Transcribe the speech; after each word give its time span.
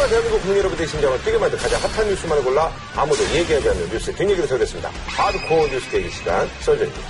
하지만 0.00 0.08
대한민국 0.08 0.40
국민 0.40 0.58
여러분들의 0.58 0.88
심장을 0.88 1.18
뛰게 1.22 1.36
만든 1.36 1.58
가장 1.58 1.82
핫한 1.82 2.08
뉴스만을 2.08 2.42
골라 2.42 2.72
아무도 2.96 3.22
얘기하지 3.34 3.68
않는 3.68 3.90
뉴스 3.90 4.14
뒷얘기를 4.14 4.48
전했습니다. 4.48 4.88
하드코어 4.88 5.66
뉴스 5.68 5.90
대기 5.90 6.10
시간 6.10 6.48
설전입니다. 6.60 7.02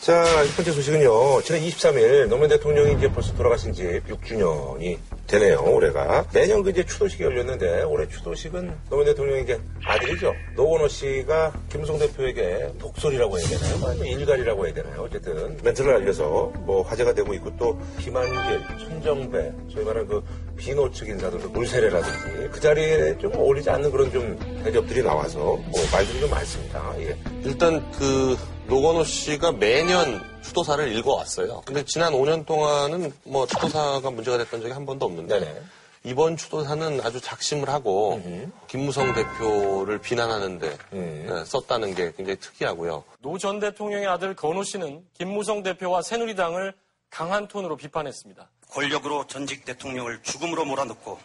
자, 0.00 0.24
첫 0.46 0.56
번째 0.56 0.72
소식은요. 0.72 1.42
지난 1.42 1.60
23일 1.60 2.26
노무현 2.28 2.48
대통령이 2.48 2.94
이제 2.94 3.12
벌써 3.12 3.34
돌아가신 3.34 3.74
지 3.74 4.00
6주년이 4.08 4.98
되네요, 5.32 5.64
올해가. 5.66 6.26
매년 6.34 6.62
그 6.62 6.70
이제 6.70 6.84
추도식이 6.84 7.24
열렸는데, 7.24 7.84
올해 7.84 8.06
추도식은 8.06 8.70
노무현 8.90 9.06
대통령의 9.06 9.44
이제 9.44 9.58
아들이죠. 9.84 10.34
노원호 10.56 10.88
씨가 10.88 11.52
김무성 11.70 11.98
대표에게 11.98 12.74
독설이라고 12.78 13.38
해야 13.38 13.48
되나요? 13.48 13.86
아니면 13.88 14.06
일갈이라고 14.06 14.66
해야 14.66 14.74
되나요? 14.74 15.02
어쨌든 15.02 15.56
멘트를 15.62 15.94
알려서 15.96 16.52
뭐 16.66 16.82
화제가 16.82 17.14
되고 17.14 17.32
있고 17.34 17.56
또 17.56 17.80
김한길, 17.98 18.60
천정배, 18.78 19.52
소위 19.72 19.84
말하는 19.86 20.06
그 20.06 20.22
비노 20.56 20.90
측 20.92 21.08
인사들도 21.08 21.48
물세례라든지 21.48 22.50
그 22.50 22.60
자리에 22.60 23.16
좀 23.16 23.34
어울리지 23.34 23.70
않는 23.70 23.90
그런 23.90 24.12
좀 24.12 24.38
대접들이 24.62 25.02
나와서 25.02 25.38
뭐 25.38 25.82
말들이 25.90 26.20
좀 26.20 26.30
많습니다. 26.30 26.94
예. 26.98 27.16
일단 27.42 27.82
그 27.92 28.36
노건호 28.66 29.04
씨가 29.04 29.52
매년 29.52 30.22
추도사를 30.42 30.94
읽어왔어요. 30.96 31.62
근데 31.64 31.84
지난 31.84 32.12
5년 32.12 32.46
동안은 32.46 33.12
뭐 33.24 33.46
추도사가 33.46 34.10
문제가 34.10 34.38
됐던 34.38 34.60
적이 34.62 34.72
한 34.72 34.86
번도 34.86 35.06
없는데 35.06 35.40
네네. 35.40 35.62
이번 36.04 36.36
추도사는 36.36 37.00
아주 37.02 37.20
작심을 37.20 37.68
하고 37.68 38.20
김무성 38.66 39.12
대표를 39.14 39.98
비난하는데 39.98 40.78
음. 40.94 41.26
네, 41.28 41.44
썼다는 41.44 41.94
게 41.94 42.12
굉장히 42.16 42.38
특이하고요. 42.40 43.04
노 43.20 43.38
전 43.38 43.60
대통령의 43.60 44.06
아들 44.08 44.34
건호 44.34 44.64
씨는 44.64 45.04
김무성 45.16 45.62
대표와 45.62 46.02
새누리당을 46.02 46.74
강한 47.10 47.46
톤으로 47.46 47.76
비판했습니다. 47.76 48.48
권력으로 48.70 49.26
전직 49.26 49.64
대통령을 49.64 50.20
죽음으로 50.22 50.64
몰아넣고 50.64 51.18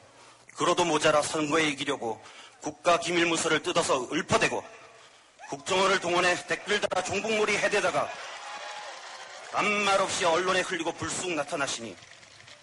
그로도 0.55 0.85
모자라 0.85 1.22
선거에 1.22 1.70
이기려고 1.70 2.20
국가 2.62 2.99
기밀 2.99 3.26
문서를 3.26 3.62
뜯어서 3.63 4.07
읊어대고 4.12 4.62
국정원을 5.49 5.99
동원해 5.99 6.35
댓글 6.48 6.79
달아 6.81 7.03
종북몰이 7.03 7.57
해대다가 7.57 8.09
아무 9.54 9.70
말 9.70 9.99
없이 10.01 10.26
언론에 10.26 10.62
흘리고 10.62 10.91
불쑥 10.91 11.31
나타나시니 11.31 11.95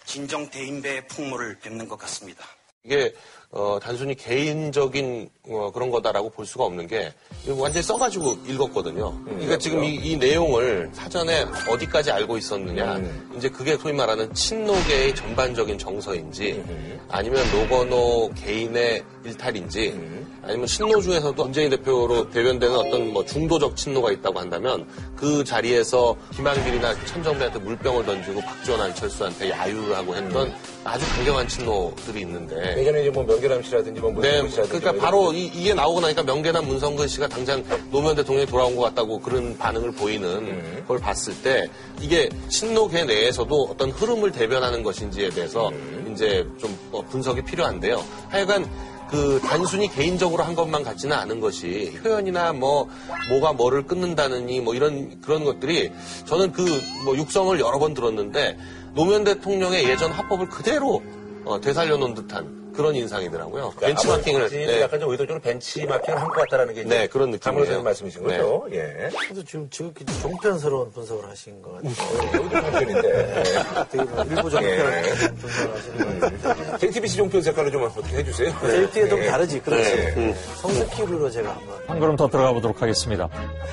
진정 0.05 0.47
대인배의 0.49 1.07
풍모를 1.07 1.59
뵙는 1.59 1.87
것 1.87 1.97
같습니다. 1.97 2.45
이게 2.83 3.13
어, 3.49 3.79
단순히 3.81 4.13
개인적인 4.13 5.29
어, 5.49 5.71
그런 5.71 5.89
거다라고 5.89 6.29
볼 6.29 6.45
수가 6.45 6.65
없는 6.65 6.87
게 6.87 7.11
이거 7.43 7.55
완전히 7.55 7.81
써가지고 7.83 8.37
읽었거든요. 8.47 9.23
그러니까 9.23 9.57
지금 9.57 9.83
이, 9.83 9.95
이 9.95 10.17
내용을 10.17 10.91
사전에 10.93 11.45
어디까지 11.67 12.11
알고 12.11 12.37
있었느냐 12.37 13.01
이제 13.35 13.49
그게 13.49 13.75
소위 13.77 13.93
말하는 13.93 14.31
친노계의 14.33 15.15
전반적인 15.15 15.79
정서인지 15.79 16.63
아니면 17.09 17.43
노건호 17.51 18.33
개인의 18.35 19.03
일탈인지 19.23 20.24
아니면 20.47 20.67
친노 20.67 21.01
중에서도 21.01 21.43
문재인 21.43 21.69
대표로 21.71 22.29
대변되는 22.29 22.75
어떤 22.75 23.11
뭐 23.11 23.25
중도적 23.25 23.75
친노가 23.75 24.11
있다고 24.11 24.39
한다면 24.39 24.85
그 25.15 25.43
자리에서 25.43 26.15
김한길이나 26.33 26.93
천정배한테 27.05 27.59
물병을 27.59 28.05
던지고 28.05 28.41
박지원 28.41 28.81
안철수한테 28.81 29.49
야유를 29.49 29.95
하고 29.95 30.15
했던 30.15 30.53
아주 30.83 31.03
강경한 31.15 31.47
친노들이 31.47 32.21
있는데 32.21 32.77
예전에 32.77 33.01
이제 33.01 33.09
뭐 33.09 33.23
명계남 33.23 33.63
씨라든지 33.63 33.99
뭐 33.99 34.11
네, 34.11 34.41
문성근 34.43 34.49
씨라든지 34.51 34.79
그러니까 34.79 34.91
뭐 34.93 35.01
바로 35.01 35.33
이, 35.33 35.49
게 35.49 35.73
나오고 35.73 35.99
나니까 35.99 36.21
명계남 36.23 36.65
문성근 36.67 37.07
씨가 37.07 37.27
당장 37.27 37.63
노무현 37.89 38.15
대통령이 38.15 38.45
돌아온 38.45 38.75
것 38.75 38.83
같다고 38.83 39.19
그런 39.19 39.57
반응을 39.57 39.93
보이는 39.93 40.29
음. 40.29 40.83
걸 40.87 40.99
봤을 40.99 41.33
때 41.41 41.67
이게 41.99 42.29
친노계 42.49 43.05
내에서도 43.05 43.69
어떤 43.71 43.89
흐름을 43.89 44.31
대변하는 44.31 44.83
것인지에 44.83 45.29
대해서 45.29 45.69
음. 45.69 46.11
이제 46.13 46.47
좀 46.59 46.77
어, 46.91 47.01
분석이 47.01 47.41
필요한데요. 47.41 48.03
하여간 48.29 48.69
그 49.09 49.39
단순히 49.43 49.87
개인적으로 49.87 50.43
한 50.43 50.55
것만 50.55 50.83
같지는 50.83 51.15
않은 51.15 51.39
것이 51.39 51.97
표현이나 52.03 52.53
뭐 52.53 52.89
뭐가 53.29 53.53
뭐를 53.53 53.85
끊는다느니 53.85 54.61
뭐 54.61 54.73
이런 54.73 55.21
그런 55.21 55.43
것들이 55.43 55.91
저는 56.25 56.51
그 56.51 56.65
뭐 57.05 57.15
육성을 57.15 57.57
여러 57.59 57.77
번 57.77 57.93
들었는데 57.93 58.57
노무현 58.95 59.23
대통령의 59.23 59.87
예전 59.87 60.11
화법을 60.11 60.49
그대로 60.49 61.03
어, 61.45 61.61
되살려 61.61 61.95
놓은 61.97 62.15
듯한 62.15 62.64
그런 62.75 62.95
인상이더라고요. 62.95 63.73
벤치마킹을 63.79 64.41
아버지는 64.41 64.67
네. 64.67 64.81
약간 64.81 64.99
좀 64.99 65.11
의도적으로 65.11 65.41
벤치마킹을 65.41 66.19
한 66.21 66.27
것 66.27 66.35
같다라는 66.41 66.73
게 66.73 66.83
네, 66.83 67.07
그런 67.07 67.31
느낌이에요. 67.31 67.39
장로님 67.65 67.83
말씀이신 67.83 68.27
네. 68.27 68.37
거죠. 68.37 68.67
예. 68.71 69.09
그래도 69.17 69.43
지금 69.43 69.69
지극히 69.69 70.05
종편스러운 70.21 70.91
분석을 70.91 71.29
하신 71.29 71.61
것 71.61 71.73
같아요. 71.75 71.91
여기도 72.35 72.61
종편인데. 72.61 73.43
되게 73.91 74.03
뭐 74.03 74.23
일부 74.25 74.49
종편을 74.49 75.03
예. 75.05 75.27
분석을 75.35 75.75
하시는 75.75 76.19
것 76.19 76.41
같아요. 76.43 76.77
JTBC 76.79 77.17
종편 77.17 77.41
색깔을 77.41 77.71
좀 77.71 77.83
어떻게 77.83 78.17
해주세요. 78.17 78.53
JT가 78.61 79.07
좀 79.09 79.19
예. 79.19 79.25
다르지, 79.27 79.59
그렇지. 79.61 79.95
네. 79.95 80.33
성스키루로 80.61 81.29
제가 81.31 81.49
한번. 81.55 81.75
한 81.87 81.99
걸음 81.99 82.15
더 82.15 82.27
들어가 82.27 82.51
보도록 82.53 82.81
하겠습니다. 82.81 83.29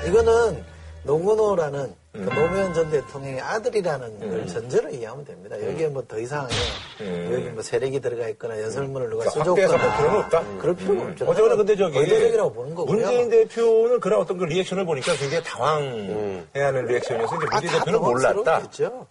이거는 0.06 0.62
노무노라는 1.04 1.94
그 2.12 2.18
노무현 2.18 2.74
전 2.74 2.90
대통령의 2.90 3.40
아들이라는 3.40 4.18
걸 4.30 4.46
전제로 4.46 4.90
이해하면 4.90 5.24
됩니다. 5.24 5.56
여기에 5.66 5.88
뭐 5.88 6.02
더 6.06 6.18
이상 6.18 6.46
여기 7.00 7.44
뭐 7.48 7.62
세력이 7.62 8.00
들어가 8.00 8.28
있거나 8.28 8.60
연설문을 8.60 9.08
누가 9.08 9.24
확대해서 9.24 9.54
볼 9.54 9.78
필요는 9.78 9.96
써줬거나 9.96 10.18
없다. 10.18 10.58
그럴 10.58 10.76
필요가 10.76 11.02
없죠. 11.08 11.24
어제는 11.24 11.56
근데 11.56 11.76
저기 11.76 11.98
의도적이라고 11.98 12.52
보는 12.52 12.74
거고요. 12.74 12.94
문재인 12.96 13.30
대표는 13.30 14.00
그런 14.00 14.20
어떤 14.20 14.36
그 14.36 14.44
reaction을 14.44 14.84
보니까 14.84 15.14
굉장히 15.16 15.42
당황해하는 15.42 16.84
reaction이어서 16.86 17.36
이제 17.36 17.46
문재인 17.50 17.72
대표는 17.78 18.00
몰랐다. 18.00 18.62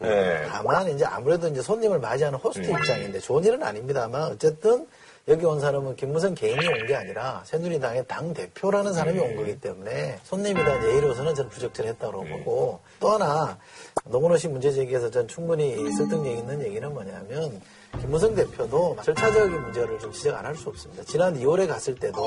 예. 0.03 0.45
다만 0.47 0.87
이제 0.89 1.03
아무래도 1.03 1.47
이제 1.47 1.61
손님을 1.61 1.97
맞이하는 1.99 2.37
호스트 2.37 2.69
입장인데 2.69 3.19
좋은 3.19 3.43
일은 3.43 3.63
아닙니다만 3.63 4.31
어쨌든 4.31 4.85
여기 5.27 5.45
온 5.45 5.59
사람은 5.59 5.95
김무성 5.95 6.33
개인이 6.33 6.67
온 6.67 6.85
게 6.87 6.95
아니라 6.95 7.43
새누리당의 7.45 8.05
당 8.07 8.33
대표라는 8.33 8.91
사람이 8.93 9.19
온 9.19 9.35
거기 9.35 9.59
때문에 9.59 10.17
손님에 10.23 10.63
대한 10.63 10.83
예의로서는 10.83 11.35
저는 11.35 11.49
부적절했다고 11.51 12.23
보고 12.25 12.79
또 12.99 13.09
하나 13.11 13.57
노건호 14.05 14.37
씨 14.37 14.47
문제 14.47 14.71
제기에서 14.71 15.11
전 15.11 15.27
충분히 15.27 15.91
설득력 15.93 16.31
있는 16.35 16.61
얘기는 16.63 16.91
뭐냐면 16.91 17.61
김무성 17.99 18.33
대표도 18.33 18.97
절차적인 19.03 19.61
문제를 19.61 19.99
좀 19.99 20.11
지적 20.11 20.35
안 20.35 20.45
할 20.45 20.55
수 20.55 20.69
없습니다. 20.69 21.03
지난 21.03 21.35
2월에 21.39 21.67
갔을 21.67 21.93
때도 21.95 22.17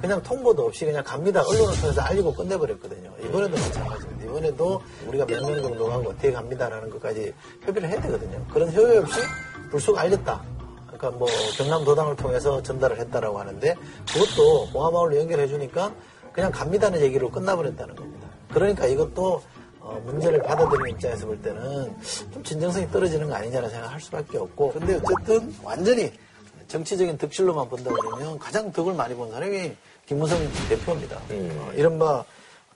그냥 0.00 0.22
통보도 0.22 0.64
없이 0.64 0.86
그냥 0.86 1.04
갑니다. 1.04 1.42
언론을 1.46 1.78
통해서 1.80 2.00
알리고 2.00 2.32
끝내버렸거든요. 2.32 3.12
이번에도 3.24 3.56
마찬가지입니다. 3.56 4.24
이번에도 4.24 4.80
우리가 5.08 5.26
몇 5.26 5.40
명 5.42 5.60
정도 5.62 5.90
하고 5.92 6.08
어떻게 6.10 6.32
갑니다라는 6.32 6.88
것까지 6.90 7.34
협의를 7.64 7.88
해야 7.90 8.00
되거든요. 8.02 8.42
그런 8.52 8.70
협의 8.72 8.96
없이 8.98 9.20
불쑥 9.70 9.98
알렸다. 9.98 10.42
그러니까 10.98 11.10
뭐 11.10 11.28
경남도당을 11.56 12.16
통해서 12.16 12.60
전달을 12.62 12.98
했다라고 12.98 13.38
하는데 13.38 13.74
그것도 14.12 14.70
봉화마을로 14.72 15.16
연결해 15.16 15.46
주니까 15.46 15.92
그냥 16.32 16.50
갑니다는 16.50 17.00
얘기로 17.00 17.30
끝나버렸다는 17.30 17.94
겁니다. 17.96 18.28
그러니까 18.52 18.86
이것도 18.86 19.42
어, 19.80 20.02
문제를 20.04 20.42
받아들이는 20.42 20.90
입장에서 20.90 21.26
볼 21.26 21.40
때는 21.40 21.96
좀 22.32 22.42
진정성이 22.42 22.90
떨어지는 22.90 23.28
거 23.28 23.34
아니냐는 23.34 23.70
생각할 23.70 24.00
수밖에 24.00 24.36
없고 24.36 24.72
근데 24.72 25.00
어쨌든 25.02 25.54
완전히 25.62 26.12
정치적인 26.66 27.16
득실로만 27.16 27.68
본다 27.68 27.90
그러면 27.90 28.38
가장 28.38 28.70
덕을 28.70 28.92
많이 28.92 29.14
본 29.14 29.30
사람이 29.30 29.74
김무성 30.06 30.38
대표입니다. 30.68 31.16
어, 31.30 31.72
이른바 31.74 32.24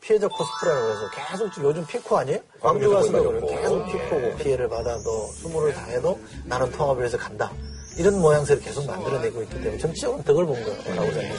피해자 0.01 0.27
코스프레라고 0.27 0.91
해서 0.91 1.11
계속 1.11 1.65
요즘 1.65 1.87
피코 1.87 2.19
아니에요? 2.19 2.39
광주 2.61 2.91
가서도. 2.91 3.47
계속 3.47 3.87
피코고 3.87 4.37
피해를 4.37 4.69
받아도 4.69 5.27
수모를 5.35 5.73
당해도 5.75 6.19
나는 6.45 6.71
통합을 6.73 7.05
해서 7.05 7.17
간다. 7.19 7.53
이런 7.97 8.21
모양새를 8.21 8.63
계속 8.63 8.87
만들어내고 8.87 9.43
있기 9.43 9.55
때문에 9.57 9.79
정치적으로 9.79 10.23
덕을 10.23 10.47
본 10.47 10.63
거라고 10.65 10.83
생각합니다. 10.83 11.37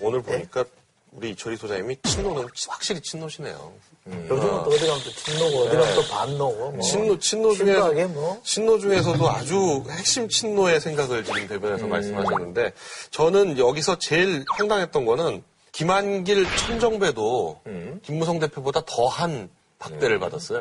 오늘 0.00 0.22
보니까 0.22 0.64
우리 1.12 1.30
이철희 1.30 1.56
소장님이 1.56 1.96
친노는 2.02 2.46
확실히 2.68 3.00
친노시네요. 3.00 3.72
요즘은 4.06 4.40
또 4.40 4.70
어디 4.70 4.86
가면 4.86 5.02
또 5.02 5.10
친노고 5.10 5.58
어디 5.64 5.76
가면 5.76 5.94
또 5.94 6.02
반노고 6.02 6.70
뭐. 6.72 6.80
친노, 6.80 7.18
친노 7.18 7.54
심각하게 7.54 8.04
뭐. 8.06 8.40
친노 8.44 8.78
중에서도 8.78 9.28
아주 9.28 9.84
핵심 9.90 10.28
친노의 10.28 10.80
생각을 10.80 11.24
지금 11.24 11.48
대변해서 11.48 11.86
말씀하셨는데, 11.86 12.72
저는 13.10 13.58
여기서 13.58 13.98
제일 13.98 14.44
황당했던 14.56 15.04
거는, 15.04 15.42
김한길 15.72 16.46
천정배도 16.56 17.60
김무성 18.02 18.38
대표보다 18.38 18.82
더한 18.86 19.50
박대를 19.78 20.18
받았어요. 20.18 20.60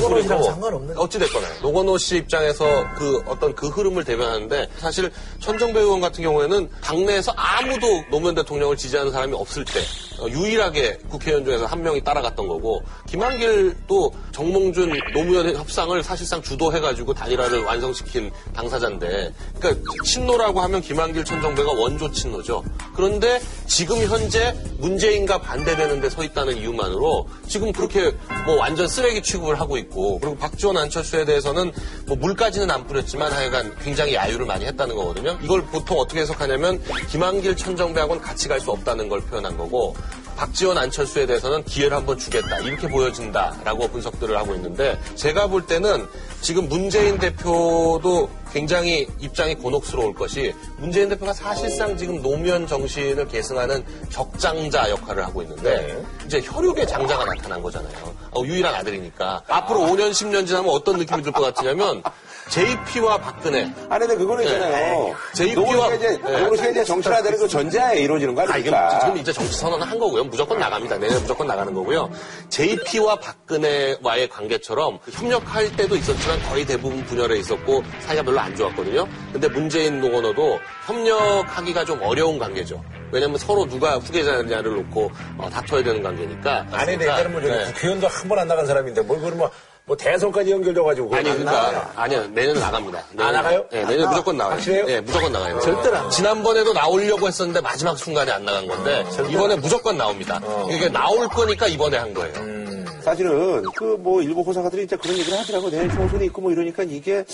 상관없는 0.00 0.98
어찌됐거나 0.98 1.46
노건호 1.62 1.98
씨 1.98 2.16
입장에서 2.16 2.64
그 2.96 3.22
어떤 3.26 3.54
그 3.54 3.68
흐름을 3.68 4.04
대변하는데 4.04 4.68
사실 4.78 5.10
천정배 5.40 5.80
의원 5.80 6.00
같은 6.00 6.22
경우에는 6.24 6.68
당내에서 6.82 7.32
아무도 7.36 7.86
노무현 8.10 8.34
대통령을 8.34 8.76
지지하는 8.76 9.12
사람이 9.12 9.34
없을 9.34 9.64
때 9.64 9.80
어, 9.80 10.09
유일하게 10.28 10.98
국회의원 11.08 11.44
중에서 11.44 11.66
한 11.66 11.82
명이 11.82 12.02
따라갔던 12.04 12.46
거고 12.46 12.82
김한길도 13.08 14.12
정몽준 14.32 14.92
노무현 15.14 15.54
협상을 15.56 16.02
사실상 16.02 16.42
주도해가지고 16.42 17.14
단일화를 17.14 17.62
완성시킨 17.64 18.30
당사자인데 18.54 19.32
그러니까 19.58 19.92
친노라고 20.04 20.60
하면 20.60 20.80
김한길 20.80 21.24
천정배가 21.24 21.72
원조 21.72 22.10
친노죠. 22.10 22.62
그런데 22.94 23.40
지금 23.66 23.96
현재 24.06 24.54
문재인과 24.78 25.40
반대되는 25.40 26.00
데 26.00 26.10
서 26.10 26.24
있다는 26.24 26.56
이유만으로 26.56 27.28
지금 27.46 27.70
그렇게 27.72 28.12
뭐 28.44 28.56
완전 28.56 28.88
쓰레기 28.88 29.22
취급을 29.22 29.60
하고 29.60 29.76
있고 29.78 30.18
그리고 30.18 30.36
박지원 30.36 30.76
안철수에 30.76 31.24
대해서는 31.24 31.70
뭐 32.06 32.16
물까지는 32.16 32.68
안 32.68 32.84
뿌렸지만 32.84 33.30
하여간 33.32 33.76
굉장히 33.84 34.14
야유를 34.14 34.44
많이 34.44 34.64
했다는 34.66 34.96
거거든요. 34.96 35.38
이걸 35.40 35.64
보통 35.66 36.00
어떻게 36.00 36.20
해석하냐면 36.22 36.82
김한길 37.10 37.56
천정배하고는 37.56 38.20
같이 38.20 38.48
갈 38.48 38.60
수 38.60 38.72
없다는 38.72 39.08
걸 39.08 39.20
표현한 39.22 39.56
거고 39.56 39.94
박지원 40.40 40.78
안철수에 40.78 41.26
대해서는 41.26 41.62
기회를 41.64 41.94
한번 41.94 42.16
주겠다. 42.16 42.60
이렇게 42.60 42.88
보여진다라고 42.88 43.88
분석들을 43.88 44.34
하고 44.38 44.54
있는데 44.54 44.98
제가 45.14 45.48
볼 45.48 45.66
때는 45.66 46.08
지금 46.40 46.66
문재인 46.66 47.18
대표도 47.18 48.30
굉장히 48.50 49.06
입장이 49.18 49.54
곤혹스러울 49.56 50.14
것이 50.14 50.54
문재인 50.78 51.10
대표가 51.10 51.34
사실상 51.34 51.94
지금 51.98 52.22
노무현 52.22 52.66
정신을 52.66 53.28
계승하는 53.28 53.84
적장자 54.08 54.88
역할을 54.88 55.26
하고 55.26 55.42
있는데 55.42 56.02
이제 56.24 56.40
혈육의 56.42 56.86
장자가 56.86 57.26
나타난 57.26 57.60
거잖아요. 57.62 58.16
어, 58.30 58.42
유일한 58.42 58.74
아들이니까. 58.76 59.42
앞으로 59.46 59.80
5년 59.80 60.10
10년 60.10 60.46
지나면 60.46 60.70
어떤 60.70 60.96
느낌이 60.96 61.22
들 61.22 61.32
것 61.32 61.42
같으냐면 61.42 62.02
JP와 62.50 63.18
박근혜 63.18 63.62
아니, 63.88 64.00
근데 64.06 64.16
그거는 64.16 64.44
있잖아요. 64.44 65.14
네. 65.36 65.54
노무현이 65.54 65.96
이제, 65.96 66.08
네. 66.22 66.40
노무현이 66.40 66.70
이제 66.72 66.84
정치화되는 66.84 67.38
그 67.38 67.48
전제하에 67.48 68.00
이루어지는 68.00 68.34
거 68.34 68.42
아, 68.42 68.44
아닙니까? 68.52 68.98
지금 69.00 69.16
이제 69.18 69.32
정치 69.32 69.52
선언을 69.54 69.88
한 69.88 69.98
거고요. 69.98 70.24
무조건 70.24 70.58
나갑니다. 70.58 70.98
내년 70.98 71.20
무조건 71.22 71.46
나가는 71.46 71.72
거고요. 71.72 72.10
JP와 72.48 73.16
박근혜와의 73.16 74.28
관계처럼 74.28 74.98
협력할 75.10 75.76
때도 75.76 75.94
있었지만 75.96 76.42
거의 76.42 76.66
대부분 76.66 77.04
분열해 77.04 77.38
있었고 77.38 77.82
사이가 78.00 78.22
별로 78.22 78.40
안 78.40 78.54
좋았거든요. 78.56 79.06
근데 79.32 79.48
문재인 79.48 80.00
노건어도 80.00 80.58
협력하기가 80.86 81.84
좀 81.84 82.02
어려운 82.02 82.38
관계죠. 82.38 82.82
왜냐면 83.12 83.38
서로 83.38 83.66
누가 83.66 83.96
후계자냐를 83.98 84.74
놓고 84.76 85.10
어, 85.38 85.48
다퉈야 85.50 85.82
되는 85.82 86.02
관계니까. 86.02 86.66
아니, 86.72 86.92
근데 86.92 87.04
일단은 87.06 87.32
뭐, 87.32 87.40
저기 87.40 87.52
네. 87.52 87.64
국회의원도 87.72 88.06
한 88.08 88.28
번 88.28 88.38
안 88.38 88.46
나간 88.48 88.64
사람인데, 88.66 89.02
뭘, 89.02 89.18
뭐, 89.32 89.50
뭐, 89.90 89.96
대선까지 89.96 90.52
연결돼가지고. 90.52 91.16
아니, 91.16 91.30
안 91.30 91.38
그러니까, 91.38 91.62
나가요. 91.62 91.90
아니요, 91.96 92.28
내년 92.28 92.60
나갑니다. 92.60 93.02
내년 93.12 93.32
나가요? 93.32 93.66
네, 93.72 93.84
내년 93.86 94.08
무조건 94.08 94.36
나와요. 94.36 94.54
확실해요? 94.54 94.86
네, 94.86 95.00
무조건 95.00 95.32
나가요. 95.32 95.58
절대로 95.58 95.96
안 95.96 96.10
지난번에도 96.10 96.72
나오려고 96.72 97.26
했었는데 97.26 97.60
마지막 97.60 97.98
순간에 97.98 98.30
안 98.30 98.44
나간 98.44 98.68
건데, 98.68 99.04
이번에 99.28 99.56
무조건 99.56 99.96
나옵니다. 99.96 100.40
이게 100.70 100.88
나올 100.88 101.26
거니까 101.26 101.66
이번에 101.66 101.96
한 101.96 102.14
거예요. 102.14 102.34
사실은, 103.02 103.64
그, 103.74 103.96
뭐, 103.98 104.22
일부 104.22 104.42
호사가들이 104.42 104.84
이제 104.84 104.94
그런 104.94 105.18
얘기를 105.18 105.36
하더라고. 105.40 105.68
내일 105.70 105.90
총선이 105.90 106.26
있고 106.26 106.42
뭐 106.42 106.52
이러니까 106.52 106.84
이게. 106.84 107.24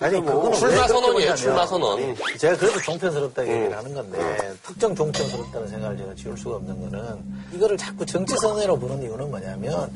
아니, 0.00 0.18
뭐 0.18 0.50
출마 0.54 0.88
선언이에요, 0.88 1.34
출마 1.36 1.64
선언. 1.64 2.16
제가 2.38 2.56
그래도 2.56 2.80
종편스럽다고 2.80 3.48
얘기를 3.48 3.76
하는 3.76 3.94
건데 3.94 4.18
특정 4.66 4.96
종편스럽다는 4.96 5.68
생각을 5.68 5.96
제가 5.96 6.14
지울 6.16 6.36
수가 6.36 6.56
없는 6.56 6.90
거는 6.90 7.18
이거를 7.54 7.76
자꾸 7.76 8.04
정치 8.04 8.34
선언이라고 8.40 8.80
부르는 8.80 9.02
이유는 9.02 9.30
뭐냐면 9.30 9.92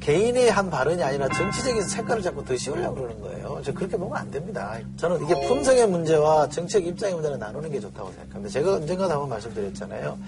개인의 0.00 0.50
한 0.50 0.70
발언이 0.70 1.02
아니라 1.02 1.28
정치적인 1.28 1.82
색깔을 1.82 2.22
자꾸 2.22 2.44
더 2.44 2.56
씌우려고 2.56 2.94
그러는 2.94 3.20
거예요. 3.20 3.60
저 3.64 3.72
그렇게 3.72 3.96
보면 3.96 4.16
안 4.16 4.30
됩니다. 4.30 4.78
저는 4.96 5.24
이게 5.24 5.48
품성의 5.48 5.88
문제와 5.88 6.48
정책 6.48 6.86
입장의 6.86 7.14
문제를 7.14 7.38
나누는 7.38 7.70
게 7.70 7.80
좋다고 7.80 8.10
생각합니다. 8.12 8.52
제가 8.52 8.74
언젠가 8.74 9.04
한번 9.10 9.28
말씀드렸잖아요. 9.28 10.18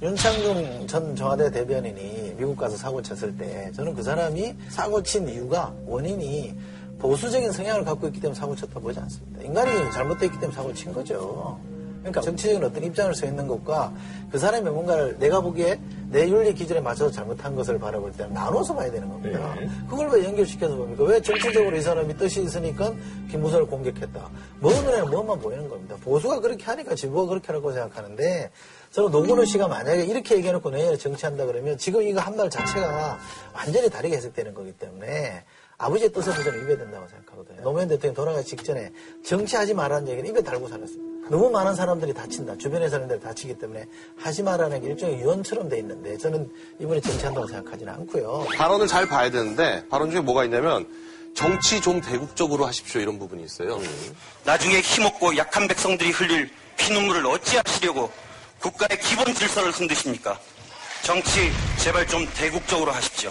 윤창중 0.00 0.86
전 0.86 1.16
청와대 1.16 1.50
대변인이 1.50 2.34
미국 2.38 2.56
가서 2.56 2.76
사고 2.76 3.02
쳤을 3.02 3.36
때 3.36 3.70
저는 3.74 3.94
그 3.94 4.02
사람이 4.02 4.54
사고 4.68 5.02
친 5.02 5.28
이유가 5.28 5.72
원인이 5.86 6.54
보수적인 6.98 7.52
성향을 7.52 7.84
갖고 7.84 8.06
있기 8.06 8.20
때문에 8.20 8.38
사고 8.38 8.54
쳤다 8.56 8.80
보지 8.80 8.98
않습니다. 9.00 9.42
인간이 9.42 9.70
잘못됐기 9.92 10.38
때문에 10.38 10.54
사고 10.54 10.72
친 10.72 10.92
거죠. 10.92 11.58
그러니까 12.00 12.20
정치적인 12.20 12.62
어떤 12.64 12.82
입장을 12.84 13.14
서 13.14 13.26
있는 13.26 13.46
것과 13.46 13.92
그 14.30 14.38
사람의 14.38 14.72
뭔가를 14.72 15.18
내가 15.18 15.40
보기에 15.40 15.80
내 16.10 16.28
윤리 16.28 16.54
기준에 16.54 16.80
맞춰서 16.80 17.10
잘못한 17.10 17.54
것을 17.54 17.78
바라볼 17.78 18.12
때는 18.12 18.32
나눠서 18.32 18.74
봐야 18.74 18.90
되는 18.90 19.08
겁니다. 19.08 19.54
그걸 19.88 20.08
왜 20.08 20.24
연결시켜서 20.24 20.76
봅니까? 20.76 21.04
왜 21.04 21.20
정치적으로 21.20 21.76
이 21.76 21.80
사람이 21.82 22.16
뜻이 22.16 22.42
있으니까 22.42 22.94
김무선을 23.30 23.66
공격했다. 23.66 24.30
뭐 24.60 24.72
눈에는 24.72 25.10
뭐만 25.10 25.38
보이는 25.40 25.68
겁니다. 25.68 25.96
보수가 26.02 26.40
그렇게 26.40 26.64
하니까 26.64 26.94
지부가 26.94 27.26
그렇게 27.28 27.46
하라고 27.48 27.72
생각하는데 27.72 28.50
저는 28.90 29.10
노건호 29.10 29.44
씨가 29.44 29.68
만약에 29.68 30.04
이렇게 30.04 30.36
얘기해놓고 30.36 30.70
내년에 30.70 30.96
정치한다 30.96 31.44
그러면 31.46 31.76
지금 31.76 32.02
이거 32.02 32.20
한 32.20 32.38
말 32.38 32.48
자체가 32.48 33.18
완전히 33.52 33.90
다르게 33.90 34.16
해석되는 34.16 34.54
거기 34.54 34.72
때문에 34.72 35.42
아버지의 35.78 36.12
뜻을 36.12 36.32
저는 36.32 36.60
입어야 36.62 36.76
된다고 36.76 37.06
생각하거든요. 37.06 37.62
노무현 37.62 37.88
대통령이 37.88 38.14
돌아가기 38.14 38.46
직전에 38.46 38.90
정치하지 39.24 39.74
말라는 39.74 40.08
얘기는 40.08 40.28
입에 40.28 40.42
달고 40.42 40.68
살았습니다. 40.68 41.28
너무 41.30 41.50
많은 41.50 41.74
사람들이 41.74 42.12
다친다. 42.12 42.56
주변의 42.56 42.90
사람들이 42.90 43.20
다치기 43.20 43.58
때문에 43.58 43.86
하지 44.16 44.42
말라는 44.42 44.80
게 44.80 44.88
일종의 44.88 45.20
유언처럼 45.20 45.68
돼 45.68 45.78
있는데 45.78 46.16
저는 46.16 46.50
이번에 46.80 47.00
정치한다고 47.00 47.46
생각하지는 47.46 47.92
않고요. 47.92 48.46
발언을 48.56 48.88
잘 48.88 49.06
봐야 49.06 49.30
되는데 49.30 49.86
발언 49.88 50.10
중에 50.10 50.20
뭐가 50.20 50.44
있냐면 50.44 50.88
정치 51.34 51.80
좀 51.80 52.00
대국적으로 52.00 52.66
하십시오 52.66 53.00
이런 53.00 53.18
부분이 53.18 53.44
있어요. 53.44 53.78
나중에 54.44 54.80
힘없고 54.80 55.36
약한 55.36 55.68
백성들이 55.68 56.10
흘릴 56.10 56.50
피눈물을 56.76 57.24
어찌하시려고 57.24 58.10
국가의 58.58 58.98
기본 59.00 59.32
질서를 59.32 59.70
흔드십니까? 59.70 60.40
정치 61.02 61.52
제발 61.78 62.06
좀 62.08 62.26
대국적으로 62.34 62.90
하십시오. 62.90 63.30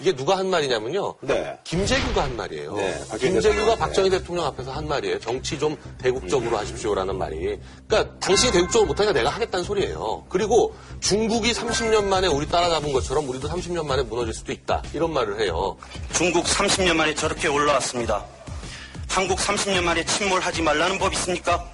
이게 0.00 0.14
누가 0.14 0.36
한 0.36 0.48
말이냐면요. 0.50 1.14
네. 1.20 1.58
김재규가 1.64 2.24
한 2.24 2.36
말이에요. 2.36 2.74
네, 2.76 3.00
김재규가. 3.18 3.76
박정희 3.76 4.10
대통령 4.10 4.46
앞에서 4.46 4.72
한 4.72 4.88
말이에요. 4.88 5.20
정치 5.20 5.58
좀 5.58 5.76
대국적으로 5.98 6.56
하십시오라는 6.58 7.16
말이. 7.16 7.58
그러니까 7.86 8.18
당신이 8.18 8.52
대국적으로 8.52 8.88
못하니까 8.88 9.12
내가 9.12 9.30
하겠다는 9.30 9.64
소리예요. 9.64 10.24
그리고 10.28 10.74
중국이 11.00 11.52
30년 11.52 12.04
만에 12.04 12.26
우리 12.26 12.48
따라잡은 12.48 12.92
것처럼 12.92 13.28
우리도 13.28 13.48
30년 13.48 13.86
만에 13.86 14.02
무너질 14.02 14.34
수도 14.34 14.52
있다. 14.52 14.82
이런 14.92 15.12
말을 15.12 15.40
해요. 15.40 15.76
중국 16.12 16.44
30년 16.44 16.94
만에 16.94 17.14
저렇게 17.14 17.48
올라왔습니다. 17.48 18.24
한국 19.08 19.38
30년 19.38 19.82
만에 19.82 20.04
침몰하지 20.04 20.62
말라는 20.62 20.98
법 20.98 21.12
있습니까? 21.14 21.64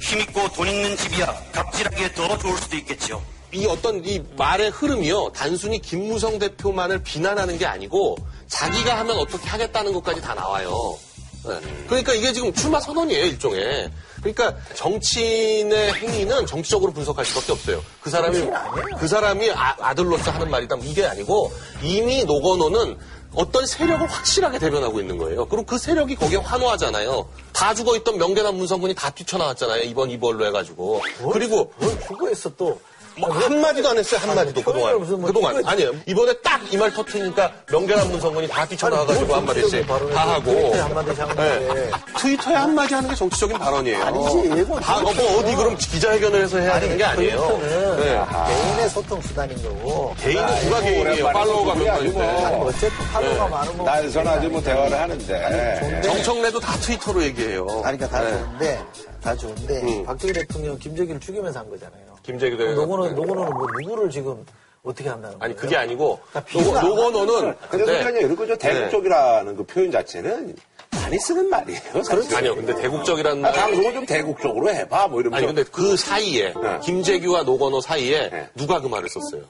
힘있고 0.00 0.48
돈 0.52 0.68
있는 0.68 0.96
집이야 0.96 1.26
갑질하기에 1.52 2.12
더 2.12 2.36
좋을 2.38 2.56
수도 2.58 2.76
있겠지요. 2.76 3.22
이 3.52 3.66
어떤 3.66 4.04
이 4.04 4.22
말의 4.36 4.70
흐름이요. 4.70 5.30
단순히 5.34 5.80
김무성 5.80 6.38
대표만을 6.38 7.02
비난하는 7.02 7.58
게 7.58 7.66
아니고 7.66 8.16
자기가 8.46 8.98
하면 8.98 9.18
어떻게 9.18 9.48
하겠다는 9.48 9.92
것까지 9.94 10.20
다 10.20 10.34
나와요. 10.34 10.98
네. 11.46 11.60
그러니까 11.86 12.12
이게 12.14 12.32
지금 12.32 12.52
출마 12.52 12.80
선언이에요, 12.80 13.24
일종의. 13.24 13.90
그러니까 14.18 14.54
정치인의 14.74 15.94
행위는 15.94 16.46
정치적으로 16.46 16.92
분석할 16.92 17.24
수밖에 17.24 17.52
없어요. 17.52 17.82
그 18.02 18.10
사람이. 18.10 18.50
그 18.98 19.08
사람이 19.08 19.50
아, 19.52 19.94
들로서 19.94 20.30
하는 20.30 20.50
말이다 20.50 20.76
이게 20.82 21.06
아니고 21.06 21.52
이미 21.82 22.24
노건호는 22.24 22.98
어떤 23.34 23.66
세력을 23.66 24.06
확실하게 24.10 24.58
대변하고 24.58 25.00
있는 25.00 25.16
거예요. 25.18 25.46
그럼 25.46 25.64
그 25.64 25.78
세력이 25.78 26.16
거기에 26.16 26.38
환호하잖아요. 26.38 27.28
다 27.52 27.74
죽어있던 27.74 28.18
명계남 28.18 28.56
문성군이 28.56 28.94
다 28.94 29.10
뛰쳐나왔잖아요. 29.10 29.82
이번 29.82 30.10
이벌로 30.10 30.46
해가지고. 30.46 31.02
그리고 31.32 31.72
뭘 31.78 32.00
죽어있어 32.00 32.50
또. 32.56 32.80
뭐 33.18 33.30
한마디도 33.30 33.88
안 33.88 33.98
했어요, 33.98 34.20
한마디도 34.22 34.62
그동안. 34.62 34.96
뭐 34.98 35.18
그동안. 35.26 35.58
이거- 35.60 35.70
아니에요. 35.70 35.92
이번에 36.06 36.32
딱 36.42 36.58
이 36.72 36.76
말 36.76 36.92
터트리니까 36.92 37.50
명계남 37.70 38.08
문성군이 38.10 38.46
다 38.48 38.66
뛰쳐나와가지고 38.66 39.26
뭘 39.26 39.38
한마디씩 39.38 39.86
발언을 39.86 40.12
다 40.14 40.24
해. 40.26 40.30
하고. 40.32 40.44
트위터에 40.52 40.80
한마디씩 40.80 41.20
하는 41.20 41.36
네. 41.36 41.90
트위터에 42.18 42.54
한마디 42.54 42.94
하는 42.94 43.08
게 43.10 43.14
정치적인 43.16 43.58
발언이에요. 43.58 44.02
아니지, 44.04 44.60
이거 44.60 44.80
다, 44.80 45.00
뭐 45.00 45.10
어디 45.38 45.54
그럼 45.54 45.76
기자회견을 45.76 46.42
해서 46.42 46.58
해야 46.58 46.78
되는 46.80 46.96
게 46.98 47.04
아니에요. 47.04 47.36
트위터는 47.38 47.96
네. 48.00 48.24
개인의 48.46 48.90
소통 48.90 49.20
수단인 49.22 49.62
거고. 49.62 50.14
개인은 50.20 50.60
누가 50.60 50.80
개인이에요. 50.80 51.24
팔로워가 51.26 51.74
몇 51.74 51.90
아니, 51.94 52.08
명인데. 52.12 52.56
뭐 52.56 52.66
어쨌든 52.68 52.90
팔로워가 53.12 53.48
많으면. 53.48 53.84
날선 53.84 54.28
아주 54.28 54.48
뭐 54.48 54.62
대화를 54.62 54.98
하는데. 55.00 56.00
정청래도 56.04 56.60
다 56.60 56.72
트위터로 56.80 57.22
얘기해요. 57.22 57.66
아니, 57.84 57.96
그러니까 57.98 58.08
다 58.08 58.20
네. 58.24 58.30
좋은데, 58.38 58.80
다 59.22 59.34
좋은데, 59.36 59.82
음. 59.82 60.04
박정희 60.04 60.32
대통령 60.34 60.78
김정일을 60.78 61.18
죽이면서 61.20 61.60
한 61.60 61.70
거잖아요. 61.70 62.07
김재규 62.28 62.58
대표. 62.58 62.74
노건호는, 62.74 63.14
노건호는 63.14 63.52
뭐 63.54 63.66
누구를 63.80 64.10
지금 64.10 64.44
어떻게 64.82 65.08
한다는 65.08 65.38
거예요? 65.38 65.44
아니, 65.44 65.56
그게 65.56 65.76
아니고, 65.76 66.20
그러니까 66.30 66.82
노- 66.82 66.88
노건호는. 66.94 67.54
근데 67.70 67.84
네. 67.86 67.98
그러니까요, 68.00 68.18
이런 68.26 68.36
거죠. 68.36 68.56
대국적이라는 68.56 69.56
그 69.56 69.64
표현 69.64 69.90
자체는 69.90 70.54
많이 70.92 71.18
쓰는 71.18 71.48
말이에요. 71.48 72.02
사실. 72.02 72.36
아니요, 72.36 72.54
근데 72.54 72.74
대국적이라는 72.74 73.42
아, 73.46 73.50
말. 73.50 73.58
방송을 73.60 73.94
좀 73.94 74.04
대국적으로 74.04 74.68
해봐. 74.68 75.08
뭐 75.08 75.20
이러면서. 75.22 75.38
아니, 75.38 75.46
근데 75.54 75.70
그 75.72 75.96
사이에, 75.96 76.52
네. 76.52 76.78
김재규와 76.82 77.44
노건호 77.44 77.80
사이에 77.80 78.28
네. 78.28 78.48
누가 78.54 78.78
그 78.78 78.88
말을 78.88 79.08
썼어요? 79.08 79.42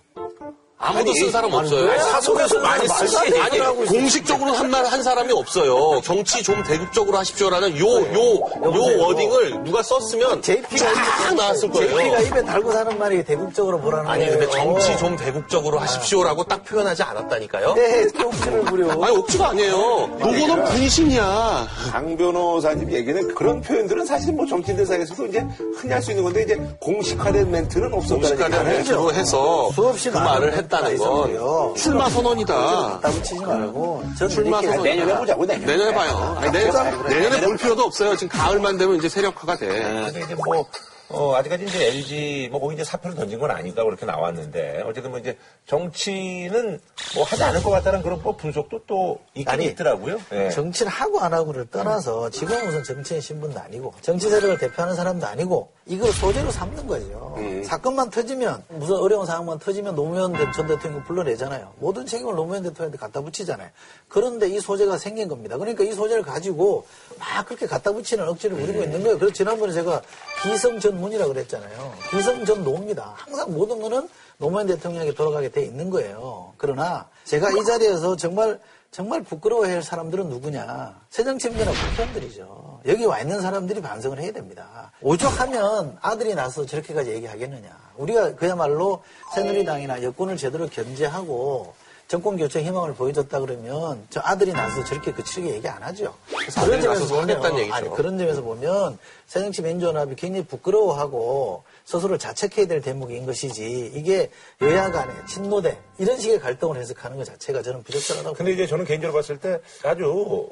아무도 0.81 1.11
아니, 1.11 1.19
쓴 1.21 1.31
사람 1.33 1.53
없어요. 1.53 1.91
아니, 1.91 1.99
사석에서 2.01 2.61
많이 2.61 2.87
쓰지. 2.87 3.17
아니, 3.41 3.59
공식적으로 3.87 4.53
한 4.53 4.69
말 4.69 4.85
한 4.87 5.03
사람이 5.03 5.33
없어요. 5.33 6.01
정치 6.05 6.43
좀 6.43 6.63
대국적으로 6.63 7.19
하십시오라는 7.19 7.79
요, 7.79 7.85
요, 7.87 8.35
요 8.63 8.99
워딩을 9.03 9.65
누가 9.65 9.83
썼으면 9.83 10.41
JP가 10.41 10.93
쫙 11.27 11.35
나왔을 11.35 11.69
거예요. 11.71 11.89
JP가 11.99 12.21
입에 12.21 12.45
달고 12.45 12.71
사는 12.71 12.97
말이 12.99 13.25
대국적으로 13.25 13.81
보라는 13.81 14.09
아니, 14.09 14.27
거예요. 14.27 14.39
근데 14.39 14.53
정치 14.53 14.97
좀 14.99 15.17
대국적으로 15.17 15.79
하십시오라고 15.81 16.45
딱 16.45 16.63
표현하지 16.65 17.03
않았다니까요? 17.03 17.75
네, 17.75 18.07
억지를 18.25 18.61
부려. 18.67 18.91
아니, 18.93 19.17
억지가 19.17 19.49
아니에요. 19.49 19.73
노고는 20.19 20.65
분신이야. 20.67 21.69
강 21.93 22.17
변호사님 22.17 22.93
얘기는 22.93 23.35
그런 23.35 23.61
표현들은 23.61 24.05
사실 24.07 24.33
뭐 24.35 24.47
정치인들 24.47 24.87
사이에서도 24.87 25.27
이제 25.27 25.45
흔히 25.77 25.93
할 25.93 26.03
수 26.03 26.11
있는 26.13 26.23
건데 26.25 26.43
이제 26.45 26.55
공식화된 26.81 27.51
멘트는 27.51 27.93
없었다는 27.93 28.21
공식화된 28.21 28.45
얘기잖아요. 28.47 28.77
멘트로 28.77 29.13
해서 29.15 29.71
수없이 29.73 30.11
그 30.11 30.19
말을 30.19 30.53
멘트가 30.53 30.68
했다는 30.69 30.99
건. 30.99 31.75
출마 31.75 32.09
선언이다. 32.11 32.55
갖다 32.55 33.11
붙이지 33.11 33.41
말고 33.41 34.05
전 34.19 34.29
출마 34.29 34.61
선언. 34.63 34.83
내년에 34.83 35.17
보자고, 35.19 35.45
내년에. 35.47 35.67
내년에 35.67 35.95
봐요. 35.95 36.37
아니, 36.39 36.53
내년, 36.53 37.09
내년에 37.09 37.41
볼 37.41 37.57
필요도 37.57 37.83
없어요. 37.85 38.15
지금 38.17 38.39
가을만 38.39 38.77
되면 38.77 38.97
이제 38.97 39.09
세력화가 39.09 39.57
돼. 39.57 39.67
근데 39.69 40.21
이제 40.25 40.35
뭐, 40.35 40.67
어, 41.11 41.35
아직까지 41.37 41.65
이제 41.65 41.87
LG, 41.87 42.49
뭐, 42.51 42.61
거기 42.61 42.75
이제 42.75 42.85
사표를 42.85 43.17
던진 43.17 43.39
건 43.39 43.51
아닌가 43.51 43.83
그렇게 43.83 44.05
나왔는데, 44.05 44.83
어쨌든 44.87 45.11
뭐 45.11 45.19
이제 45.19 45.39
정치는 45.67 46.81
뭐 47.15 47.25
하지 47.25 47.43
않을 47.45 47.63
것 47.63 47.71
같다는 47.71 48.03
그런 48.03 48.23
뭐 48.23 48.37
분석도 48.37 48.83
또 48.87 49.19
있긴 49.35 49.49
아니, 49.49 49.67
있더라고요. 49.67 50.19
예. 50.33 50.51
정치를 50.51 50.91
하고 50.93 51.21
안 51.21 51.33
하고를 51.33 51.67
떠나서 51.71 52.31
지금 52.31 52.63
무슨 52.65 52.85
정치인 52.85 53.21
신분도 53.21 53.59
아니고 53.59 53.95
정치 54.03 54.29
세력을 54.29 54.59
대표하는 54.59 54.95
사람도 54.95 55.27
아니고 55.27 55.73
이걸 55.87 56.13
소재로 56.13 56.51
삼는 56.51 56.87
거죠. 56.87 57.37
사건만 57.65 58.11
터지면 58.11 58.63
무슨 58.69 58.97
어려운 58.97 59.25
상황만 59.25 59.59
터지면 59.59 59.95
노무현 59.95 60.35
전 60.53 60.67
대통령 60.67 61.03
불러내잖아요. 61.05 61.73
모든 61.79 62.05
책임을 62.05 62.35
노무현 62.35 62.63
대통령한테 62.63 62.99
갖다 62.99 63.21
붙이잖아요. 63.23 63.71
그런데 64.09 64.49
이 64.49 64.61
소재가 64.61 64.99
생긴 64.99 65.29
겁니다. 65.29 65.57
그러니까 65.57 65.85
이 65.85 65.93
소재를 65.93 66.23
가지고 66.23 66.87
막 67.19 67.47
그렇게 67.47 67.67
갖다 67.67 67.93
붙이는 67.93 68.29
억지를 68.29 68.57
부리고 68.57 68.83
있는 68.83 69.03
거예요. 69.03 69.19
그래서 69.19 69.33
지난번에 69.33 69.73
제가 69.73 70.03
기성 70.43 70.79
전 70.79 70.98
문이라 70.99 71.27
그랬잖아요. 71.27 71.95
기성 72.11 72.45
전 72.45 72.65
노입니다. 72.65 73.15
항상 73.17 73.53
모든 73.53 73.81
거는 73.81 74.09
노무현 74.39 74.67
대통령에게 74.67 75.15
돌아가게 75.15 75.49
돼 75.51 75.63
있는 75.65 75.91
거예요. 75.91 76.53
그러나 76.57 77.09
제가 77.25 77.51
이 77.51 77.65
자리에서 77.65 78.17
정말 78.17 78.61
정말 78.91 79.23
부끄러워할 79.23 79.83
사람들은 79.83 80.29
누구냐? 80.31 80.99
새정치민주나 81.11 81.71
국회의원들이죠. 81.73 82.81
여기 82.87 83.05
와 83.05 83.21
있는 83.21 83.41
사람들이 83.43 83.83
반성을 83.83 84.19
해야 84.19 84.33
됩니다. 84.33 84.93
오죽하면 85.03 85.99
아들이 86.01 86.35
나서 86.35 86.65
저렇게까지 86.65 87.11
얘기하겠느냐. 87.11 87.69
우리가 87.97 88.35
그야말로 88.37 89.03
새누리당이나 89.35 90.03
여권을 90.03 90.39
제대로 90.39 90.69
견제하고 90.69 91.75
정권 92.09 92.39
교체 92.39 92.63
희망을 92.63 92.95
보여줬다 92.95 93.39
그러면 93.39 94.03
저 94.09 94.21
아들이 94.25 94.51
나서 94.53 94.83
저렇게 94.83 95.13
거칠게 95.13 95.51
얘기 95.51 95.69
안 95.69 95.83
하죠. 95.83 96.15
나서서 96.47 97.21
하겠다는 97.21 97.59
얘기죠. 97.59 97.75
아니, 97.75 97.91
그런 97.91 98.17
점에서 98.17 98.41
보면 98.41 98.99
새정치 99.27 99.61
민주연합이 99.61 100.15
굉장히 100.17 100.47
부끄러워하고 100.47 101.65
스스로를 101.85 102.19
자책해야 102.19 102.67
될 102.67 102.81
대목인 102.81 103.27
것이지 103.27 103.93
이게 103.95 104.31
여야 104.63 104.91
간의 104.91 105.15
친노대 105.27 105.79
이런 105.99 106.19
식의 106.19 106.41
갈등을 106.41 106.79
해석하는 106.79 107.19
것 107.19 107.25
자체가 107.25 107.61
저는 107.61 107.83
부적절하다고 107.83 108.35
근데 108.37 108.53
이제 108.53 108.67
저는 108.67 108.87
개인적으로 108.87 109.19
봤을 109.19 109.39
때 109.39 109.61
아주 109.85 110.03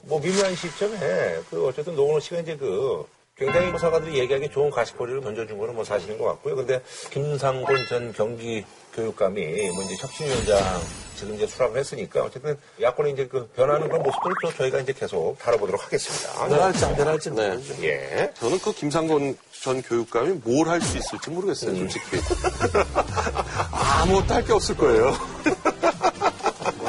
뭐 0.02 0.20
미묘한 0.20 0.54
시점에 0.54 1.40
그 1.48 1.66
어쨌든 1.66 1.96
노원호 1.96 2.20
씨가 2.20 2.40
이제 2.40 2.54
그 2.58 3.06
굉장히 3.34 3.68
뭐 3.68 3.78
사가들이 3.78 4.18
얘기하기 4.18 4.50
좋은 4.50 4.70
가십거리를 4.70 5.20
던져준 5.22 5.58
거는 5.58 5.74
뭐 5.74 5.84
사실인 5.84 6.18
것 6.18 6.24
같고요. 6.24 6.56
근데 6.56 6.82
김상곤 7.10 7.86
전 7.88 8.12
경기 8.14 8.64
교육감이 8.96 9.70
뭐 9.72 9.82
이제 9.84 9.94
혁신위원장 10.00 10.80
지금 11.16 11.34
이제 11.34 11.46
수락을 11.46 11.78
했으니까 11.80 12.22
어쨌든 12.24 12.58
야권의 12.80 13.12
이제 13.12 13.26
그 13.26 13.46
변하는 13.56 13.88
그런 13.88 14.02
모습들을 14.02 14.34
또 14.42 14.52
저희가 14.54 14.80
이제 14.80 14.92
계속 14.92 15.38
다뤄보도록 15.38 15.84
하겠습니다. 15.84 16.46
변할지 16.48 16.84
안 16.84 16.96
변할지는 16.96 17.62
네. 17.80 17.88
예. 17.88 18.32
저는 18.40 18.58
그 18.58 18.72
김상곤 18.74 19.36
전 19.62 19.82
교육감이 19.82 20.40
뭘 20.44 20.68
할 20.68 20.80
수 20.82 20.98
있을지 20.98 21.30
모르겠어요, 21.30 21.74
솔직히. 21.76 22.04
아무것도 23.72 24.34
할 24.34 24.44
게 24.44 24.52
없을 24.52 24.76
거예요. 24.76 25.16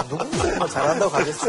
누군가 0.09 0.57
뭐 0.57 0.67
잘한다고 0.67 1.11
가겠죠. 1.11 1.47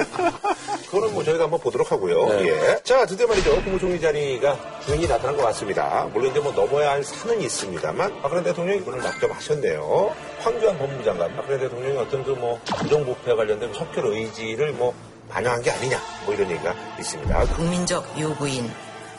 그거는 0.90 1.12
뭐 1.12 1.23
저희가 1.23 1.45
한번 1.45 1.61
보도록 1.61 1.92
하고요. 1.92 2.26
네. 2.26 2.47
예. 2.49 2.80
자, 2.83 3.04
드디어 3.04 3.26
말이죠. 3.26 3.62
국무총리 3.62 4.00
자리가 4.00 4.80
주인이 4.87 5.07
나타난 5.07 5.37
것 5.37 5.42
같습니다. 5.45 6.09
물론 6.14 6.30
이제 6.30 6.40
뭐 6.40 6.50
넘어야 6.52 6.92
할 6.92 7.04
산은 7.04 7.40
있습니다만 7.42 8.23
박근혜 8.23 8.42
대통령이 8.42 8.80
이번을 8.80 9.00
낙점하셨네요. 9.02 10.14
황교안 10.40 10.78
법무장관, 10.78 11.37
박근혜 11.37 11.59
대통령이 11.59 11.97
어떤 11.99 12.25
그 12.25 12.38
뭐 12.38 12.61
부정부패와 12.78 13.37
관련된 13.37 13.73
척결 13.73 14.07
의지를 14.07 14.71
뭐 14.73 14.95
반영한 15.28 15.61
게 15.61 15.71
아니냐, 15.73 16.00
뭐 16.25 16.33
이런 16.35 16.49
얘기가 16.50 16.73
있습니다. 16.99 17.40
국민적 17.57 18.18
요구인 18.21 18.71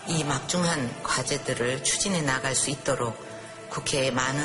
이 0.08 0.24
막중한 0.24 0.90
과제들을 1.04 1.84
추진해 1.84 2.22
나갈 2.22 2.56
수 2.56 2.70
있도록 2.72 3.14
국회에 3.70 4.10
많은 4.10 4.42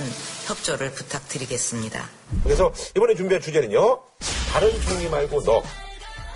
협조를 0.47 0.91
부탁드리겠습니다. 0.93 2.05
그래서 2.43 2.71
이번에 2.97 3.15
준비한 3.15 3.41
주제는요. 3.41 4.01
다른 4.53 4.71
총리 4.83 5.09
말고 5.09 5.43
너. 5.45 5.63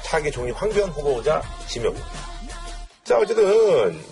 차기 0.08 0.30
총리 0.30 0.50
황교안 0.52 0.88
후보자 0.88 1.42
지명입니다. 1.66 2.06
자, 3.04 3.18
어쨌든, 3.18 3.44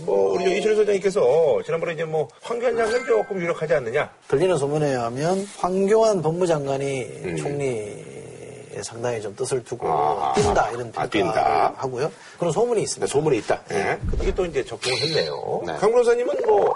뭐, 0.04 0.32
우리 0.34 0.58
이철희 0.58 0.76
소장님께서 0.76 1.62
지난번에 1.64 1.94
이제 1.94 2.04
뭐, 2.04 2.28
황교안 2.42 2.76
장관 2.76 3.04
조금 3.06 3.40
유력하지 3.40 3.74
않느냐. 3.74 4.10
들리는 4.28 4.58
소문에 4.58 4.88
의하면 4.90 5.48
황교안 5.58 6.20
법무장관이 6.20 7.02
음. 7.24 7.36
총리에 7.36 8.82
상당히 8.82 9.22
좀 9.22 9.34
뜻을 9.34 9.64
두고 9.64 9.88
아, 9.88 10.34
뛴다 10.34 10.70
이런 10.70 10.92
아, 10.96 11.06
뛴다. 11.06 11.72
하고요. 11.78 12.12
그런 12.38 12.52
소문이 12.52 12.82
있습니다. 12.82 13.10
소문이 13.10 13.38
있다. 13.38 13.62
예. 13.72 13.98
이게 14.20 14.34
또 14.34 14.44
이제 14.44 14.62
적중을 14.62 14.98
했네요. 14.98 15.62
네. 15.66 15.76
강 15.76 15.90
변호사님은 15.92 16.42
뭐, 16.46 16.74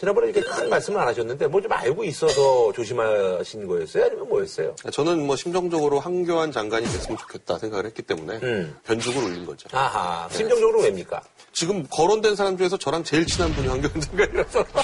지난번에 0.00 0.30
이렇게 0.30 0.40
큰 0.48 0.70
말씀을 0.70 0.98
안 0.98 1.08
하셨는데, 1.08 1.46
뭐 1.48 1.60
좀 1.60 1.70
알고 1.72 2.04
있어서 2.04 2.72
조심하신 2.72 3.66
거였어요? 3.66 4.04
아니면 4.06 4.28
뭐였어요? 4.30 4.74
저는 4.90 5.26
뭐 5.26 5.36
심정적으로 5.36 6.00
황교안 6.00 6.52
장관이 6.52 6.86
됐으면 6.86 7.18
좋겠다 7.18 7.58
생각을 7.58 7.84
했기 7.84 8.00
때문에 8.00 8.38
음. 8.42 8.78
변죽을 8.84 9.22
올린 9.22 9.44
거죠. 9.44 9.68
아하, 9.72 10.26
심정적으로 10.30 10.80
왜입니까? 10.80 11.20
지금 11.52 11.86
거론된 11.90 12.34
사람 12.34 12.56
중에서 12.56 12.78
저랑 12.78 13.04
제일 13.04 13.26
친한 13.26 13.52
분이 13.52 13.68
황교안 13.68 14.00
장관이라서. 14.00 14.64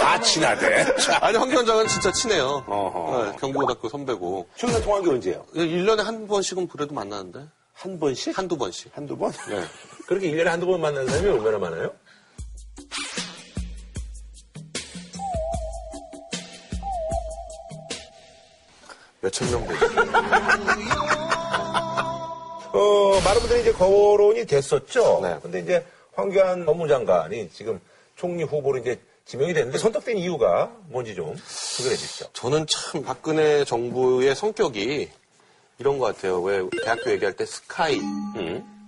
다 0.00 0.20
친하대. 0.20 0.86
아니, 1.20 1.36
황교안 1.36 1.66
장관 1.66 1.88
진짜 1.88 2.12
친해요. 2.12 2.64
네, 2.68 3.36
경기고등학교 3.40 3.88
선배고. 3.88 4.46
최근에 4.56 4.82
통화한 4.82 5.04
게 5.04 5.10
언제예요? 5.10 5.44
1년에 5.56 5.96
한 6.04 6.28
번씩은 6.28 6.68
그래도 6.68 6.94
만나는데? 6.94 7.40
한 7.72 7.98
번씩? 7.98 8.38
한두 8.38 8.56
번씩. 8.56 8.92
한두 8.94 9.16
번? 9.16 9.32
네. 9.48 9.64
그렇게 10.06 10.30
1년에 10.30 10.44
한두 10.44 10.66
번 10.66 10.80
만나는 10.80 11.08
사람이 11.08 11.28
얼마나 11.28 11.58
많아요? 11.58 11.90
몇천 19.24 19.50
명 19.50 19.66
되죠. 19.66 19.86
어, 22.72 23.20
많은 23.24 23.40
분들이 23.40 23.60
이제 23.62 23.72
거론이 23.72 24.46
됐었죠. 24.46 25.20
네. 25.22 25.38
근데 25.42 25.60
이제 25.60 25.84
황교안 26.14 26.66
법무장관이 26.66 27.50
지금 27.50 27.80
총리 28.16 28.42
후보로 28.42 28.78
이제 28.78 29.00
지명이 29.24 29.54
됐는데 29.54 29.78
선택된 29.78 30.18
이유가 30.18 30.70
뭔지 30.88 31.14
좀 31.14 31.34
소개해 31.46 31.96
주시죠. 31.96 32.26
저는 32.34 32.66
참 32.66 33.02
박근혜 33.02 33.64
정부의 33.64 34.34
성격이 34.34 35.08
이런 35.78 35.98
것 35.98 36.14
같아요. 36.14 36.40
왜 36.42 36.62
대학교 36.84 37.10
얘기할 37.10 37.32
때 37.34 37.46
스카이, 37.46 38.00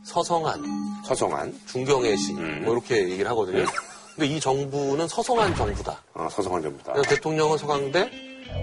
서성한, 0.05 0.63
서성한. 1.07 1.59
중경애시 1.67 2.33
뭐 2.35 2.75
이렇게 2.75 3.09
얘기를 3.09 3.29
하거든요. 3.31 3.65
근데 4.15 4.27
이 4.27 4.39
정부는 4.41 5.09
서성한 5.09 5.57
정부다. 5.57 6.03
어, 6.15 6.29
서성한 6.31 6.63
정부다. 6.63 6.93
그래서 6.93 7.09
대통령은 7.11 7.59
서강대, 7.59 8.11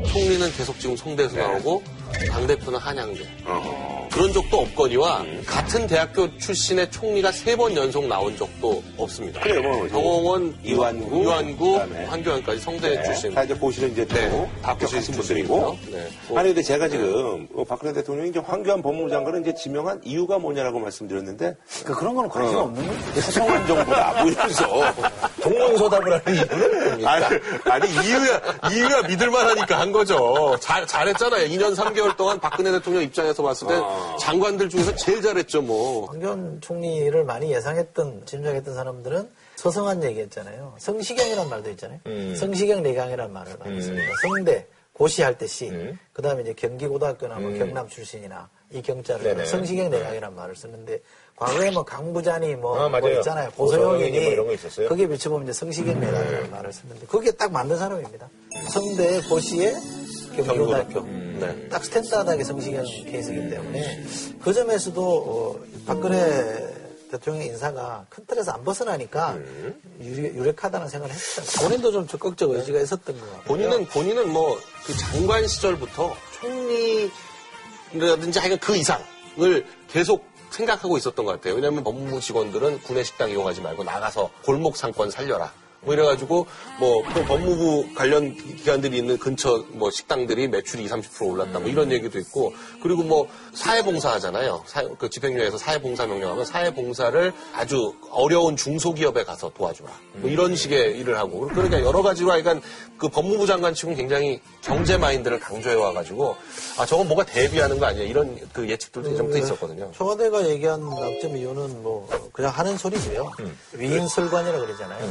총리는 0.07 0.51
계속 0.53 0.79
지금 0.79 0.95
성대에서 0.95 1.37
나오고 1.37 1.83
당대표는 2.31 2.79
한양대. 2.79 3.21
어허. 3.45 3.93
그런 4.13 4.31
적도 4.31 4.59
없거니와 4.61 5.23
같은 5.45 5.87
대학교 5.87 6.37
출신의 6.37 6.91
총리가 6.91 7.31
세 7.31 7.53
번 7.55 7.75
연속 7.75 8.05
나온 8.07 8.35
적도 8.35 8.83
없습니다. 8.97 9.39
그래요, 9.41 9.61
뭐, 9.61 9.87
정홍원, 9.87 10.55
이완구, 10.63 11.23
이완구, 11.23 11.71
그다음에 11.73 12.05
황교안까지 12.05 12.59
성대 12.59 12.95
네. 12.95 13.03
출신. 13.03 13.33
다 13.33 13.43
이제 13.43 13.57
보시는 13.57 13.91
이제 13.91 14.05
또 14.05 14.15
네, 14.15 14.49
다 14.61 14.69
합격하신 14.71 15.13
분들이고. 15.15 15.77
네. 15.91 16.07
아니, 16.35 16.49
근데 16.49 16.61
제가 16.63 16.87
지금 16.89 17.47
어, 17.55 17.63
박근혜 17.63 17.93
대통령이 17.93 18.29
이제 18.29 18.39
황교안 18.39 18.81
법무장관을 18.81 19.41
이제 19.41 19.53
지명한 19.53 20.01
이유가 20.03 20.39
뭐냐라고 20.39 20.79
말씀드렸는데 20.79 21.55
그러니까 21.81 21.99
그런 21.99 22.15
거는 22.15 22.29
관심 22.29 22.57
어. 22.57 22.61
없는 22.63 22.87
거죠. 22.87 23.21
서성한 23.21 23.67
정부다. 23.67 24.13
뭐 24.23 24.31
이러면서 24.31 24.93
동문서답을 25.43 26.11
하는 26.13 26.35
이유는? 26.35 27.05
아니, 27.07 27.25
아니, 27.65 27.89
이유야, 27.91 28.41
이유야 28.71 29.01
믿을만 29.07 29.47
하니까 29.49 29.79
한 29.79 29.91
거죠. 29.91 30.55
잘, 30.59 30.85
잘했잖아요. 30.87 31.47
2년 31.49 31.75
3개월 31.75 32.02
동안 32.17 32.39
박근혜 32.39 32.71
대통령 32.71 33.01
입장에서 33.03 33.41
봤을 33.43 33.67
때 33.67 33.75
어. 33.75 34.17
장관들 34.19 34.69
중에서 34.69 34.95
제일 34.95 35.21
잘했죠, 35.21 35.61
뭐. 35.61 36.07
황교안 36.07 36.59
총리를 36.61 37.23
많이 37.23 37.51
예상했던, 37.53 38.23
짐작했던 38.25 38.73
사람들은 38.75 39.29
서성한 39.55 40.03
얘기했잖아요. 40.03 40.75
성시경이라는 40.77 41.49
말도 41.49 41.69
있잖아요. 41.71 41.99
음. 42.07 42.35
성시경 42.35 42.83
내강이라는 42.83 43.31
말을 43.33 43.55
많이 43.59 43.81
씁니다. 43.81 44.11
성대, 44.21 44.67
고시 44.93 45.23
할 45.23 45.37
때 45.37 45.47
시, 45.47 45.69
음. 45.69 45.97
그 46.11 46.21
다음에 46.21 46.41
이제 46.43 46.53
경기고등학교나 46.53 47.39
뭐 47.39 47.51
경남 47.57 47.87
출신이나 47.89 48.47
이 48.71 48.81
경자를 48.81 49.23
네네. 49.23 49.45
성시경 49.45 49.89
내각이라는 49.89 50.35
말을 50.35 50.55
쓰는데 50.55 50.99
과거에 51.35 51.71
뭐 51.71 51.83
강부자니 51.83 52.55
뭐, 52.55 52.79
아, 52.79 52.89
뭐. 52.89 53.09
있잖아요. 53.09 53.49
고소영이니 53.51 54.19
뭐 54.19 54.29
이런 54.31 54.45
거 54.47 54.53
있었어요. 54.53 54.85
음. 54.85 54.89
거기에 54.89 55.07
비춰보면 55.07 55.47
이제 55.47 55.53
성시경 55.53 55.99
내각이라는 55.99 56.51
말을 56.51 56.71
쓰는데 56.73 57.05
그게 57.07 57.31
딱 57.31 57.51
맞는 57.51 57.75
사람입니다. 57.77 58.29
성대 58.69 59.19
고시에 59.21 59.73
경기고등학교. 60.35 61.01
경기고등학교. 61.01 61.45
네. 61.45 61.69
딱 61.69 61.83
스탠다드하게 61.83 62.43
성시경 62.43 62.83
케이스이기 62.85 63.49
때문에 63.49 64.03
그 64.41 64.53
점에서도 64.53 65.01
어, 65.01 65.59
박근혜 65.85 66.73
대통령의 67.11 67.47
인사가 67.49 68.05
큰 68.09 68.25
틀에서 68.25 68.51
안 68.53 68.63
벗어나니까 68.63 69.37
유력, 70.01 70.35
유력하다는 70.35 70.87
생각을 70.89 71.13
했죠. 71.13 71.43
본인도 71.61 71.91
좀 71.91 72.07
적극적 72.07 72.49
의지가 72.51 72.79
있었던 72.81 73.19
것 73.19 73.25
같아요. 73.25 73.43
본인은 73.45 73.85
본인은 73.87 74.31
뭐 74.31 74.57
그 74.85 74.93
장관 74.97 75.47
시절부터 75.47 76.13
총리라든지 77.91 78.39
하여간 78.39 78.59
그 78.59 78.75
이상을 78.75 79.65
계속 79.89 80.25
생각하고 80.49 80.97
있었던 80.97 81.25
것 81.25 81.31
같아요. 81.31 81.55
왜냐하면 81.55 81.83
법무부 81.83 82.19
직원들은 82.19 82.81
구내 82.83 83.03
식당 83.03 83.29
이용하지 83.29 83.61
말고 83.61 83.83
나가서 83.83 84.29
골목 84.43 84.75
상권 84.77 85.09
살려라. 85.09 85.51
뭐 85.85 85.93
이래가지고 85.93 86.45
뭐 86.79 87.03
또 87.13 87.23
법무부 87.25 87.93
관련 87.95 88.35
기관들이 88.35 88.97
있는 88.97 89.17
근처 89.17 89.63
뭐 89.69 89.91
식당들이 89.91 90.47
매출이 90.47 90.83
20, 90.85 90.91
30% 90.95 91.29
올랐다 91.31 91.59
뭐 91.59 91.67
이런 91.69 91.91
얘기도 91.91 92.17
있고 92.19 92.53
그리고 92.81 93.03
뭐 93.03 93.27
사회봉사 93.53 94.11
하잖아요. 94.13 94.63
사- 94.65 94.87
그 94.97 95.09
집행유예에서 95.09 95.57
사회봉사 95.57 96.07
명령하면 96.07 96.45
사회봉사를 96.45 97.33
아주 97.53 97.93
어려운 98.11 98.55
중소기업에 98.55 99.23
가서 99.25 99.51
도와주라. 99.55 99.89
뭐 100.13 100.29
이런 100.29 100.55
식의 100.55 100.97
일을 100.99 101.17
하고 101.17 101.47
그러니까 101.47 101.81
여러 101.81 102.01
가지로 102.01 102.31
하여간 102.31 102.61
그 102.97 103.09
법무부 103.09 103.45
장관 103.45 103.73
측은 103.73 103.95
굉장히 103.95 104.39
경제 104.61 104.97
마인드를 104.97 105.39
강조해 105.39 105.75
와가지고 105.75 106.35
아 106.79 106.85
저건 106.85 107.07
뭐가 107.07 107.25
대비하는 107.25 107.79
거 107.79 107.85
아니야 107.85 108.03
이런 108.03 108.39
그 108.53 108.69
예측들도 108.69 109.11
예전부터 109.11 109.37
있었거든요. 109.39 109.91
청와대가 109.95 110.47
얘기한 110.49 110.89
낙점 110.89 111.35
이유는 111.37 111.83
뭐 111.83 112.07
그냥 112.31 112.51
하는 112.51 112.77
소리고요. 112.77 113.31
위인설관이라 113.73 114.59
그러잖아요. 114.59 115.03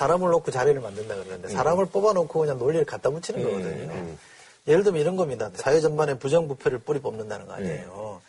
사람을 0.00 0.30
놓고 0.30 0.50
자리를 0.50 0.80
만든다 0.80 1.14
그러는데 1.14 1.48
사람을 1.48 1.86
뽑아놓고 1.86 2.40
그냥 2.40 2.58
논리를 2.58 2.82
갖다 2.86 3.10
붙이는 3.10 3.42
거거든요. 3.42 4.16
예를 4.66 4.82
들면 4.82 5.00
이런 5.00 5.16
겁니다. 5.16 5.50
사회 5.54 5.80
전반에 5.80 6.18
부정부패를 6.18 6.78
뿌리 6.78 7.00
뽑는다는 7.00 7.46
거 7.46 7.52
아니에요. 7.52 8.22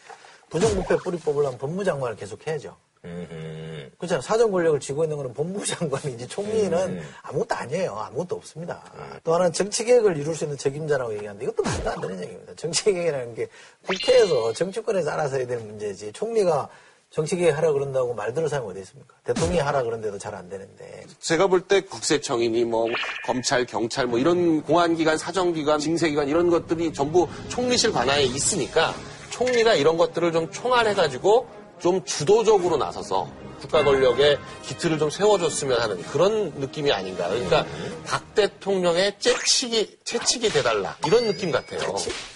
부정부패 0.49 0.97
뿌리 0.97 1.17
뽑으려면 1.17 1.57
법무장관을 1.57 2.17
계속 2.17 2.45
해야죠. 2.45 2.75
음. 3.05 3.89
그렇잖아요. 3.97 4.21
사정 4.21 4.51
권력을 4.51 4.79
쥐고 4.81 5.05
있는 5.05 5.15
거는 5.15 5.33
법무부 5.33 5.65
장관이지 5.65 6.27
총리는 6.27 7.01
아무것도 7.21 7.55
아니에요. 7.55 7.95
아무것도 7.95 8.35
없습니다. 8.35 8.83
또 9.23 9.33
하나는 9.33 9.53
정치 9.53 9.85
계획을 9.85 10.17
이룰 10.17 10.35
수 10.35 10.43
있는 10.43 10.57
책임자라고 10.57 11.13
얘기하는데 11.13 11.45
이것도 11.45 11.63
말도 11.63 11.89
안 11.89 12.01
되는 12.01 12.21
얘기입니다. 12.21 12.53
정치 12.57 12.83
계획이라는 12.83 13.33
게 13.35 13.47
국회에서 13.87 14.51
정치권에서 14.53 15.09
알아서 15.11 15.37
해야 15.37 15.47
되는 15.47 15.65
문제지. 15.65 16.11
총리가 16.11 16.67
정치 17.11 17.35
계획 17.35 17.57
하라 17.57 17.73
그런다고 17.73 18.13
말 18.13 18.33
들을 18.33 18.47
사람이 18.47 18.69
어디 18.71 18.79
있습니까? 18.81 19.15
대통령이 19.25 19.59
하라 19.59 19.83
그런데도 19.83 20.17
잘 20.17 20.33
안 20.33 20.47
되는데. 20.47 21.03
제가 21.19 21.47
볼 21.47 21.67
때 21.67 21.81
국세청이니 21.81 22.63
뭐 22.63 22.87
검찰, 23.25 23.65
경찰 23.65 24.07
뭐 24.07 24.17
이런 24.17 24.61
공안기관, 24.63 25.17
사정기관, 25.17 25.79
징세기관 25.79 26.29
이런 26.29 26.49
것들이 26.49 26.93
전부 26.93 27.27
총리실 27.49 27.91
관하에 27.91 28.23
있으니까 28.23 28.95
총리가 29.29 29.73
이런 29.75 29.97
것들을 29.97 30.31
좀 30.31 30.49
총알해가지고 30.51 31.47
좀 31.79 32.05
주도적으로 32.05 32.77
나서서 32.77 33.27
국가 33.59 33.83
권력의 33.83 34.39
기틀을 34.63 34.97
좀 34.97 35.09
세워줬으면 35.09 35.81
하는 35.81 36.01
그런 36.03 36.51
느낌이 36.59 36.91
아닌가. 36.93 37.27
그러니까 37.27 37.65
박 38.05 38.33
대통령의 38.35 39.19
채찍이, 39.19 39.97
채찍이 40.05 40.49
돼달라. 40.49 40.95
이런 41.05 41.27
느낌 41.27 41.51
같아요. 41.51 41.79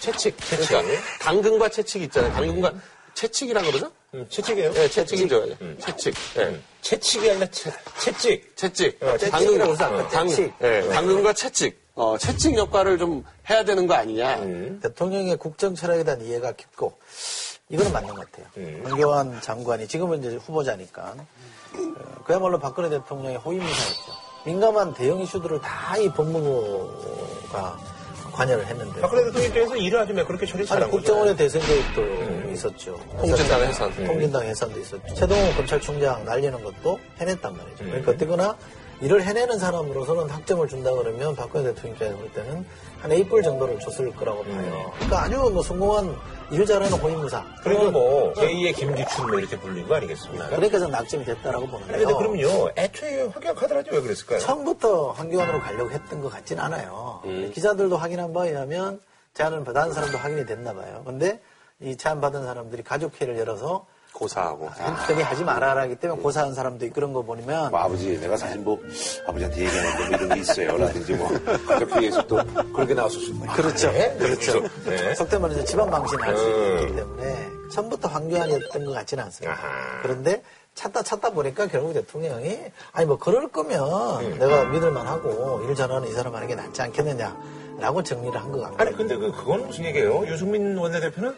채찍? 0.00 0.36
채찍. 0.38 0.68
그러니까 0.68 1.02
당근과 1.20 1.70
채찍 1.70 2.02
있잖아요. 2.02 2.32
당근과 2.34 2.74
채찍이라 3.14 3.62
그러죠? 3.62 3.90
음, 4.16 4.26
채찍이에요? 4.30 4.72
네, 4.72 4.88
채찍이죠. 4.88 5.46
채찍. 5.78 6.14
네. 6.34 6.60
채찍이 6.80 7.30
아니라 7.30 7.46
채, 7.50 7.70
채찍. 8.00 8.56
채찍. 8.56 9.02
어, 9.02 9.16
채찍이라고 9.18 9.72
해서 9.72 9.84
아까 9.84 10.08
당, 10.08 10.28
채찍. 10.28 10.54
예, 10.62 10.88
당근과 10.88 11.32
채찍. 11.34 11.78
어, 11.94 12.16
채찍 12.18 12.56
역할을 12.56 12.96
좀 12.98 13.24
해야 13.50 13.64
되는 13.64 13.86
거 13.86 13.94
아니냐. 13.94 14.40
대통령의 14.82 15.36
국정 15.36 15.74
철학에 15.74 16.04
대한 16.04 16.20
이해가 16.22 16.52
깊고 16.52 16.94
이거는 17.68 17.92
맞는 17.92 18.14
것 18.14 18.30
같아요. 18.30 18.46
황교안 18.84 19.40
장관이 19.42 19.86
지금은 19.88 20.20
이제 20.20 20.36
후보자니까 20.36 21.14
어, 21.74 22.22
그야말로 22.24 22.58
박근혜 22.58 22.88
대통령의 22.88 23.36
호위무사였죠. 23.38 24.26
민감한 24.46 24.94
대형 24.94 25.20
이슈들을 25.20 25.60
다 25.60 25.96
이 25.98 26.08
법무부가 26.10 27.78
관여를 28.36 28.66
했는데 28.66 29.00
박근혜 29.00 29.24
대통령 29.24 29.48
입장에서 29.48 29.76
일을 29.76 29.98
아주 29.98 30.12
매끄럽게 30.12 30.46
처리 30.46 30.66
잘한 30.66 30.90
거죠. 30.90 30.96
국정원의 30.98 31.36
대선 31.36 31.62
계획도 31.62 32.52
있었죠. 32.52 33.00
통진당 33.18 33.60
해산. 33.62 34.06
통진당 34.06 34.42
해산도 34.42 34.78
있었죠. 34.80 35.14
최동호 35.14 35.54
검찰총장 35.54 36.24
날리는 36.24 36.62
것도 36.62 36.98
해냈단 37.18 37.56
말이죠. 37.56 37.84
그러니까 37.84 38.12
어쨌거나 38.12 38.56
일을 39.00 39.22
해내는 39.22 39.58
사람으로서는 39.58 40.28
학점을 40.28 40.68
준다 40.68 40.92
그러면 40.92 41.34
박근혜 41.34 41.72
대통령 41.72 41.94
입장에서 41.94 42.16
볼 42.18 42.32
때는 42.32 42.66
한 43.00 43.12
A뿔 43.12 43.42
정도를 43.42 43.78
줬을 43.78 44.10
거라고 44.14 44.42
봐요. 44.44 44.92
그러니까 44.96 45.22
아주 45.22 45.36
뭐 45.52 45.62
성공한 45.62 46.14
일 46.50 46.64
잘하는 46.64 46.98
호위무사. 46.98 47.44
그리고 47.62 47.90
뭐 47.90 48.32
제2의 48.34 48.74
김기춘 48.76 49.26
뭐 49.26 49.38
이렇게 49.38 49.58
불린 49.58 49.88
거 49.88 49.96
아니겠습니까? 49.96 50.48
그러니까 50.48 50.78
좀 50.78 50.90
낙점이 50.92 51.24
됐다라고 51.24 51.66
보는데요. 51.66 51.96
아니, 51.96 52.04
근데 52.04 52.18
그럼요. 52.18 52.70
애초에 52.76 53.22
확약하더라도 53.26 53.90
왜 53.92 54.00
그랬을까요? 54.00 54.38
처음부터 54.38 55.10
황교안으로 55.10 55.60
가려고 55.60 55.90
했던 55.90 56.20
것 56.20 56.28
같진 56.32 56.60
않아요. 56.60 57.20
기자들도 57.52 57.96
확인한 57.96 58.32
바에 58.32 58.50
의하면 58.50 59.00
제안을 59.34 59.64
받은 59.64 59.92
사람도 59.92 60.18
확인이 60.18 60.46
됐나 60.46 60.72
봐요. 60.72 61.02
근데 61.04 61.40
이 61.80 61.96
제안 61.96 62.20
받은 62.20 62.44
사람들이 62.44 62.82
가족회를 62.84 63.36
열어서 63.38 63.86
고사하고. 64.26 64.70
헨리 65.10 65.22
하지 65.22 65.44
말아라 65.44 65.82
하기 65.82 65.96
때문에 65.96 66.20
고사한 66.22 66.54
사람도 66.54 66.88
그런 66.90 67.12
거 67.12 67.22
보면 67.22 67.70
뭐 67.70 67.80
아버지, 67.80 68.18
내가 68.18 68.36
사실 68.36 68.58
뭐 68.58 68.80
아버지한테 69.26 69.64
얘기하는데 69.64 69.98
뭐 70.08 70.16
이런 70.16 70.28
게 70.34 70.40
있어요. 70.40 70.76
라든지 70.78 71.12
뭐 71.14 71.28
가족회의에서 71.66 72.26
또 72.26 72.36
그렇게 72.74 72.94
나왔을 72.94 73.20
수 73.20 73.30
있고. 73.32 73.46
그렇죠. 73.52 73.92
그렇죠. 74.18 74.60
네. 74.86 75.14
속된 75.14 75.52
이제 75.52 75.64
집안 75.64 75.90
방신을 75.90 76.24
할수 76.26 76.44
음. 76.44 76.78
있기 76.82 76.96
때문에 76.96 77.48
처음부터 77.72 78.08
황교안이었던 78.08 78.84
것 78.84 78.92
같지는 78.92 79.24
않습니다. 79.24 79.52
아하. 79.52 80.02
그런데 80.02 80.42
찾다 80.74 81.02
찾다 81.02 81.30
보니까 81.30 81.66
결국 81.66 81.92
대통령이 81.94 82.58
아니 82.92 83.06
뭐 83.06 83.18
그럴 83.18 83.48
거면 83.48 84.38
내가 84.38 84.64
믿을만 84.64 85.06
하고 85.06 85.62
일 85.68 85.74
잘하는 85.74 86.08
이 86.08 86.12
사람 86.12 86.34
하는 86.34 86.46
게 86.48 86.54
낫지 86.54 86.80
않겠느냐라고 86.82 88.02
정리를 88.02 88.38
한 88.40 88.52
것 88.52 88.60
같아요. 88.60 88.76
아니 88.78 88.96
근데 88.96 89.16
그 89.16 89.32
그건 89.32 89.66
무슨 89.66 89.84
얘기예요? 89.86 90.26
유승민 90.26 90.76
원내대표는 90.76 91.34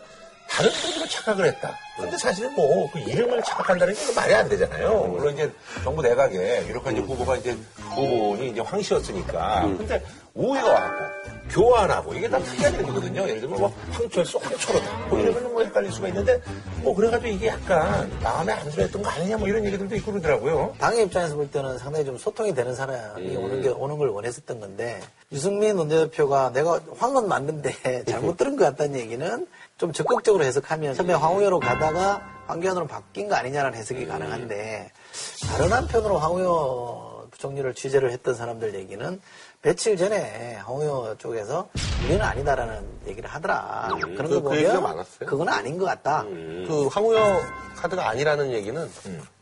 다른 0.49 0.71
분으로 0.73 1.07
착각을 1.07 1.47
했다. 1.47 1.77
근데 1.97 2.17
사실은 2.17 2.55
뭐그 2.55 2.99
이름을 3.01 3.43
착각한다는 3.43 3.95
게 3.95 4.13
말이 4.15 4.35
안 4.35 4.49
되잖아요. 4.49 5.05
물론 5.05 5.35
이제 5.35 5.51
정부 5.85 6.03
내각에 6.03 6.67
유력한 6.67 6.95
이제 6.95 7.03
후보가 7.03 7.37
이제 7.37 7.57
후보니 7.95 8.51
이제 8.51 8.61
황 8.61 8.81
씨였으니까. 8.81 9.63
근데 9.79 10.03
오해가 10.35 10.69
와갖고 10.69 11.29
교환하고 11.51 12.15
이게 12.15 12.29
다 12.29 12.39
특이한 12.39 12.75
얘기거든요. 12.81 13.23
예를 13.29 13.41
들면 13.41 13.59
뭐 13.59 13.73
황철수 13.91 14.39
황철호다. 14.39 15.07
뭐 15.09 15.19
이러면 15.19 15.53
뭐 15.53 15.63
헷갈릴 15.65 15.91
수가 15.93 16.09
있는데 16.09 16.41
뭐 16.83 16.95
그래가지고 16.95 17.29
이게 17.33 17.49
약간 17.49 18.11
마음에 18.23 18.53
안 18.53 18.69
들었던 18.71 19.03
거 19.03 19.09
아니냐 19.11 19.37
뭐 19.39 19.49
이런 19.49 19.65
얘기들도 19.65 19.95
있고 19.97 20.13
그러더라고요. 20.13 20.75
당의 20.79 21.05
입장에서 21.05 21.37
볼 21.37 21.51
때는 21.51 21.79
상당히 21.79 22.05
좀 22.05 22.19
소통이 22.19 22.55
되는 22.55 22.75
사람이 22.75 23.37
오는 23.37 23.63
게 23.63 23.69
오는 23.71 23.99
걸 23.99 24.09
원했었던 24.09 24.61
건데 24.61 25.01
유승민 25.33 25.77
원내대표가 25.79 26.53
내가 26.53 26.81
황은 26.99 27.29
맞는데 27.29 28.05
잘못 28.07 28.37
들은 28.37 28.57
것 28.57 28.65
같다는 28.65 28.99
얘기는 29.01 29.47
좀 29.79 29.93
적극적으로 29.93 30.45
해석하면 30.45 30.95
처음에 30.95 31.15
황우여로 31.15 31.61
가다가 31.61 32.21
황교안으로 32.49 32.87
바뀐 32.89 33.29
거 33.29 33.37
아니냐라는 33.37 33.79
해석이 33.79 34.07
가능한데 34.07 34.91
다른 35.47 35.73
한편으로 35.73 36.19
황우여 36.19 37.29
부총리를 37.31 37.73
취재를 37.75 38.11
했던 38.11 38.35
사람들 38.35 38.75
얘기는 38.75 39.21
며칠 39.63 39.97
전에 39.97 40.55
황우여 40.65 41.17
쪽에서 41.19 41.69
우리는 42.05 42.23
아니다라는 42.25 42.87
얘기를 43.09 43.29
하더라. 43.29 43.89
그런 44.01 44.15
그- 44.17 44.29
거그 44.29 44.43
보면 44.43 44.83
많았어요. 44.83 45.29
그건 45.29 45.49
아닌 45.49 45.77
것 45.77 45.85
같다. 45.87 46.23
그 46.23 46.87
황우여 46.93 47.41
카드가 47.75 48.09
아니라는 48.09 48.53
얘기는 48.53 48.89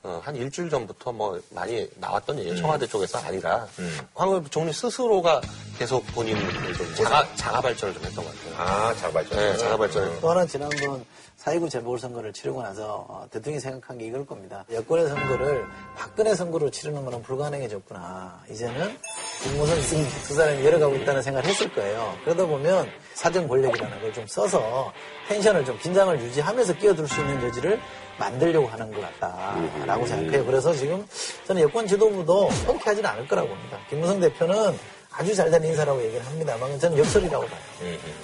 어, 0.02 0.20
한 0.24 0.35
일주일 0.37 0.70
전부터 0.70 1.12
뭐 1.12 1.38
많이 1.50 1.88
나왔던 1.96 2.38
얘기예요. 2.38 2.57
청와대 2.57 2.87
쪽에서 2.87 3.18
아니라 3.18 3.66
황우여 4.14 4.40
부총리 4.40 4.72
스스로가 4.72 5.42
계속 5.79 6.07
본인을 6.14 6.74
좀 6.74 6.94
자가, 6.94 7.26
자가 7.35 7.61
발전을 7.61 7.94
좀 7.94 8.05
했던 8.05 8.24
것 8.24 8.35
같아요. 8.35 8.62
아, 8.88 8.94
자발전. 8.94 9.38
네, 9.38 9.57
자가 9.59 9.76
발전을. 9.76 10.20
또 10.20 10.31
하나 10.31 10.46
지난번 10.46 11.05
4.29 11.47 11.71
재보궐선거를 11.71 12.33
치르고 12.33 12.61
나서 12.61 13.07
어, 13.09 13.27
대통령이 13.31 13.61
생각한 13.61 13.99
게 13.99 14.07
이걸 14.07 14.27
겁니다. 14.27 14.65
여권의 14.73 15.07
선거를 15.09 15.65
박근혜 15.97 16.35
선거로 16.35 16.71
치르는 16.71 17.05
거는 17.05 17.23
불가능해졌구나. 17.23 18.43
이제는 18.51 18.99
김무성 19.45 19.77
두 20.25 20.35
사람이 20.35 20.65
열어가고 20.65 20.97
있다는 20.97 21.23
생각을 21.23 21.49
했을 21.49 21.73
거예요. 21.73 22.17
그러다 22.25 22.47
보면 22.47 22.89
사정 23.15 23.47
권력이라는 23.47 24.01
걸 24.01 24.07
좀 24.17 24.27
써서 24.27 24.93
텐션을 25.29 25.65
좀 25.65 25.77
긴장을 25.79 26.19
유지하면서 26.21 26.75
끼어들 26.79 27.07
수 27.07 27.21
있는 27.21 27.43
여지를 27.43 27.79
만들려고 28.19 28.67
하는 28.67 28.91
것 28.91 29.01
같다라고 29.03 30.07
생각해요. 30.07 30.45
그래서 30.47 30.73
지금 30.73 31.07
저는 31.47 31.61
여권 31.63 31.87
지도부도 31.87 32.47
흔쾌하지는 32.49 33.09
않을 33.11 33.29
거라고 33.29 33.49
봅니다. 33.49 33.79
김무성 33.91 34.19
대표는 34.21 34.77
아주 35.13 35.35
잘 35.35 35.51
된 35.51 35.63
인사라고 35.65 36.03
얘기를 36.03 36.25
합니다만 36.27 36.79
저는 36.79 36.97
역설이라고 36.99 37.47
봐요. 37.47 37.61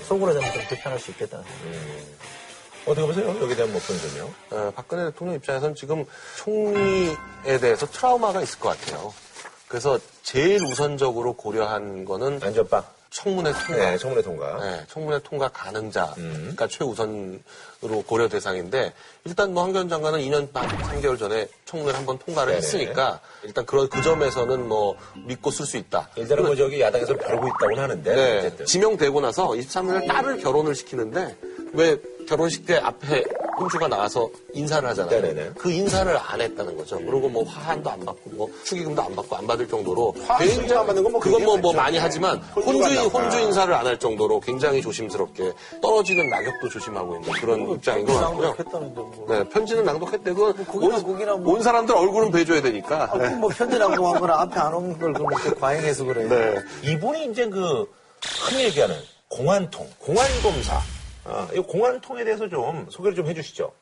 속으로 0.05 0.33
저는 0.33 0.51
좀 0.53 0.63
불편할 0.69 0.99
수 0.99 1.11
있겠다는 1.11 1.45
생각이 1.45 1.79
어떻게 2.85 3.07
보세요? 3.07 3.29
여기에 3.29 3.55
대한 3.55 3.73
뭐 3.73 3.81
목표는요? 3.81 4.31
어, 4.51 4.73
박근혜 4.75 5.05
대통령 5.05 5.37
입장에서는 5.37 5.75
지금 5.75 6.05
총리에 6.37 7.59
대해서 7.61 7.87
트라우마가 7.87 8.43
있을 8.43 8.59
것 8.59 8.79
같아요. 8.79 9.15
그래서 9.69 9.99
제일 10.23 10.63
우선적으로 10.65 11.35
고려한 11.35 12.05
거는 12.05 12.41
안전빵. 12.43 12.85
청문회 13.13 13.53
통과. 13.53 13.77
네, 13.77 13.99
청문회 13.99 14.23
통과. 14.23 14.59
네, 14.59 14.87
청문회 14.89 15.19
통과 15.23 15.49
가능자가 15.49 16.67
최우선으로 16.69 18.03
고려 18.07 18.27
대상인데 18.27 18.95
일단 19.25 19.53
뭐 19.53 19.65
황교안 19.65 19.91
장관은 19.91 20.21
2년 20.21 20.51
반 20.51 20.67
3개월 20.67 21.19
전에 21.19 21.47
청문회를 21.67 21.99
한번 21.99 22.19
통과를 22.19 22.55
네네. 22.55 22.57
했으니까 22.57 23.21
일단 23.43 23.67
그런 23.67 23.89
그 23.91 24.01
점에서는 24.01 24.67
뭐 24.67 24.97
믿고 25.27 25.51
쓸 25.51 25.67
수 25.67 25.77
있다. 25.77 26.09
일단은 26.17 26.45
뭐 26.45 26.57
저기 26.57 26.81
야당에서 26.81 27.15
벼르고 27.15 27.49
있다고는 27.49 27.83
하는데. 27.83 28.15
네. 28.57 28.65
지명되고 28.65 29.21
나서 29.21 29.49
23일 29.49 30.09
딸을 30.09 30.39
결혼을 30.39 30.75
시키는데 30.75 31.37
왜 31.75 31.99
결혼식 32.27 32.67
때 32.67 32.77
앞에 32.79 33.25
혼주가 33.59 33.87
나와서 33.87 34.29
인사를 34.55 34.89
하잖아요. 34.89 35.21
네네네. 35.21 35.51
그 35.59 35.71
인사를 35.71 36.17
안 36.17 36.41
했다는 36.41 36.77
거죠. 36.77 36.97
그리고 36.99 37.29
뭐 37.29 37.45
화환도 37.45 37.91
안 37.91 38.01
받고 38.05 38.31
뭐 38.31 38.49
축의금도 38.65 39.03
안 39.03 39.15
받고 39.15 39.37
안 39.37 39.47
받을 39.47 39.69
정도로 39.69 40.15
안 40.29 40.39
받는 40.87 41.03
건뭐 41.05 41.21
그건 41.21 41.45
뭐, 41.45 41.57
뭐 41.59 41.71
굉장히 41.71 41.77
많이. 41.77 41.99
하지만 41.99 42.39
혼주. 42.57 43.09
혼주 43.09 43.41
인사를 43.41 43.73
안 43.75 43.87
할 43.87 43.99
정도로 43.99 44.41
굉장히 44.41 44.81
조심스럽게 44.81 45.53
떨어지는 45.83 46.29
낙엽도 46.31 46.69
조심하고 46.71 47.17
있는 47.17 47.33
그런 47.33 47.71
입장인 47.73 48.07
것 48.07 48.15
같고요. 48.15 48.55
뭐. 48.95 49.27
네, 49.29 49.45
편지는 49.51 49.85
낭독했대. 49.85 50.33
그건 50.33 50.65
곡이나 50.65 50.97
온, 50.97 51.03
곡이나 51.03 51.37
뭐. 51.37 51.55
온 51.55 51.63
사람들 51.63 51.95
얼굴은 51.95 52.31
배줘야 52.31 52.63
되니까. 52.63 53.05
아, 53.05 53.11
그럼 53.11 53.41
뭐 53.41 53.51
편지라고 53.51 54.07
하거나 54.15 54.41
앞에 54.41 54.59
안온걸 54.61 55.13
그럼 55.13 55.31
이렇게 55.31 55.51
과잉해서 55.61 56.05
그래. 56.05 56.25
네. 56.27 56.55
이분이 56.91 57.27
이제 57.27 57.49
그 57.49 57.85
흔히 58.49 58.65
얘기하는 58.65 58.97
공안통, 59.29 59.87
공안검사. 59.99 60.81
아, 61.25 61.49
이 61.53 61.59
공안통에 61.59 62.25
대해서 62.25 62.49
좀 62.49 62.87
소개를 62.91 63.17
좀 63.17 63.27
해주시죠. 63.27 63.73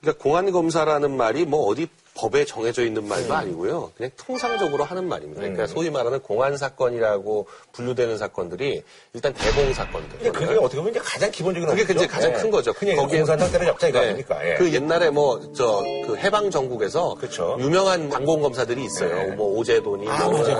그러니까 0.00 0.22
공안 0.22 0.50
검사라는 0.50 1.16
말이 1.16 1.44
뭐 1.46 1.66
어디 1.66 1.88
법에 2.20 2.44
정해져 2.44 2.84
있는 2.84 3.08
말도 3.08 3.32
아니고요. 3.34 3.92
그냥 3.96 4.10
통상적으로 4.18 4.84
하는 4.84 5.08
말입니다. 5.08 5.40
그러니까 5.40 5.66
소위 5.66 5.88
말하는 5.88 6.20
공안 6.20 6.56
사건이라고 6.58 7.46
분류되는 7.72 8.18
사건들이 8.18 8.82
일단 9.14 9.32
대공 9.32 9.72
사건들. 9.72 10.18
근데 10.18 10.30
그게 10.30 10.54
어떻게 10.58 10.76
보면 10.76 10.90
이제 10.90 11.00
가장 11.02 11.30
기본적인 11.30 11.68
그게? 11.68 11.82
이제 11.94 12.06
가장 12.06 12.30
예. 12.30 12.34
큰 12.34 12.50
거죠. 12.50 12.72
흔히 12.76 12.94
공산당 12.94 13.50
때는 13.50 13.68
역장이 13.68 13.92
네. 13.92 13.98
아닙니까? 14.00 14.46
예. 14.46 14.54
그 14.54 14.72
옛날에 14.72 15.08
뭐 15.10 15.40
저 15.54 15.80
그 16.06 16.16
해방 16.16 16.50
전국에서 16.50 17.14
그쵸. 17.14 17.56
유명한 17.60 18.08
방공 18.08 18.40
검사들이 18.42 18.84
있어요. 18.84 19.14
네. 19.14 19.26
뭐 19.36 19.56
오제돈이 19.58 20.08
아, 20.08 20.28
뭐. 20.28 20.40
예, 20.48 20.54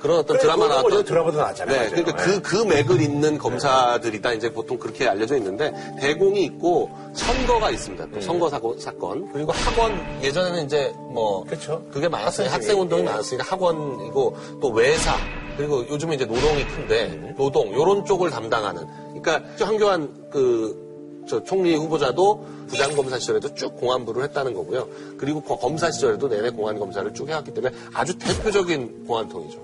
그런 0.00 0.18
어떤 0.18 0.36
그래, 0.36 0.38
드라마 0.40 0.66
나왔던 0.68 1.04
드라마도 1.04 1.38
나왔잖아요. 1.38 1.80
네. 1.82 1.90
그러니까 1.90 2.12
예. 2.12 2.24
그, 2.24 2.42
그 2.42 2.56
맥을 2.64 3.00
잇는 3.00 3.38
검사들이다 3.38 4.32
이제 4.32 4.52
보통 4.52 4.78
그렇게 4.78 5.06
알려져 5.08 5.36
있는데 5.36 5.72
대공이 6.00 6.42
있고 6.44 6.90
선거가 7.14 7.70
있습니다. 7.70 8.06
또 8.12 8.20
선거 8.20 8.48
사고 8.50 8.78
사건 8.78 9.30
그리고 9.32 9.52
학원 9.52 10.22
예전에는 10.22 10.64
이제 10.64 10.92
뭐 11.12 11.44
그쵸. 11.44 11.82
그게 11.92 12.08
많았어요. 12.08 12.48
학생 12.48 12.80
운동이 12.80 13.02
예. 13.02 13.06
많았으니까 13.06 13.44
학원이고 13.44 14.36
또 14.60 14.68
외사 14.70 15.14
그리고 15.56 15.86
요즘에 15.88 16.14
이제 16.16 16.24
노동이 16.26 16.66
큰데 16.66 17.08
노동 17.36 17.72
요런 17.72 18.04
쪽을 18.04 18.30
담당하는 18.30 18.86
그러니까 19.22 19.42
황교안 19.64 20.30
그 20.30 20.86
저 21.28 21.42
총리 21.42 21.74
후보자도 21.74 22.46
부장검사 22.68 23.18
시절에도 23.18 23.52
쭉 23.56 23.76
공안부를 23.78 24.22
했다는 24.22 24.54
거고요. 24.54 24.86
그리고 25.18 25.40
거- 25.42 25.56
검사 25.58 25.90
시절에도 25.90 26.28
내내 26.28 26.50
공안검사를 26.50 27.12
쭉 27.14 27.28
해왔기 27.28 27.52
때문에 27.52 27.74
아주 27.92 28.16
대표적인 28.16 29.06
공안통이죠. 29.08 29.58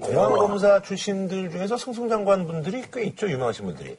공안검사 0.00 0.80
출신들 0.80 1.50
중에서 1.50 1.76
승승장관 1.76 2.46
분들이 2.46 2.82
꽤 2.90 3.04
있죠, 3.04 3.28
유명하신 3.28 3.66
분들이. 3.66 3.96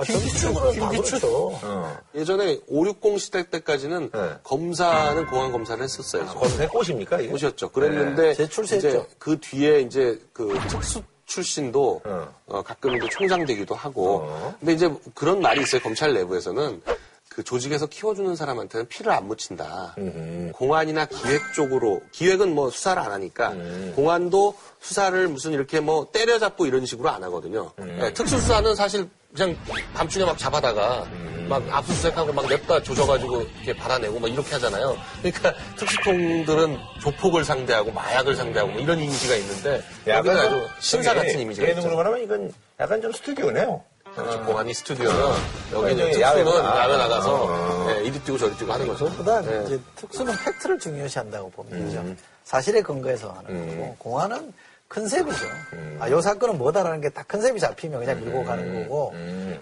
아, 0.00 0.72
다 0.72 0.88
그렇죠. 0.88 1.50
어. 1.62 1.98
예전에 2.14 2.58
560 2.68 3.20
시대 3.20 3.48
때까지는 3.48 4.10
네. 4.12 4.30
검사는 4.42 5.26
공안 5.26 5.52
검사를 5.52 5.82
했었어요. 5.82 6.26
검사의 6.26 6.68
꽃입니까? 6.68 7.20
이게? 7.20 7.32
오셨죠. 7.32 7.70
그랬는데 7.70 8.34
재출세했죠. 8.34 8.88
이제 8.88 9.06
그 9.18 9.38
뒤에 9.40 9.80
이제 9.80 10.20
그 10.32 10.58
특수 10.68 11.02
출신도 11.26 12.02
어. 12.04 12.34
어, 12.46 12.62
가끔 12.62 12.96
이제 12.96 13.06
총장 13.10 13.46
되기도 13.46 13.74
하고. 13.74 14.22
어. 14.24 14.54
근데 14.58 14.72
이제 14.72 14.92
그런 15.14 15.40
말이 15.40 15.60
있어요. 15.62 15.80
검찰 15.80 16.12
내부에서는 16.14 16.82
그 17.30 17.44
조직에서 17.44 17.86
키워주는 17.86 18.34
사람한테는 18.34 18.88
피를 18.88 19.12
안 19.12 19.28
묻힌다. 19.28 19.94
공안이나 20.52 21.06
기획 21.06 21.40
쪽으로 21.54 22.02
기획은 22.10 22.52
뭐 22.54 22.70
수사를 22.70 23.00
안 23.00 23.12
하니까 23.12 23.50
음. 23.52 23.92
공안도 23.94 24.56
수사를 24.80 25.28
무슨 25.28 25.52
이렇게 25.52 25.78
뭐 25.78 26.08
때려잡고 26.10 26.66
이런 26.66 26.84
식으로 26.84 27.08
안 27.08 27.22
하거든요. 27.24 27.70
음. 27.78 27.98
네, 28.00 28.12
특수수사는 28.12 28.74
사실 28.74 29.08
그냥 29.34 29.56
밤중에 29.94 30.24
막 30.24 30.36
잡아다가 30.36 31.04
음. 31.12 31.46
막 31.48 31.62
압수수색하고 31.68 32.32
막 32.32 32.46
냅다 32.48 32.82
조져가지고 32.82 33.42
이렇게 33.42 33.76
받아내고 33.76 34.18
막 34.18 34.28
이렇게 34.28 34.50
하잖아요. 34.52 34.96
그러니까 35.22 35.54
특수통들은 35.76 36.78
조폭을 37.00 37.44
상대하고 37.44 37.92
마약을 37.92 38.34
상대하고 38.34 38.72
뭐 38.72 38.80
이런 38.80 38.98
이미지가 38.98 39.34
있는데 39.36 39.82
여기는 40.06 40.36
아주 40.36 40.66
신사 40.80 41.14
같은 41.14 41.38
이미지가 41.40 41.66
있죠. 41.68 41.78
예능으로 41.78 41.96
말하면 41.96 42.22
이건 42.22 42.52
약간 42.78 43.00
좀 43.00 43.12
스튜디오네요. 43.12 43.82
공안이 44.46 44.74
스튜디오는 44.74 45.16
여기는 45.72 45.96
특수는. 45.96 46.20
야외 46.20 46.96
나가서 46.96 47.44
어. 47.44 47.84
네, 47.86 48.02
이리 48.04 48.18
뛰고 48.20 48.36
저리 48.36 48.56
뛰고 48.56 48.72
하는 48.72 48.88
거죠. 48.88 49.04
그보다 49.06 49.40
네. 49.42 49.62
이제 49.66 49.80
특수는 49.94 50.34
팩트를 50.44 50.78
중요시한다고 50.80 51.50
봅니다. 51.50 52.02
사실에 52.44 52.82
근거해서 52.82 53.30
하는 53.30 53.68
거고 53.68 53.94
공안은 53.98 54.52
컨셉이죠. 54.90 55.46
아, 56.00 56.10
요 56.10 56.20
사건은 56.20 56.58
뭐다라는 56.58 57.00
게딱 57.00 57.26
컨셉이 57.28 57.58
잡히면 57.58 58.00
그냥 58.00 58.20
밀고 58.20 58.44
가는 58.44 58.82
거고 58.82 59.14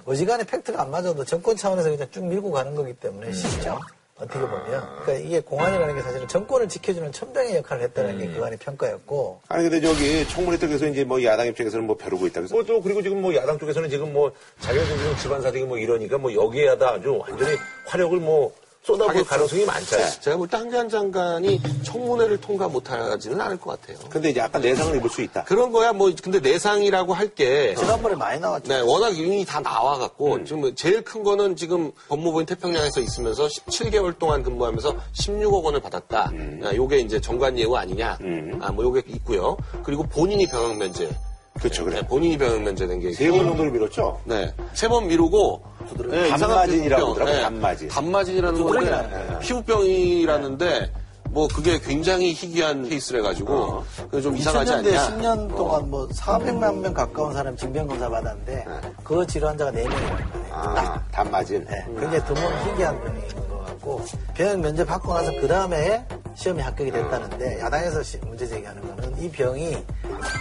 어지간히 0.06 0.44
팩트가 0.44 0.82
안 0.82 0.90
맞아도 0.90 1.24
정권 1.24 1.56
차원에서 1.56 1.90
그냥 1.90 2.08
쭉 2.10 2.24
밀고 2.24 2.50
가는 2.50 2.74
거기 2.74 2.94
때문에 2.94 3.30
쉽죠. 3.32 3.78
어떻게 4.16 4.40
보면. 4.40 4.64
그러니까 5.04 5.12
이게 5.12 5.38
공안이라는 5.40 5.94
게 5.94 6.02
사실은 6.02 6.26
정권을 6.26 6.68
지켜주는 6.68 7.12
천병의 7.12 7.56
역할을 7.58 7.84
했다는 7.84 8.18
게 8.18 8.26
그간의 8.28 8.58
평가였고. 8.58 9.42
아니 9.48 9.68
근데 9.68 9.80
저기 9.80 10.26
청문회 10.28 10.58
쪽에서 10.58 10.86
이제 10.86 11.04
뭐 11.04 11.22
야당 11.22 11.46
입장에서는 11.46 11.86
뭐 11.86 11.96
벼르고 11.96 12.26
있다. 12.26 12.40
그래서 12.40 12.54
뭐 12.54 12.64
또 12.64 12.82
그리고 12.82 13.00
지금 13.00 13.22
뭐 13.22 13.32
야당 13.36 13.58
쪽에서는 13.58 13.88
지금 13.88 14.12
뭐 14.12 14.32
자기네들 14.58 15.16
집안 15.18 15.40
사정이 15.40 15.64
뭐 15.64 15.78
이러니까 15.78 16.18
뭐 16.18 16.34
여기에다 16.34 16.94
아주 16.94 17.16
완전히 17.16 17.56
화력을 17.86 18.18
뭐 18.18 18.52
하겠죠. 18.86 19.24
가능성이 19.26 19.64
많잖아요. 19.66 20.10
제가 20.20 20.36
볼 20.36 20.48
때 20.48 20.56
한기한 20.56 20.88
장관이 20.88 21.60
청문회를 21.82 22.40
통과 22.40 22.68
못하지는 22.68 23.38
않을 23.40 23.58
것 23.58 23.78
같아요. 23.80 23.98
근데 24.08 24.30
이제 24.30 24.40
약간 24.40 24.62
내상을 24.62 24.96
입을 24.96 25.10
수 25.10 25.20
있다. 25.22 25.44
그런 25.44 25.70
거야 25.72 25.92
뭐 25.92 26.10
근데 26.22 26.40
내상이라고 26.40 27.12
할 27.14 27.28
게 27.34 27.74
지난번에 27.74 28.14
많이 28.16 28.40
나왔죠. 28.40 28.68
네, 28.68 28.80
워낙 28.80 29.14
유인이 29.14 29.44
다 29.44 29.60
나와갖고, 29.60 30.44
지금 30.44 30.74
제일 30.74 31.02
큰 31.02 31.22
거는 31.22 31.56
지금 31.56 31.92
법무부인 32.08 32.46
태평양에서 32.46 33.00
있으면서 33.00 33.46
17개월 33.46 34.18
동안 34.18 34.42
근무하면서 34.42 34.96
16억 35.12 35.62
원을 35.62 35.80
받았다. 35.80 36.32
아, 36.64 36.74
요게 36.74 37.00
이제 37.00 37.20
정관 37.20 37.58
예우 37.58 37.74
아니냐. 37.76 38.18
아, 38.60 38.72
뭐 38.72 38.84
요게 38.84 39.02
있고요. 39.08 39.58
그리고 39.84 40.04
본인이 40.04 40.46
병역 40.46 40.78
면제. 40.78 41.10
그렇죠, 41.58 41.84
그래. 41.84 42.00
네, 42.00 42.06
본인이 42.06 42.38
병역 42.38 42.62
면제된 42.62 43.00
게. 43.00 43.12
세 43.12 43.30
번 43.30 43.46
정도를 43.46 43.70
밀었죠. 43.72 44.20
네. 44.24 44.52
세 44.74 44.88
번 44.88 45.06
미루고. 45.08 45.62
네, 46.10 46.28
단마진이라고 46.28 47.06
하더라고요, 47.12 47.42
단마진. 47.42 47.88
단마진이라는 47.88 48.62
건데, 48.62 49.38
피부병이라는데, 49.40 50.92
뭐 51.30 51.46
그게 51.48 51.78
굉장히 51.78 52.32
희귀한 52.32 52.88
케이스래 52.88 53.20
가지고, 53.20 53.82
그게 54.10 54.22
좀 54.22 54.36
이상하지 54.36 54.72
2000년대 54.72 54.86
않냐. 54.96 55.08
10년 55.08 55.56
동안 55.56 55.90
뭐 55.90 56.06
400만 56.08 56.78
명 56.78 56.94
가까운 56.94 57.32
사람 57.34 57.54
징병검사 57.56 58.08
받았는데 58.08 58.64
그 59.04 59.26
질환자가 59.26 59.70
4명이라는 59.72 59.90
거예요. 59.90 60.52
아, 60.52 61.02
단마진. 61.12 61.64
네, 61.66 61.84
굉장히 62.00 62.24
드문 62.24 62.42
희귀한 62.72 62.98
병이 63.04 63.18
있는 63.28 63.48
것 63.48 63.64
같고 63.66 64.00
병역 64.34 64.60
면제 64.60 64.84
받고 64.86 65.12
나서 65.12 65.30
그 65.40 65.46
다음에 65.46 66.04
시험에 66.34 66.62
합격이 66.62 66.90
됐다는데 66.92 67.60
야당에서 67.60 68.02
시- 68.02 68.18
문제 68.18 68.46
제기하는 68.46 68.80
거는 68.96 69.22
이 69.22 69.30
병이 69.30 69.76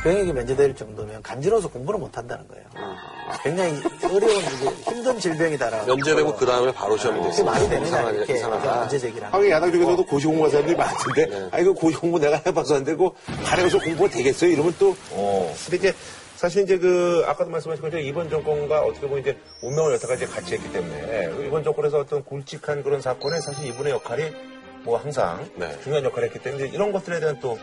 병역이 0.04 0.34
면제될 0.34 0.76
정도면 0.76 1.22
간지러워서 1.22 1.70
공부를 1.70 2.00
못 2.00 2.18
한다는 2.18 2.48
거예요. 2.48 2.66
굉장히 3.44 3.82
어려운 4.04 4.42
힘든 4.84 5.20
질병이다라고. 5.20 5.86
면제되고 5.96 6.36
그 6.36 6.46
다음에 6.46 6.72
바로 6.72 6.98
시험이 6.98 7.22
됐어요. 7.24 7.46
말이 7.46 7.68
되느냐 7.70 8.12
이렇게. 8.12 8.34
문제 8.34 8.44
하는 8.44 9.24
하긴 9.32 9.52
야당 9.52 9.72
쪽에서도 9.72 10.06
고시 10.06 10.28
공부한 10.28 10.52
사람들이 10.52 10.78
많은데, 10.78 11.50
아, 11.52 11.60
이거 11.60 11.74
고시 11.74 11.98
공부 11.98 12.20
내가 12.20 12.42
해봐서 12.46 12.76
안 12.76 12.84
되고, 12.84 13.16
가려서 13.44 13.80
공부가 13.80 14.10
되겠어요? 14.10 14.52
이러면 14.52 14.76
또, 14.80 14.96
어. 15.12 15.54
근데 15.66 15.78
이제 15.78 15.94
사실 16.36 16.64
이제 16.64 16.78
그 16.78 17.24
아까도 17.26 17.50
말씀하신 17.50 17.82
것처럼 17.82 18.06
이번 18.06 18.30
정권과 18.30 18.82
어떻게 18.82 19.08
보면 19.08 19.22
이제 19.22 19.38
운명을 19.64 19.94
여태까지 19.96 20.28
같이 20.28 20.54
했기 20.54 20.72
때문에 20.72 21.32
이번 21.48 21.64
정권에서 21.64 22.00
어떤 22.00 22.24
굵직한 22.24 22.84
그런 22.84 23.02
사건에 23.02 23.42
사실 23.42 23.66
이분의 23.66 23.94
역할이 23.94 24.32
뭐 24.84 24.98
항상 24.98 25.50
네. 25.56 25.76
중요한 25.84 26.06
역할을 26.06 26.28
했기 26.28 26.40
때문에 26.40 26.68
이런 26.68 26.92
것들에 26.92 27.20
대한 27.20 27.40
또 27.40 27.58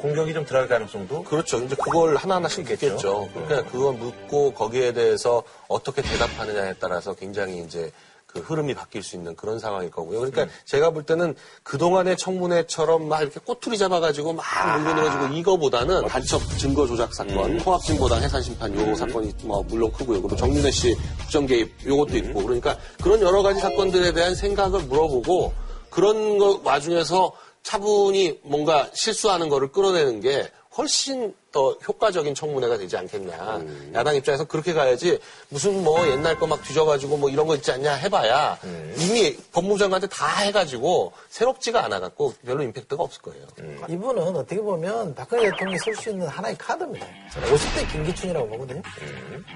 공격이 0.00 0.32
좀 0.32 0.44
들어갈 0.44 0.68
가능성도 0.68 1.24
그렇죠. 1.24 1.58
이제 1.58 1.74
그걸 1.76 2.16
하나하나씩. 2.16 2.60
묻겠죠. 2.60 3.28
그러니까 3.32 3.70
그거 3.70 3.92
묻고 3.92 4.52
거기에 4.54 4.92
대해서 4.92 5.42
어떻게 5.68 6.02
대답하느냐에 6.02 6.74
따라서 6.80 7.14
굉장히 7.14 7.62
이제 7.62 7.90
그 8.26 8.40
흐름이 8.40 8.74
바뀔 8.74 9.02
수 9.02 9.16
있는 9.16 9.34
그런 9.34 9.58
상황일 9.58 9.90
거고요. 9.90 10.18
그러니까 10.18 10.46
제가 10.66 10.90
볼 10.90 11.02
때는 11.02 11.34
그동안의 11.62 12.18
청문회처럼 12.18 13.08
막 13.08 13.22
이렇게 13.22 13.40
꼬투리 13.40 13.78
잡아가지고 13.78 14.34
막 14.34 14.44
물고 14.76 14.94
늘어지고 15.00 15.34
이거보다는 15.34 16.06
간첩 16.08 16.42
증거 16.58 16.86
조작 16.86 17.14
사건, 17.14 17.56
통합진보당 17.58 18.22
해산심판 18.22 18.74
요 18.74 18.94
사건이 18.94 19.32
뭐 19.44 19.62
물론 19.62 19.90
크고요. 19.92 20.20
그리고 20.20 20.36
정윤회 20.36 20.70
씨 20.70 20.94
국정 21.18 21.46
개입 21.46 21.72
요것도 21.86 22.18
있고 22.18 22.42
그러니까 22.42 22.76
그런 23.02 23.20
여러 23.22 23.42
가지 23.42 23.60
사건들에 23.60 24.12
대한 24.12 24.34
생각을 24.34 24.82
물어보고 24.82 25.54
그런 25.88 26.36
거 26.36 26.60
와중에서 26.64 27.32
차분히 27.68 28.40
뭔가 28.44 28.88
실수하는 28.94 29.50
거를 29.50 29.70
끌어내는 29.70 30.20
게 30.22 30.50
훨씬 30.78 31.34
더 31.52 31.72
효과적인 31.86 32.34
청문회가 32.34 32.78
되지 32.78 32.96
않겠냐. 32.96 33.60
야당 33.94 34.14
입장에서 34.14 34.44
그렇게 34.44 34.72
가야지 34.72 35.18
무슨 35.50 35.82
뭐 35.84 36.06
옛날 36.08 36.38
거 36.38 36.46
막 36.46 36.62
뒤져가지고 36.62 37.18
뭐 37.18 37.28
이런 37.28 37.46
거 37.46 37.54
있지 37.56 37.70
않냐 37.72 37.92
해봐야 37.94 38.58
이미 38.96 39.36
법무장관한테 39.52 40.06
다 40.06 40.26
해가지고 40.44 41.12
새롭지가 41.28 41.84
않아갖고 41.84 42.32
별로 42.46 42.62
임팩트가 42.62 43.02
없을 43.02 43.20
거예요. 43.20 43.44
이분은 43.88 44.36
어떻게 44.36 44.60
보면 44.62 45.14
박근혜 45.14 45.50
대통령이 45.50 45.78
쓸 45.78 45.94
수 45.96 46.08
있는 46.10 46.26
하나의 46.26 46.56
카드입니다. 46.56 47.06
저는 47.34 47.48
50대 47.52 47.92
김기춘이라고 47.92 48.48
보거든요. 48.48 48.82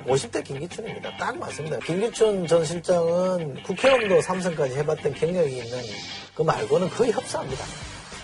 50대 0.06 0.44
김기춘입니다. 0.44 1.16
딱 1.16 1.38
맞습니다. 1.38 1.78
김기춘 1.78 2.46
전 2.46 2.62
실장은 2.64 3.62
국회의원도 3.62 4.20
삼선까지 4.20 4.74
해봤던 4.74 5.14
경력이 5.14 5.56
있는 5.56 5.78
그 6.34 6.42
말고는 6.42 6.90
거의 6.90 7.10
흡사합니다. 7.10 7.64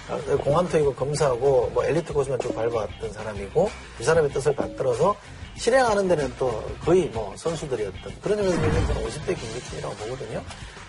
어, 0.08 0.36
공안투이고 0.38 0.94
검사하고 0.94 1.70
뭐 1.74 1.84
엘리트 1.84 2.12
코스만 2.12 2.38
쭉 2.40 2.54
밟아왔던 2.54 3.12
사람이고 3.12 3.70
이 4.00 4.04
사람의 4.04 4.32
뜻을 4.32 4.54
받들어서 4.54 5.16
실행하는 5.56 6.08
데는 6.08 6.32
또 6.38 6.64
거의 6.84 7.06
뭐 7.06 7.34
선수들이었던 7.36 8.14
그런 8.22 8.38
의미에서 8.38 8.86
저는 8.94 9.08
50대 9.08 9.38
김기춘이라고 9.38 9.94
보거든요. 9.96 10.42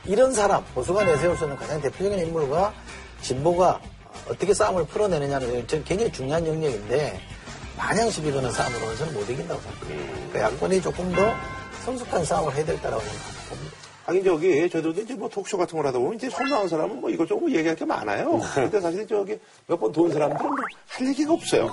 이런 0.06 0.32
사람, 0.32 0.64
보수가 0.74 1.04
내세울 1.04 1.36
수 1.36 1.44
있는 1.44 1.58
가장 1.58 1.82
대표적인 1.82 2.20
인물과 2.20 2.74
진보가 3.22 3.82
어떻게 4.30 4.54
싸움을 4.54 4.86
풀어내느냐는 4.86 5.68
저는 5.68 5.84
굉장히 5.84 6.12
중요한 6.12 6.46
영역인데 6.46 7.20
마냥 7.76 8.10
시비 8.12 8.32
거는 8.32 8.52
싸움으로는 8.52 8.98
저는 8.98 9.14
못 9.14 9.30
이긴다고 9.30 9.60
생각합니다. 9.60 10.14
그러니까 10.14 10.42
야권이 10.42 10.82
조금 10.82 11.12
더 11.14 11.34
성숙한 11.86 12.24
싸움을 12.26 12.54
해야 12.56 12.66
될 12.66 12.82
거라고 12.82 13.02
생각합니다. 13.02 13.79
하긴 14.10 14.24
저기 14.24 14.68
저도 14.70 14.90
이제 14.90 15.14
뭐 15.14 15.30
톡쇼 15.30 15.56
같은 15.58 15.78
걸 15.78 15.86
하다 15.86 16.00
보면 16.00 16.16
이제 16.16 16.30
손 16.32 16.50
나온 16.50 16.68
사람은 16.68 17.00
뭐 17.00 17.10
이것저것 17.12 17.42
뭐 17.42 17.50
얘기할 17.52 17.76
게 17.76 17.86
많아요. 17.86 18.40
근데 18.56 18.82
사실 18.82 19.08
저기 19.08 19.38
몇 19.68 19.80
번 19.80 19.92
돈 19.92 20.12
사람들은 20.12 20.50
뭐 20.50 20.58
할 20.88 21.08
얘기가 21.08 21.32
없어요. 21.34 21.66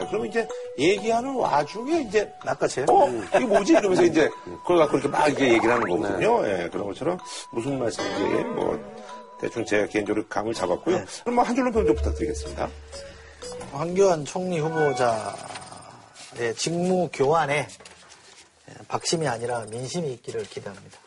예, 0.00 0.06
그러면 0.08 0.26
이제 0.28 0.48
얘기하는 0.76 1.32
와중에 1.34 2.00
이제 2.02 2.30
낚아채요? 2.44 2.86
어 2.90 3.08
이게 3.36 3.38
뭐지 3.46 3.72
이러면서 3.74 4.02
이제 4.02 4.28
그걸 4.62 4.78
갖고 4.78 4.98
이렇게 4.98 5.08
막 5.08 5.28
이렇게 5.28 5.52
얘기를 5.54 5.72
하는 5.72 5.88
거거든요. 5.88 6.46
예, 6.48 6.68
그런 6.70 6.86
것처럼 6.88 7.16
무슨 7.52 7.78
말씀인지 7.78 8.44
뭐 8.48 8.78
대충 9.40 9.64
제 9.64 9.86
개인적으로 9.86 10.26
감을 10.28 10.52
잡았고요. 10.52 11.04
그럼 11.22 11.34
뭐 11.36 11.44
한 11.44 11.54
줄로 11.54 11.70
평좀 11.70 11.94
부탁드리겠습니다. 11.94 12.68
황교안 13.72 14.24
총리 14.24 14.58
후보자의 14.58 16.54
직무 16.56 17.08
교환에 17.12 17.68
박심이 18.88 19.28
아니라 19.28 19.64
민심이 19.70 20.12
있기를 20.14 20.42
기대합니다. 20.44 20.98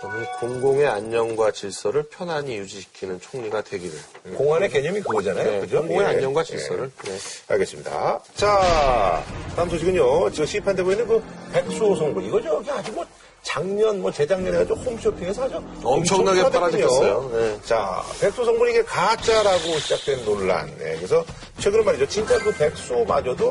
저는 0.00 0.24
공공의 0.38 0.86
안녕과 0.86 1.50
질서를 1.52 2.04
편안히 2.04 2.56
유지시키는 2.56 3.20
총리가 3.20 3.60
되기를. 3.62 3.98
공안의 4.34 4.70
개념이 4.70 5.00
그거잖아요. 5.02 5.50
네, 5.50 5.60
그죠? 5.60 5.80
공공의 5.80 6.02
예. 6.04 6.06
안녕과 6.16 6.40
예. 6.40 6.44
질서를. 6.44 6.90
네. 7.04 7.18
알겠습니다. 7.48 8.20
자, 8.34 9.22
다음 9.54 9.68
소식은요. 9.68 10.30
지금 10.30 10.46
시판되고 10.46 10.90
있는 10.92 11.06
그 11.06 11.22
백수호 11.52 11.96
송군. 11.96 12.24
이거 12.24 12.40
저기 12.40 12.70
아주 12.70 12.92
뭐 12.92 13.04
작년, 13.42 14.00
뭐 14.02 14.12
재작년에 14.12 14.58
아주 14.58 14.74
홈쇼핑에서 14.74 15.44
아주 15.44 15.60
엄청나게 15.82 16.40
엄청. 16.42 16.60
팔았거든요. 16.60 17.30
네. 17.32 17.58
자, 17.64 18.02
백수 18.20 18.44
송군 18.44 18.68
이게 18.68 18.82
가짜라고 18.84 19.78
시작된 19.78 20.24
논란. 20.24 20.66
네, 20.78 20.94
그래서 20.96 21.24
최근에 21.58 21.82
말이죠. 21.82 22.06
진짜 22.08 22.38
그 22.38 22.52
백수마저도 22.54 23.44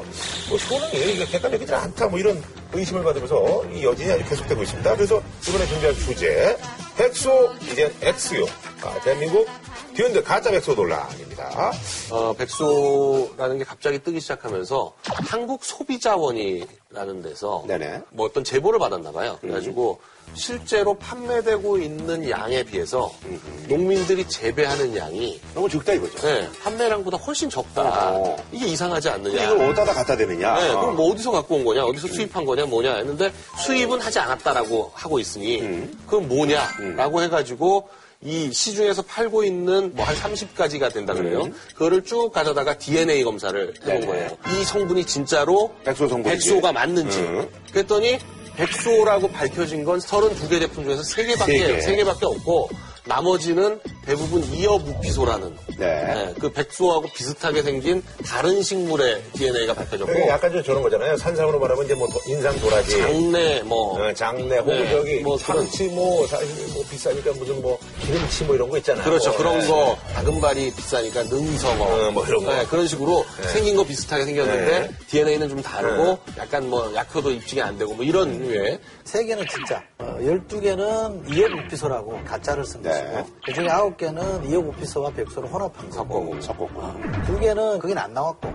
뭐 0.50 0.58
효능이 0.58 1.14
이게 1.14 1.26
객관적이지 1.26 1.74
않다. 1.74 2.08
뭐 2.08 2.20
이런 2.20 2.42
의심을 2.74 3.04
받으면서 3.04 3.64
이 3.74 3.84
여진이 3.84 4.12
아주 4.12 4.24
계속되고 4.30 4.62
있습니다. 4.64 4.96
그래서 4.96 5.22
이번에 5.48 5.66
준비한 5.68 5.96
주제. 5.96 6.58
백수, 6.96 7.50
이제 7.64 7.92
X요. 8.02 8.46
아, 8.84 9.00
대한민국 9.04 9.48
뒤흔들 9.94 10.24
가짜 10.24 10.52
백수 10.52 10.74
논란입니다. 10.74 11.72
어, 12.12 12.34
백소라는 12.34 13.58
게 13.58 13.64
갑자기 13.64 14.00
뜨기 14.00 14.20
시작하면서 14.20 14.94
한국 15.04 15.64
소비자원이라는 15.64 17.22
데서 17.22 17.64
네네. 17.68 18.02
뭐 18.12 18.26
어떤 18.26 18.44
제보를 18.44 18.80
받았나 18.80 19.12
봐요. 19.12 19.38
그래가지고 19.42 20.00
실제로 20.36 20.94
판매되고 20.94 21.80
있는 21.80 22.30
양에 22.30 22.64
비해서 22.64 23.12
농민들이 23.68 24.28
재배하는 24.28 24.96
양이 24.96 25.42
너무 25.56 25.68
적다 25.68 25.94
이거죠. 25.94 26.20
네, 26.20 26.48
판매량보다 26.62 27.18
훨씬 27.18 27.50
적다. 27.50 28.12
어. 28.12 28.38
이게 28.52 28.68
이상하지 28.68 29.10
않느냐. 29.10 29.44
이걸 29.46 29.70
어디다 29.70 29.86
갖다 29.86 30.16
대느냐. 30.16 30.60
네, 30.60 30.68
그럼 30.70 30.96
뭐 30.96 31.12
어디서 31.12 31.32
갖고 31.32 31.56
온 31.56 31.66
거냐, 31.66 31.84
어디서 31.84 32.08
수입한 32.10 32.46
거냐, 32.46 32.66
뭐냐 32.66 32.98
했는데 32.98 33.34
수입은 33.66 34.00
하지 34.00 34.20
않았다라고 34.20 34.92
하고 34.94 35.20
있으니 35.20 35.90
그건 36.06 36.28
뭐냐라고 36.28 37.24
해가지고 37.24 37.90
이 38.22 38.52
시중에서 38.52 39.02
팔고 39.04 39.44
있는 39.46 39.96
뭐 39.96 40.06
한 40.06 40.14
30가지가 40.16 40.92
된다 40.94 41.14
그래요. 41.14 41.50
그거를 41.74 42.04
쭉 42.04 42.32
가져다가 42.34 42.78
DNA 42.78 43.24
검사를 43.24 43.74
해본 43.82 43.86
네네. 43.86 44.06
거예요. 44.08 44.38
이 44.60 44.64
성분이 44.66 45.06
진짜로 45.06 45.74
백소 45.86 46.08
성분인지. 46.10 46.46
백소가 46.50 46.74
맞는지. 46.74 47.20
음. 47.20 47.48
그랬더니 47.72 48.20
백소라고 48.58 49.30
밝혀진 49.30 49.86
건 49.86 50.00
32개 50.00 50.60
제품 50.60 50.84
중에서 50.84 51.02
세 51.04 51.24
3개밖에, 51.26 51.46
개. 51.46 51.82
세 51.82 51.96
개밖에 51.96 52.26
없고 52.26 52.70
나머지는 53.06 53.80
대부분 54.06 54.44
이어부피소라는 54.44 55.56
네. 55.78 55.86
네, 56.04 56.34
그 56.40 56.52
백소하고 56.52 57.08
비슷하게 57.14 57.62
생긴 57.62 58.02
다른 58.26 58.62
식물의 58.64 59.22
DNA가 59.34 59.74
밝혀졌고 59.76 60.28
약간 60.28 60.52
좀 60.52 60.64
저런 60.64 60.82
거잖아요. 60.82 61.16
산삼으로 61.18 61.60
말하면 61.60 61.86
이제 61.86 61.94
뭐 61.94 62.08
도- 62.08 62.20
인삼 62.28 62.60
도라지. 62.60 62.98
장내 62.98 63.62
뭐 63.64 64.00
어, 64.02 64.14
장내, 64.14 64.58
혹은 64.60 64.84
네, 64.84 64.92
저기, 64.92 65.20
뭐 65.20 65.38
그런- 65.38 65.66
상치, 65.66 65.88
뭐, 65.90 66.26
사실 66.26 66.48
뭐 66.74 66.84
비싸니까 66.90 67.32
무슨 67.34 67.62
뭐, 67.62 67.78
기름치 68.02 68.46
뭐 68.46 68.56
이런 68.56 68.70
거 68.70 68.78
있잖아요. 68.80 69.04
그렇죠. 69.04 69.30
뭐, 69.30 69.38
그런 69.38 69.60
네. 69.60 69.68
거 69.68 69.98
다금발이 70.16 70.74
비싸니까 70.74 71.24
능성어 71.24 71.84
어, 71.84 72.12
뭐 72.12 72.26
이런 72.26 72.44
거. 72.46 72.54
네, 72.54 72.66
그런 72.66 72.88
식으로 72.88 73.26
생긴 73.54 73.76
거 73.76 73.84
비슷하게 73.86 74.26
생겼는데 74.26 74.80
네. 74.80 74.92
DNA는 75.08 75.50
좀 75.50 75.62
다르고 75.62 76.18
약간 76.38 76.68
뭐 76.70 76.92
약효도 76.96 77.32
입증이 77.32 77.62
안 77.62 77.78
되고 77.78 77.94
뭐 77.94 78.04
이런 78.04 78.40
류의 78.40 78.80
세 79.04 79.24
개는 79.26 79.46
진짜, 79.48 79.84
어, 80.00 80.18
12개는 80.22 81.34
이억 81.36 81.52
우피소라고 81.66 82.20
가짜를 82.26 82.64
쓴 82.66 82.82
네. 82.82 82.90
것이고, 82.90 83.28
그 83.46 83.54
중에 83.54 83.68
아홉 83.70 83.89
개는 83.98 84.50
이억 84.50 84.68
우피소와 84.68 85.12
백소를 85.12 85.50
혼합한 85.50 85.90
거고, 85.90 86.40
섞었고. 86.42 86.82
두 87.26 87.40
개는 87.40 87.80
거긴 87.80 87.98
안 87.98 88.14
나왔고, 88.14 88.52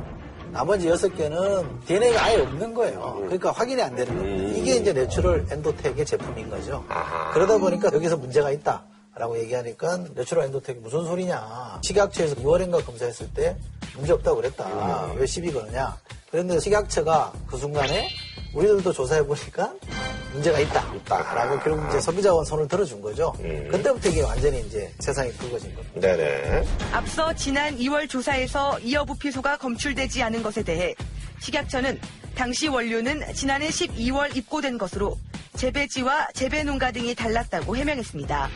나머지 0.53 0.88
여섯 0.88 1.09
개는 1.16 1.81
DNA가 1.87 2.25
아예 2.25 2.40
없는 2.40 2.75
거예요. 2.75 3.16
그러니까 3.23 3.51
확인이 3.51 3.83
안 3.83 3.97
되는 3.97 4.16
겁니다. 4.16 4.59
이게 4.59 4.77
이제 4.77 4.92
내추럴 4.92 5.47
엔도텍의 5.51 6.07
제품인 6.07 6.49
거죠. 6.49 6.85
그러다 7.33 7.59
보니까 7.59 7.90
여기서 7.92 8.16
문제가 8.16 8.51
있다. 8.51 8.85
라고 9.16 9.38
얘기하니까 9.38 9.99
내추럴 10.14 10.44
엔도텍이 10.47 10.81
무슨 10.81 11.05
소리냐. 11.05 11.79
식약처에서 11.83 12.35
2월인가 12.37 12.85
검사했을 12.85 13.33
때 13.33 13.57
문제 13.97 14.12
없다고 14.12 14.37
그랬다. 14.38 15.12
왜 15.16 15.27
시비 15.27 15.53
거느냐. 15.53 15.97
그런데 16.31 16.59
식약처가 16.59 17.33
그 17.47 17.57
순간에 17.57 18.09
우리들도 18.55 18.92
조사해 18.92 19.25
보니까 19.25 19.73
문제가 20.35 20.59
있다. 20.59 20.85
라고 21.09 21.59
결국 21.61 21.88
이제 21.88 22.01
소비자원 22.01 22.44
손을 22.44 22.66
들어준 22.66 23.01
거죠. 23.01 23.33
그때부터 23.70 24.09
이게 24.09 24.23
완전히 24.23 24.61
이제 24.61 24.92
세상이 24.99 25.33
굵어진 25.33 25.75
겁니다. 25.75 26.01
네네. 26.01 26.64
앞서 26.92 27.33
지난 27.35 27.77
2월 27.79 28.09
조사에서 28.09 28.79
이어부피소가 28.81 29.57
검출되지 29.59 30.23
않은 30.25 30.42
것에 30.42 30.62
대해 30.62 30.94
식약처는 31.40 32.01
당시 32.35 32.68
원료는 32.68 33.33
지난해 33.35 33.68
12월 33.68 34.37
입고된 34.37 34.77
것으로 34.77 35.16
재배지와 35.57 36.29
재배 36.35 36.64
농가 36.64 36.90
등이 36.90 37.14
달랐다고 37.14 37.77
해명했습니다. 37.77 38.49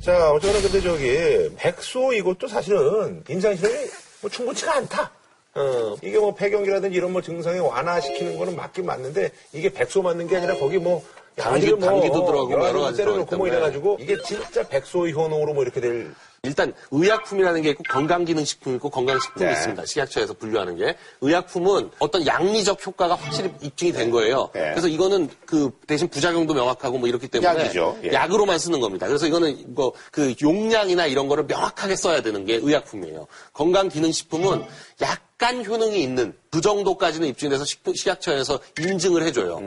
자, 0.00 0.32
어쨌거나 0.32 0.62
근데 0.62 0.80
저기, 0.80 1.54
백소 1.56 2.14
이것도 2.14 2.48
사실은 2.48 3.22
임상실험이 3.28 3.76
뭐 4.22 4.30
충분치가 4.30 4.76
않다. 4.76 5.12
어, 5.54 5.96
이게 6.02 6.18
뭐 6.18 6.34
폐경이라든지 6.34 6.96
이런 6.96 7.12
뭐 7.12 7.20
증상에 7.22 7.58
완화시키는 7.58 8.38
거는 8.38 8.54
맞긴 8.56 8.86
맞는데 8.86 9.30
이게 9.52 9.68
백소 9.72 10.02
맞는 10.02 10.28
게 10.28 10.36
아니라 10.36 10.54
거기 10.56 10.78
뭐 10.78 11.02
당기- 11.36 11.70
가지 11.70 11.80
당기도 11.86 12.24
들어가고 12.26 12.52
여러 12.52 12.80
가지 12.80 12.98
때려놓고 12.98 13.36
뭐 13.36 13.46
이래가지고 13.48 13.96
이게 14.00 14.16
진짜 14.22 14.66
백소 14.68 15.08
효능으로 15.08 15.54
뭐 15.54 15.62
이렇게 15.62 15.80
될 15.80 16.12
일단 16.42 16.72
의약품이라는 16.90 17.60
게 17.62 17.70
있고 17.70 17.82
건강기능식품이 17.90 18.76
있고 18.76 18.88
건강식품이 18.88 19.44
네. 19.44 19.52
있습니다. 19.52 19.84
식약처에서 19.84 20.32
분류하는 20.34 20.76
게 20.76 20.96
의약품은 21.20 21.90
어떤 21.98 22.26
양리적 22.26 22.86
효과가 22.86 23.14
확실히 23.14 23.52
입증이 23.60 23.92
된 23.92 24.10
거예요. 24.10 24.48
네. 24.54 24.70
그래서 24.70 24.88
이거는 24.88 25.28
그 25.44 25.70
대신 25.86 26.08
부작용도 26.08 26.54
명확하고 26.54 26.96
뭐 26.96 27.08
이렇기 27.08 27.28
때문에 27.28 27.46
약이죠. 27.60 27.98
예. 28.04 28.12
약으로만 28.12 28.58
쓰는 28.58 28.80
겁니다. 28.80 29.06
그래서 29.06 29.26
이거는 29.26 29.74
뭐 29.74 29.92
그 30.12 30.34
용량이나 30.40 31.06
이런 31.06 31.28
거를 31.28 31.44
명확하게 31.44 31.94
써야 31.96 32.22
되는 32.22 32.46
게 32.46 32.54
의약품이에요. 32.54 33.26
건강기능식품은 33.52 34.64
약간 35.02 35.18
약간 35.40 35.64
효능이 35.64 36.02
있는 36.02 36.34
그 36.50 36.60
정도까지는 36.60 37.26
입증이 37.28 37.48
돼서 37.48 37.64
식품, 37.64 37.94
식약처에서 37.94 38.60
인증을 38.78 39.22
해줘요. 39.22 39.62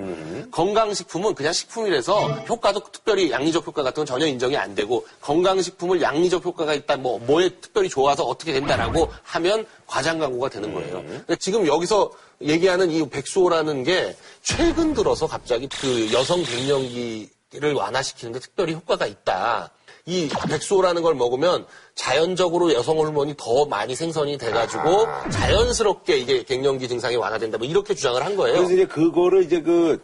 건강식품은 0.52 1.34
그냥 1.34 1.52
식품이라서 1.52 2.30
효과도 2.48 2.84
특별히 2.92 3.32
양리적 3.32 3.66
효과 3.66 3.82
같은 3.82 4.02
건 4.02 4.06
전혀 4.06 4.28
인정이 4.28 4.56
안 4.56 4.76
되고 4.76 5.04
건강식품을 5.22 6.00
양리적 6.00 6.46
효과가 6.46 6.76
있다, 6.76 6.98
뭐, 6.98 7.18
뭐에 7.18 7.50
특별히 7.60 7.90
좋아서 7.90 8.24
어떻게 8.24 8.54
된다라고 8.54 9.12
하면 9.24 9.66
과장 9.88 10.20
광고가 10.20 10.50
되는 10.50 10.72
거예요. 10.76 11.02
근데 11.02 11.36
지금 11.38 11.66
여기서 11.66 12.12
얘기하는 12.44 12.92
이 12.92 13.10
백수호라는 13.10 13.84
게 13.84 14.16
최근 14.44 14.94
들어서 14.94 15.26
갑자기 15.26 15.68
그 15.68 16.14
여성 16.14 16.44
갱년기를 16.44 17.74
완화시키는데 17.74 18.40
특별히 18.42 18.74
효과가 18.74 19.08
있다. 19.08 19.72
이 20.06 20.28
백수호라는 20.50 21.02
걸 21.02 21.16
먹으면 21.16 21.66
자연적으로 21.96 22.74
여성 22.74 22.98
호르몬이 22.98 23.36
더 23.38 23.66
많이 23.66 23.96
생성이 23.96 24.38
돼가지고 24.38 25.08
자연스럽게 25.32 26.18
이게 26.18 26.44
갱년기 26.44 26.90
증상이 26.90 27.16
완화된다. 27.16 27.58
뭐 27.58 27.66
이렇게 27.66 27.94
주장을 27.96 28.24
한 28.24 28.36
거예요. 28.36 28.58
그래서 28.58 28.74
이제 28.74 28.86
그거를 28.86 29.44
이제 29.44 29.62
그, 29.62 30.04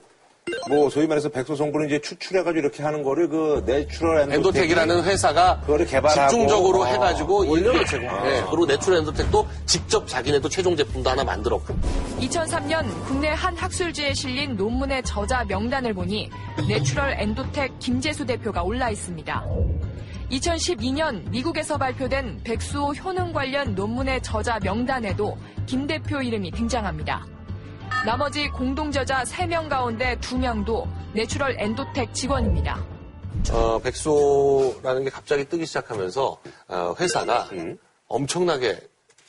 뭐, 0.70 0.90
소위 0.90 1.06
말해서 1.06 1.28
백수오 1.30 1.56
성분을 1.56 1.88
이제 1.88 2.00
추출해가지고 2.00 2.60
이렇게 2.60 2.82
하는 2.82 3.04
거를 3.04 3.28
그, 3.28 3.62
내추럴 3.66 4.32
엔도텍 4.32 4.70
이라는 4.70 5.04
회사가 5.04 5.60
그거를 5.62 5.86
개발하고 5.86 6.32
집중적으로 6.32 6.82
어, 6.82 6.86
해가지고 6.86 7.40
원료를 7.50 7.76
이렇게- 7.82 7.86
제공하죠. 7.86 8.24
네, 8.26 8.42
그리고 8.50 8.66
내추럴 8.66 9.00
엔도텍도 9.00 9.48
직접 9.66 10.08
자기네도 10.08 10.48
최종 10.48 10.78
제품도 10.78 11.10
하나 11.10 11.24
만들었고 11.26 11.76
2003년 12.22 12.86
국내 13.06 13.28
한 13.28 13.56
학술지에 13.56 14.14
실린 14.14 14.56
논문의 14.56 15.04
저자 15.04 15.44
명단을 15.44 15.94
보니 15.94 16.30
내추럴 16.70 17.18
엔도텍 17.20 17.74
김재수 17.80 18.26
대표가 18.26 18.64
올라 18.64 18.90
있습니다. 18.90 19.46
2012년 20.32 21.28
미국에서 21.30 21.78
발표된 21.78 22.42
백수오 22.44 22.94
효능 22.94 23.34
관련 23.34 23.74
논문의 23.74 24.22
저자 24.22 24.60
명단에도 24.62 25.38
김 25.66 25.88
대표 25.88 26.22
이름이 26.22 26.52
등장합니다. 26.52 27.26
나머지 28.06 28.48
공동 28.50 28.92
저자 28.92 29.24
3명 29.24 29.68
가운데 29.70 30.16
2명도 30.18 30.88
내추럴 31.14 31.56
엔도텍 31.60 32.14
직원입니다. 32.14 32.86
어, 33.52 33.80
백수오라는 33.80 35.04
게 35.04 35.10
갑자기 35.10 35.46
뜨기 35.46 35.66
시작하면서 35.66 36.42
어, 36.68 36.96
회사가 37.00 37.50
엄청나게 38.08 38.80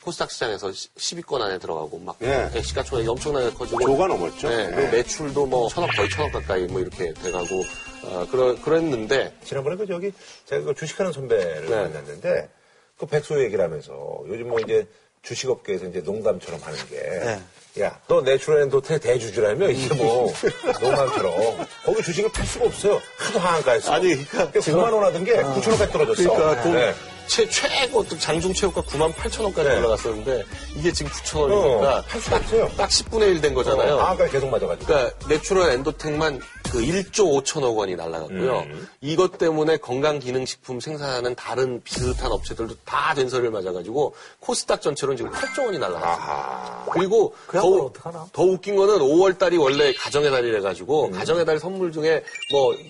코스닥 0.03 0.31
시장에서 0.31 0.69
10위권 0.69 1.41
안에 1.41 1.59
들어가고 1.59 1.99
막 1.99 2.17
예. 2.21 2.49
시가총액이 2.61 3.07
엄청나게 3.07 3.51
커지고 3.51 3.81
조가 3.81 4.07
넘었죠. 4.07 4.49
네, 4.49 4.71
예. 4.71 4.89
매출도 4.89 5.45
뭐 5.45 5.69
천억 5.69 5.91
거의 5.95 6.09
천억 6.09 6.31
가까이 6.31 6.65
뭐 6.65 6.81
이렇게 6.81 7.13
돼가고 7.13 7.63
어, 8.03 8.27
그러, 8.31 8.55
그랬는데 8.55 9.33
지난번에 9.43 9.75
그 9.75 9.85
저기 9.87 10.11
제가 10.45 10.63
그 10.63 10.75
주식하는 10.75 11.11
선배를 11.11 11.69
네. 11.69 11.75
만났는데 11.75 12.49
그 12.97 13.05
백수오 13.05 13.43
얘기를 13.43 13.63
하면서 13.63 14.21
요즘 14.27 14.49
뭐 14.49 14.59
이제 14.59 14.87
주식업계에서 15.23 15.85
이제 15.85 16.01
농담처럼 16.01 16.59
하는 16.61 16.79
게 16.89 17.39
야, 17.79 17.99
너 18.07 18.21
내추럴 18.21 18.63
엔도텍 18.63 18.99
대주주라며 18.99 19.69
이게 19.69 19.93
뭐 19.95 20.33
농담처럼 20.81 21.65
거기 21.85 22.03
주식을 22.03 22.31
팔 22.31 22.45
수가 22.45 22.65
없어요. 22.65 23.01
하도 23.17 23.39
하한가에서. 23.39 23.93
아니, 23.93 24.25
그러니까 24.25 24.59
9만 24.59 24.93
원 24.93 25.03
하던 25.05 25.23
게 25.23 25.35
9천 25.35 25.69
원까지 25.69 25.91
떨어졌어. 25.91 26.35
그러니까 26.35 26.63
돈 26.63 26.73
네. 26.73 26.93
최, 27.27 27.47
최고 27.47 28.03
또 28.03 28.17
장중 28.17 28.53
최고가 28.53 28.81
9만 28.81 29.13
8천 29.13 29.43
원까지 29.43 29.69
네. 29.69 29.77
올라갔었는데 29.77 30.43
이게 30.75 30.91
지금 30.91 31.11
9천 31.13 31.39
원이니까 31.49 31.99
어, 31.99 32.01
팔 32.01 32.19
수가 32.19 32.35
없어요. 32.37 32.69
딱 32.75 32.89
10분의 32.89 33.35
1 33.35 33.41
된 33.41 33.53
거잖아요. 33.53 33.99
하한가에 33.99 34.27
계속 34.29 34.49
맞아가지고. 34.49 34.87
그러니까 34.87 35.27
내추럴 35.29 35.71
엔도텍만 35.71 36.41
그 36.71 36.79
1조 36.79 37.43
5천억 37.43 37.75
원이 37.75 37.95
날라갔고요. 37.97 38.59
음. 38.59 38.87
이것 39.01 39.37
때문에 39.37 39.75
건강기능식품 39.77 40.79
생산하는 40.79 41.35
다른 41.35 41.83
비슷한 41.83 42.31
업체들도 42.31 42.75
다 42.85 43.13
된서리를 43.13 43.51
맞아가지고 43.51 44.15
코스닥 44.39 44.81
전체로는 44.81 45.17
지금 45.17 45.31
8조 45.31 45.65
원이 45.65 45.77
날라갔어요. 45.79 46.11
아하. 46.11 46.85
그리고 46.91 47.35
그 47.47 47.59
더? 47.59 47.91
더 48.31 48.43
웃긴 48.43 48.77
거는 48.77 48.99
5월 48.99 49.37
달이 49.37 49.57
원래 49.57 49.93
가정의 49.93 50.31
달이라 50.31 50.61
가지고 50.61 51.11
가정의 51.11 51.45
달 51.45 51.59
선물 51.59 51.91
중에 51.91 52.23
뭐 52.51 52.71
음. 52.71 52.89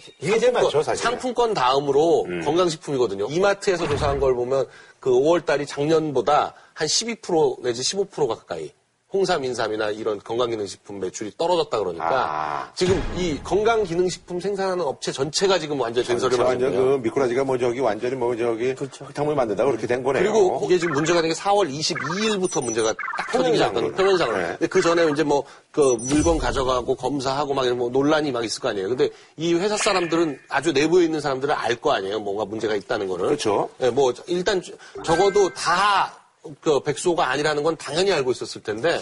사실은. 0.83 0.93
음. 0.93 0.95
상품권 0.95 1.53
다음으로 1.55 2.27
건강식품이거든요. 2.43 3.27
이마트에서 3.31 3.87
조사한 3.87 4.19
걸 4.19 4.35
보면 4.35 4.67
그 4.99 5.09
5월 5.09 5.43
달이 5.43 5.65
작년보다 5.65 6.53
한 6.73 6.87
12% 6.87 7.63
내지 7.63 7.81
15% 7.81 8.27
가까이 8.27 8.71
홍삼, 9.13 9.43
인삼이나 9.43 9.89
이런 9.91 10.19
건강기능식품 10.23 10.99
매출이 10.99 11.33
떨어졌다 11.37 11.77
그러니까 11.77 12.05
아. 12.09 12.71
지금 12.75 13.01
이 13.17 13.37
건강기능식품 13.43 14.39
생산하는 14.39 14.85
업체 14.85 15.11
전체가 15.11 15.59
지금 15.59 15.79
완전 15.79 16.03
된소리 16.03 16.35
그렇죠. 16.35 16.43
맞은 16.43 16.63
완전. 16.65 16.81
그 16.81 16.97
미꾸라지가 17.03 17.43
뭐 17.43 17.57
저기 17.57 17.79
완전히 17.79 18.15
뭐 18.15 18.35
저기 18.35 18.71
흙탕물 18.71 19.35
만든다고 19.35 19.71
그렇게 19.71 19.85
된 19.87 20.01
거네요. 20.03 20.23
그리고 20.23 20.61
이게 20.65 20.77
지금 20.79 20.93
문제가 20.93 21.21
된 21.21 21.29
게 21.31 21.35
4월 21.35 21.69
22일부터 21.71 22.63
문제가 22.63 22.93
딱 23.17 23.31
터지기 23.31 23.57
시작한 23.57 23.73
표면상으로. 23.91 23.95
표면상으로. 23.95 24.37
네. 24.37 24.47
근데 24.59 24.67
그 24.67 24.81
전에 24.81 25.09
이제 25.11 25.23
뭐 25.23 25.43
그 25.71 25.95
물건 26.01 26.37
가져가고 26.37 26.95
검사하고 26.95 27.53
막 27.53 27.63
이런 27.65 27.77
뭐 27.77 27.89
논란이 27.89 28.31
막 28.33 28.43
있을 28.43 28.61
거 28.61 28.67
아니에요. 28.67 28.89
근데 28.89 29.09
이 29.37 29.53
회사 29.53 29.77
사람들은 29.77 30.37
아주 30.49 30.73
내부에 30.73 31.05
있는 31.05 31.21
사람들은 31.21 31.55
알 31.55 31.75
거 31.81 31.93
아니에요. 31.93 32.19
뭔가 32.19 32.43
문제가 32.43 32.75
있다는 32.75 33.07
거를. 33.07 33.27
그렇죠. 33.27 33.69
예, 33.81 33.89
뭐 33.89 34.13
일단 34.27 34.61
적어도 35.03 35.49
다 35.53 36.13
그 36.59 36.79
백수호가 36.81 37.29
아니라는 37.29 37.63
건 37.63 37.77
당연히 37.77 38.11
알고 38.11 38.31
있었을 38.31 38.61
텐데 38.63 38.99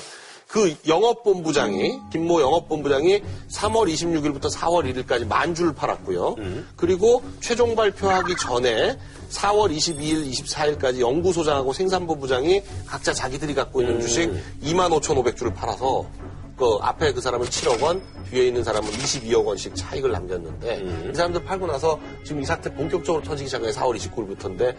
그 0.48 0.76
영업본부장이 0.88 2.00
김모 2.12 2.42
영업본부장이 2.42 3.22
3월 3.52 3.88
26일부터 3.94 4.52
4월 4.52 4.92
1일까지 4.92 5.28
만줄 5.28 5.74
팔았고요. 5.76 6.36
그리고 6.76 7.24
최종 7.40 7.76
발표하기 7.76 8.36
전에 8.36 8.98
4월 9.30 9.72
22일, 9.72 10.28
24일까지 10.32 11.02
연구소장하고 11.02 11.72
생산부부장이 11.72 12.64
각자 12.88 13.14
자기들이 13.14 13.54
갖고 13.54 13.82
있는 13.82 14.02
주식 14.02 14.32
2만 14.64 14.90
5,500주를 15.00 15.54
팔아서 15.54 16.08
그 16.58 16.78
앞에 16.82 17.14
그 17.14 17.22
사람은 17.22 17.48
7억 17.48 17.82
원, 17.84 18.02
뒤에 18.32 18.48
있는 18.48 18.64
사람은 18.64 18.90
22억 18.90 19.46
원씩 19.46 19.76
차익을 19.76 20.12
남겼는데 20.12 21.10
이 21.12 21.16
사람들 21.16 21.46
팔고 21.46 21.68
나서 21.68 22.00
지금 22.26 22.42
이 22.42 22.46
사태 22.46 22.74
본격적으로 22.74 23.24
터지기 23.24 23.48
시작한 23.48 23.72
게 23.72 23.78
4월 23.78 23.96
29일부터인데 23.96 24.76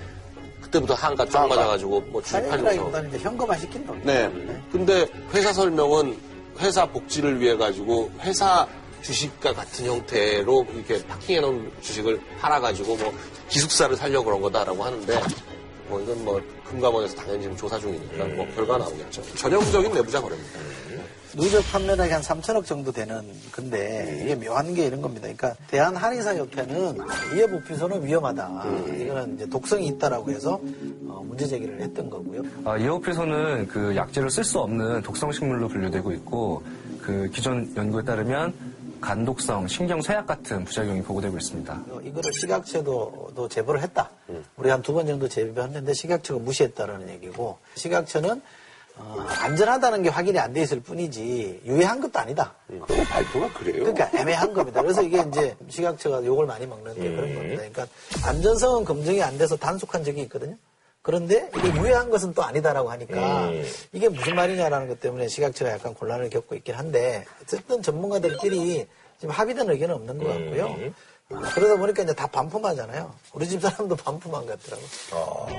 그때부터 0.70 0.94
한가 0.94 1.26
쫙 1.26 1.46
맞아가지고 1.48 2.00
뭐 2.02 2.22
사례라기보다는 2.24 3.10
이제 3.10 3.18
현금화 3.18 3.56
시킨 3.58 3.84
겁니다. 3.84 4.12
네. 4.12 4.62
근데 4.70 5.06
회사 5.34 5.52
설명은 5.52 6.16
회사 6.60 6.86
복지를 6.86 7.40
위해 7.40 7.56
가지고 7.56 8.10
회사 8.20 8.66
주식과 9.02 9.54
같은 9.54 9.86
형태로 9.86 10.66
이렇게 10.74 11.04
파킹해 11.06 11.40
놓은 11.40 11.72
주식을 11.80 12.20
팔아가지고 12.40 12.96
뭐 12.96 13.12
기숙사를 13.48 13.96
살려고 13.96 14.26
그런 14.26 14.40
거다라고 14.42 14.84
하는데 14.84 15.20
뭐 15.90 16.00
이건 16.00 16.24
뭐 16.24 16.40
금감원에서 16.64 17.16
당연히 17.16 17.42
지금 17.42 17.56
조사 17.56 17.78
중이니까 17.78 18.24
뭐 18.36 18.46
결과 18.54 18.78
나오겠죠. 18.78 19.22
전형적인 19.34 19.92
내부자 19.92 20.20
거래입니다. 20.20 20.58
누적 21.36 21.62
판매량이 21.70 22.10
한 22.10 22.22
3천억 22.22 22.64
정도 22.64 22.90
되는 22.90 23.22
건데 23.52 24.20
이게 24.22 24.34
묘한 24.34 24.74
게 24.74 24.86
이런 24.86 25.00
겁니다. 25.00 25.22
그러니까 25.22 25.54
대한 25.68 25.94
한의사 25.94 26.34
협회는 26.34 26.98
이해 27.34 27.46
부피소는 27.46 28.04
위험하다. 28.04 28.64
이거는 28.98 29.34
이제 29.36 29.46
독성이 29.48 29.88
있다라고 29.88 30.30
해서 30.32 30.60
어, 31.06 31.22
문제 31.24 31.46
제기를 31.46 31.80
했던 31.80 32.10
거고요. 32.10 32.42
아, 32.64 32.76
이어필소는 32.76 33.68
그 33.68 33.94
약재로 33.94 34.28
쓸수 34.28 34.58
없는 34.58 35.02
독성 35.02 35.30
식물로 35.30 35.68
분류되고 35.68 36.12
있고 36.12 36.62
그 37.00 37.28
기존 37.32 37.72
연구에 37.76 38.02
따르면 38.02 38.52
간독성, 39.00 39.66
신경쇠약 39.68 40.26
같은 40.26 40.64
부작용이 40.64 41.02
보고되고 41.02 41.36
있습니다. 41.36 41.84
어, 41.88 42.00
이거를 42.04 42.32
식약처도 42.32 43.32
도 43.34 43.48
제보를 43.48 43.82
했다. 43.82 44.10
우리 44.56 44.68
한 44.70 44.82
두 44.82 44.92
번 44.92 45.06
정도 45.06 45.28
제보했는데 45.28 45.92
식약처가 45.94 46.40
무시했다는 46.40 47.08
얘기고 47.10 47.58
식약처는 47.74 48.42
어, 48.96 49.16
안전하다는 49.40 50.02
게 50.02 50.08
확인이 50.10 50.38
안 50.38 50.52
돼 50.52 50.60
있을 50.62 50.80
뿐이지 50.80 51.62
유해한 51.64 52.00
것도 52.00 52.18
아니다. 52.18 52.54
그거 52.68 52.86
발표가 53.04 53.50
그래요. 53.54 53.84
그러니까 53.84 54.10
애매한 54.18 54.52
겁니다. 54.52 54.82
그래서 54.82 55.00
이게 55.02 55.24
이제 55.28 55.56
식약처가 55.68 56.24
욕을 56.26 56.44
많이 56.46 56.66
먹는 56.66 56.94
게 56.94 57.00
그런 57.10 57.34
겁니다. 57.34 57.56
그러니까 57.56 57.86
안전성은 58.24 58.84
검증이 58.84 59.22
안 59.22 59.38
돼서 59.38 59.56
단속한 59.56 60.04
적이 60.04 60.22
있거든요. 60.22 60.56
그런데 61.02 61.50
이게 61.56 61.68
유해한 61.76 62.10
것은 62.10 62.34
또 62.34 62.42
아니다라고 62.42 62.90
하니까 62.90 63.16
이게 63.92 64.08
무슨 64.08 64.34
말이냐라는 64.34 64.88
것 64.88 65.00
때문에 65.00 65.28
식약처가 65.28 65.70
약간 65.72 65.94
곤란을 65.94 66.28
겪고 66.30 66.54
있긴 66.56 66.74
한데 66.74 67.24
어쨌든 67.42 67.82
전문가들끼리 67.82 68.86
지금 69.18 69.34
합의된 69.34 69.68
의견은 69.70 69.94
없는 69.94 70.18
것 70.18 70.24
같고요. 70.28 70.76
어, 71.32 71.40
그러다 71.54 71.76
보니까 71.76 72.02
이제 72.02 72.12
다 72.12 72.26
반품하잖아요. 72.26 73.14
우리 73.34 73.46
집 73.48 73.60
사람도 73.62 73.94
반품한 73.96 74.46
것 74.46 74.58
같더라고. 74.60 74.82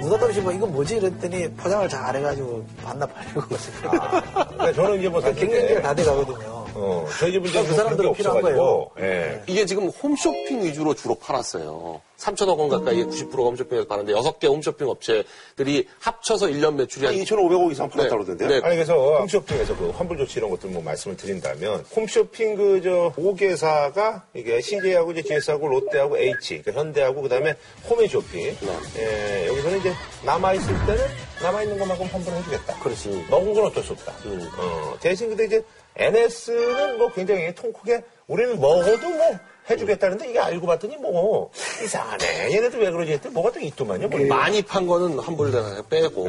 느닷없이 0.03 0.41
뭐 0.41 0.51
이거 0.51 0.67
뭐지 0.67 0.97
이랬더니 0.97 1.49
포장을 1.53 1.87
잘 1.87 2.13
해가지고 2.15 2.65
반납하려고 2.83 3.41
그러니까 3.81 4.73
저는 4.73 4.99
이제 4.99 5.07
뭐 5.09 5.21
사실 5.21 5.47
갱년기가 5.47 5.81
다 5.81 5.93
돼가거든요. 5.95 6.60
어, 6.75 7.07
저희 7.19 7.31
집은 7.33 7.49
이제 7.49 7.63
그 7.65 7.73
사람들은 7.73 8.13
필요한 8.13 8.41
거예요. 8.41 8.89
예. 8.99 9.41
이게 9.47 9.65
지금 9.65 9.87
홈쇼핑 9.89 10.63
위주로 10.63 10.93
주로 10.93 11.15
팔았어요. 11.15 12.01
3천억 12.17 12.59
원 12.59 12.69
가까이 12.69 13.03
90%가 13.03 13.41
홈쇼핑에서 13.41 13.87
파는데 13.87 14.13
6개 14.13 14.45
홈쇼핑 14.47 14.87
업체들이 14.87 15.87
합쳐서 15.99 16.47
1년 16.47 16.75
매출이 16.75 17.05
한 17.07 17.15
2,500억 17.15 17.71
이상 17.71 17.89
팔았다고 17.89 18.23
그러던데요? 18.23 18.47
네. 18.47 18.61
아니 18.63 18.75
그래서 18.75 19.17
홈쇼핑에서 19.21 19.75
그 19.75 19.89
환불 19.89 20.17
조치 20.17 20.37
이런 20.37 20.51
것들 20.51 20.69
뭐 20.69 20.83
말씀을 20.83 21.17
드린다면 21.17 21.85
홈쇼핑 21.95 22.55
그 22.55 22.81
저 22.81 23.13
5개사가 23.15 24.21
이게 24.33 24.59
CJ하고 24.61 25.11
이제 25.11 25.21
GS하고 25.21 25.67
롯데하고 25.67 26.17
H, 26.17 26.61
그러니까 26.61 26.71
현대하고 26.81 27.21
그다음에 27.21 27.55
홈앤쇼핑. 27.89 28.57
예, 28.97 29.47
여기서는 29.47 29.79
이제 29.79 29.93
남아 30.25 30.53
있을 30.53 30.67
때는 30.85 31.05
남아 31.41 31.63
있는 31.63 31.77
것만큼 31.79 32.05
환불을 32.07 32.37
해주겠다. 32.39 32.79
그렇지. 32.79 33.25
먹은 33.29 33.53
건 33.53 33.65
어쩔 33.65 33.83
수 33.83 33.93
없다. 33.93 34.13
어, 34.57 34.97
대신 34.99 35.29
근데 35.29 35.45
이제 35.45 35.63
NS는 35.95 36.97
뭐 36.97 37.11
굉장히 37.13 37.53
통 37.55 37.71
크게 37.73 38.03
우리는 38.27 38.59
먹어도 38.59 39.09
뭐 39.09 39.39
해주겠다는데 39.69 40.29
이게 40.29 40.39
알고 40.39 40.65
봤더니 40.65 40.97
뭐 40.97 41.51
이상하네. 41.83 42.53
얘네들 42.53 42.79
왜 42.79 42.91
그러지 42.91 43.11
했더니 43.13 43.33
뭐가 43.33 43.51
또 43.51 43.59
있더만요. 43.59 44.07
뭐. 44.07 44.19
많이 44.27 44.61
판 44.61 44.87
거는 44.87 45.19
환불되나 45.19 45.83
빼고 45.89 46.27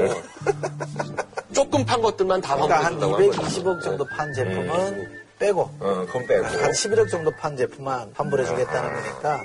조금 1.55 1.85
판 1.85 2.01
것들만 2.03 2.41
다 2.41 2.55
그러니까 2.55 2.85
한 2.85 3.01
환불해준다고 3.01 3.15
한 3.17 3.27
거죠. 3.51 3.63
220억 3.63 3.83
정도 3.83 4.05
판 4.05 4.33
제품은 4.33 5.23
빼고 5.39 5.61
어, 5.81 6.05
그건 6.07 6.27
빼고. 6.27 6.45
한 6.45 6.71
11억 6.71 7.11
정도 7.11 7.31
판 7.33 7.57
제품만 7.57 8.13
환불해주겠다는 8.15 8.93
거니까 8.95 9.41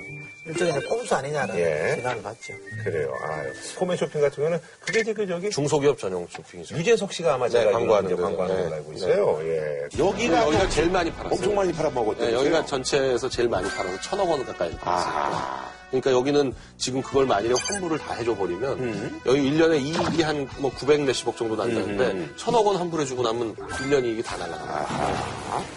일종의 0.47 0.73
꼼수 0.85 1.15
아니냐는 1.15 1.57
예. 1.57 1.95
비난을 1.97 2.21
받죠. 2.23 2.53
그래요. 2.83 3.11
아유. 3.23 3.51
홈앤쇼핑 3.79 4.21
같은 4.21 4.35
경우는 4.35 4.59
그게 4.79 4.99
이제 5.01 5.13
그 5.13 5.27
저기 5.27 5.49
중소기업 5.49 5.97
전용 5.97 6.25
쇼핑이죠. 6.29 6.75
유재석 6.77 7.11
씨가 7.13 7.33
아마 7.35 7.45
네, 7.47 7.51
제가 7.51 7.71
광고하는 7.71 8.07
데요. 8.09 8.17
광고하는 8.23 8.55
네. 8.55 8.63
걸로 8.63 8.75
알고 8.75 8.93
있어요. 8.93 9.39
예. 9.43 9.87
여기가 9.99 10.45
여기가 10.47 10.69
제일 10.69 10.89
많이 10.89 11.11
팔았어요. 11.11 11.33
엄청 11.37 11.55
많이 11.55 11.71
팔아먹었대요. 11.73 12.27
네, 12.27 12.33
여기가 12.33 12.65
전체에서 12.65 13.29
제일 13.29 13.49
많이 13.49 13.69
팔아서 13.69 13.99
천억 14.01 14.29
원 14.29 14.45
가까이 14.45 14.71
팔았어요. 14.77 15.67
그러니까 15.89 16.11
여기는 16.11 16.53
지금 16.77 17.01
그걸 17.01 17.25
만일에 17.25 17.53
환불을 17.57 17.97
다 17.97 18.13
해줘 18.13 18.35
버리면 18.35 19.21
여기 19.25 19.39
1년에 19.51 19.79
이익이 19.81 20.21
한 20.21 20.47
뭐 20.59 20.69
900 20.71 21.01
몇십억 21.03 21.37
정도 21.37 21.55
난다는데 21.55 22.35
천억 22.35 22.65
원 22.67 22.75
환불해주고 22.77 23.21
나면 23.23 23.55
1년 23.55 24.03
이익이 24.03 24.21
다 24.23 24.35
날아갑니다. 24.37 24.85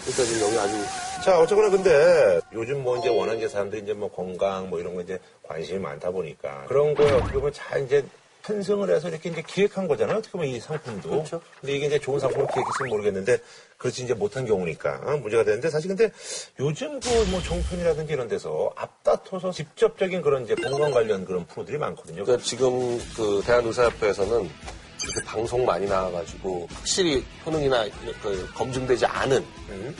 그러니까 0.03 0.23
지금 0.23 0.41
여기 0.47 0.57
아주 0.59 0.75
자, 1.23 1.39
어쨌거나 1.39 1.69
근데 1.69 2.39
요즘 2.51 2.81
뭐 2.81 2.97
이제 2.97 3.07
워낙 3.07 3.35
이제 3.35 3.47
사람들이 3.47 3.83
이제 3.83 3.93
뭐 3.93 4.09
건강 4.11 4.71
뭐 4.71 4.79
이런 4.79 4.95
거 4.95 5.01
이제 5.01 5.19
관심이 5.43 5.77
많다 5.77 6.09
보니까 6.09 6.65
그런 6.67 6.95
거에 6.95 7.11
어떻게 7.11 7.33
보면 7.33 7.53
잘 7.53 7.83
이제 7.83 8.03
편성을 8.41 8.89
해서 8.89 9.07
이렇게 9.07 9.29
이제 9.29 9.43
기획한 9.45 9.87
거잖아요. 9.87 10.17
어떻게 10.17 10.31
보면 10.31 10.47
이 10.47 10.59
상품도. 10.59 11.09
그렇죠. 11.09 11.41
근데 11.59 11.73
이게 11.73 11.85
이제 11.85 11.99
좋은 11.99 12.19
상품을 12.19 12.47
기획했으면 12.47 12.89
모르겠는데 12.89 13.37
그렇지 13.77 14.03
이제 14.03 14.15
못한 14.15 14.47
경우니까 14.47 15.17
문제가 15.17 15.43
되는데 15.43 15.69
사실 15.69 15.89
근데 15.89 16.11
요즘 16.59 16.99
그뭐 16.99 17.39
종편이라든지 17.43 18.13
이런 18.13 18.27
데서 18.27 18.71
앞다퉈서 18.75 19.51
직접적인 19.51 20.23
그런 20.23 20.45
이제 20.45 20.55
건강 20.55 20.91
관련 20.91 21.23
그런 21.23 21.45
프로들이 21.45 21.77
많거든요. 21.77 22.23
그러니까 22.23 22.43
지금 22.43 22.97
그 23.15 23.43
대한의사협회에서는 23.45 24.49
방송 25.25 25.65
많이 25.65 25.87
나와가지고 25.87 26.67
확실히 26.73 27.23
효능이나 27.45 27.85
그 28.21 28.49
검증되지 28.53 29.05
않은 29.05 29.43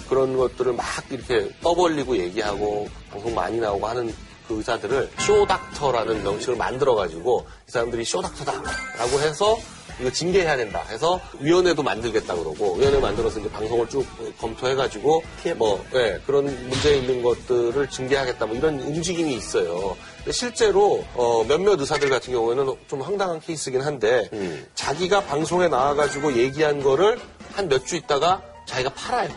그런 0.08 0.38
것들을 0.38 0.74
막 0.74 0.86
이렇게 1.10 1.49
떠벌리고 1.62 2.18
얘기하고 2.18 2.89
방송 3.10 3.34
많이 3.34 3.60
나오고 3.60 3.88
하는 3.88 4.14
그 4.47 4.58
의사들을 4.58 5.10
쇼닥터라는 5.20 6.24
명칭을 6.24 6.58
만들어가지고 6.58 7.45
이 7.68 7.72
사람들이 7.72 8.04
쇼닥터다라고 8.04 9.20
해서 9.22 9.58
이거 9.99 10.10
징계해야 10.12 10.58
된다 10.58 10.84
해서 10.89 11.22
위원회도 11.39 11.84
만들겠다 11.84 12.36
그러고 12.36 12.74
위원회 12.76 12.99
만들어서 12.99 13.39
이제 13.39 13.49
방송을 13.52 13.88
쭉 13.88 14.06
검토해가지고 14.39 15.24
뭐 15.58 15.86
예, 15.93 16.20
그런 16.26 16.45
문제 16.45 16.97
있는 16.97 17.22
것들을 17.22 17.88
징계하겠다 17.89 18.45
뭐 18.45 18.56
이런 18.56 18.80
움직임이 18.80 19.36
있어요. 19.36 19.95
실제로 20.30 21.03
어, 21.15 21.43
몇몇 21.47 21.80
의사들 21.80 22.09
같은 22.09 22.34
경우에는 22.34 22.76
좀 22.88 23.01
황당한 23.01 23.39
케이스긴 23.39 23.82
한데 23.82 24.30
자기가 24.76 25.22
방송에 25.22 25.67
나와가지고 25.67 26.34
얘기한 26.34 26.82
거를 26.84 27.19
한 27.53 27.67
몇 27.67 27.86
주 27.86 27.95
있다가 27.95 28.41
자기가 28.65 28.93
팔아요. 28.93 29.30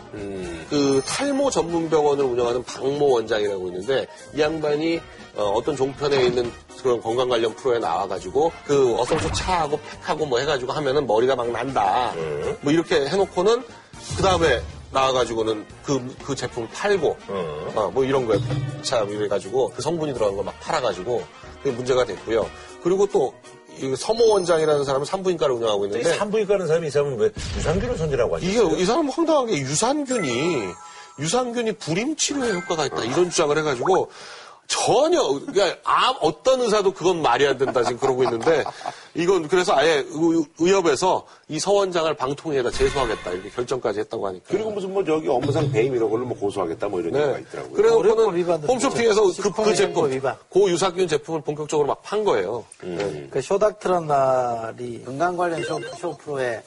그 0.69 1.01
탈모 1.05 1.49
전문 1.49 1.89
병원을 1.89 2.23
운영하는 2.23 2.63
박모 2.63 3.09
원장이라고 3.09 3.67
있는데 3.67 4.07
이 4.33 4.39
양반이 4.39 5.01
어, 5.35 5.59
떤 5.65 5.75
종편에 5.75 6.25
있는 6.27 6.49
그런 6.81 7.01
건강 7.01 7.27
관련 7.27 7.53
프로에 7.55 7.79
나와가지고 7.79 8.51
그 8.65 8.95
어성초 8.97 9.31
차하고 9.33 9.79
팩하고 10.05 10.25
뭐 10.27 10.39
해가지고 10.39 10.71
하면은 10.71 11.05
머리가 11.07 11.35
막 11.35 11.49
난다. 11.49 12.13
뭐 12.61 12.71
이렇게 12.71 13.07
해놓고는 13.07 13.63
그 14.15 14.21
다음에 14.23 14.61
나와가지고는 14.95 15.65
그, 15.83 16.15
그 16.23 16.33
제품을 16.33 16.69
팔고 16.69 17.17
어, 17.75 17.91
뭐 17.93 18.03
이런 18.05 18.25
거에 18.25 18.39
참 18.81 19.09
이래가지고 19.09 19.71
그 19.75 19.81
성분이 19.81 20.13
들어간 20.13 20.37
걸막 20.37 20.59
팔아가지고 20.61 21.23
그게 21.61 21.75
문제가 21.75 22.05
됐고요. 22.05 22.49
그리고 22.81 23.05
또이 23.07 23.95
서모 23.97 24.29
원장이라는 24.29 24.85
사람은 24.85 25.05
산부인과를 25.05 25.55
운영하고 25.55 25.85
있는데 25.85 26.15
산부인과 26.15 26.53
하는 26.55 26.67
사람이 26.67 26.87
이 26.87 26.89
사람은 26.89 27.19
왜 27.19 27.29
유산균을 27.57 27.97
손질하고 27.97 28.37
하지? 28.37 28.45
이게 28.47 28.81
이 28.81 28.85
사람 28.85 29.09
황당한 29.09 29.47
게 29.47 29.57
유산균이 29.57 30.63
유산균이 31.19 31.73
불임 31.73 32.15
치료에 32.15 32.53
효과가 32.53 32.85
있다 32.85 33.03
이런 33.03 33.29
주장을 33.29 33.57
해가지고 33.57 34.09
전혀 34.67 35.21
그러니까 35.45 35.77
아, 35.83 36.09
어떤 36.21 36.61
의사도 36.61 36.91
그건 36.93 37.21
말이 37.21 37.45
안 37.47 37.57
된다 37.57 37.83
지금 37.83 37.99
그러고 37.99 38.23
있는데 38.23 38.63
이건 39.13 39.47
그래서 39.47 39.73
아예 39.75 40.03
의- 40.09 40.45
의협에서 40.59 41.25
이 41.47 41.59
서원장을 41.59 42.11
방통위에다 42.15 42.71
제소하겠다 42.71 43.31
이렇게 43.31 43.49
결정까지 43.51 43.99
했다고 44.01 44.27
하니까 44.27 44.45
그리고 44.49 44.71
무슨 44.71 44.93
뭐 44.93 45.03
저기 45.03 45.27
업무상 45.29 45.71
배임 45.71 45.95
이런 45.95 46.09
걸로 46.09 46.25
뭐 46.25 46.37
고소하겠다 46.37 46.87
뭐 46.87 46.99
이런 46.99 47.13
얘기가 47.15 47.33
네. 47.37 47.41
있더라고요. 47.41 47.73
그래서 47.73 47.99
그는 48.01 48.67
홈쇼핑에서 48.67 49.23
그, 49.41 49.51
그 49.63 49.75
제품 49.75 50.09
위반. 50.11 50.35
고 50.49 50.69
유산균 50.69 51.07
제품을 51.07 51.41
본격적으로 51.41 51.87
막 51.87 52.01
판 52.01 52.23
거예요. 52.23 52.63
네. 52.81 53.27
그 53.31 53.41
쇼닥트란 53.41 54.05
말이 54.07 55.03
건강 55.05 55.35
관련 55.37 55.63
쇼, 55.63 55.79
쇼 55.97 56.15
프로에 56.17 56.61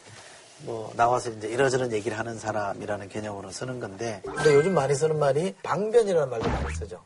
뭐 0.63 0.93
나와서 0.97 1.31
이제 1.31 1.49
이러저런 1.49 1.93
얘기를 1.93 2.19
하는 2.19 2.39
사람이라는 2.39 3.09
개념으로 3.09 3.51
쓰는 3.51 3.79
건데 3.81 4.21
근데 4.25 4.55
요즘 4.55 4.75
많이 4.75 4.95
쓰는 4.95 5.19
말이 5.19 5.55
방변이라는 5.63 6.29
말도 6.29 6.49
많이 6.49 6.75
쓰죠. 6.75 6.99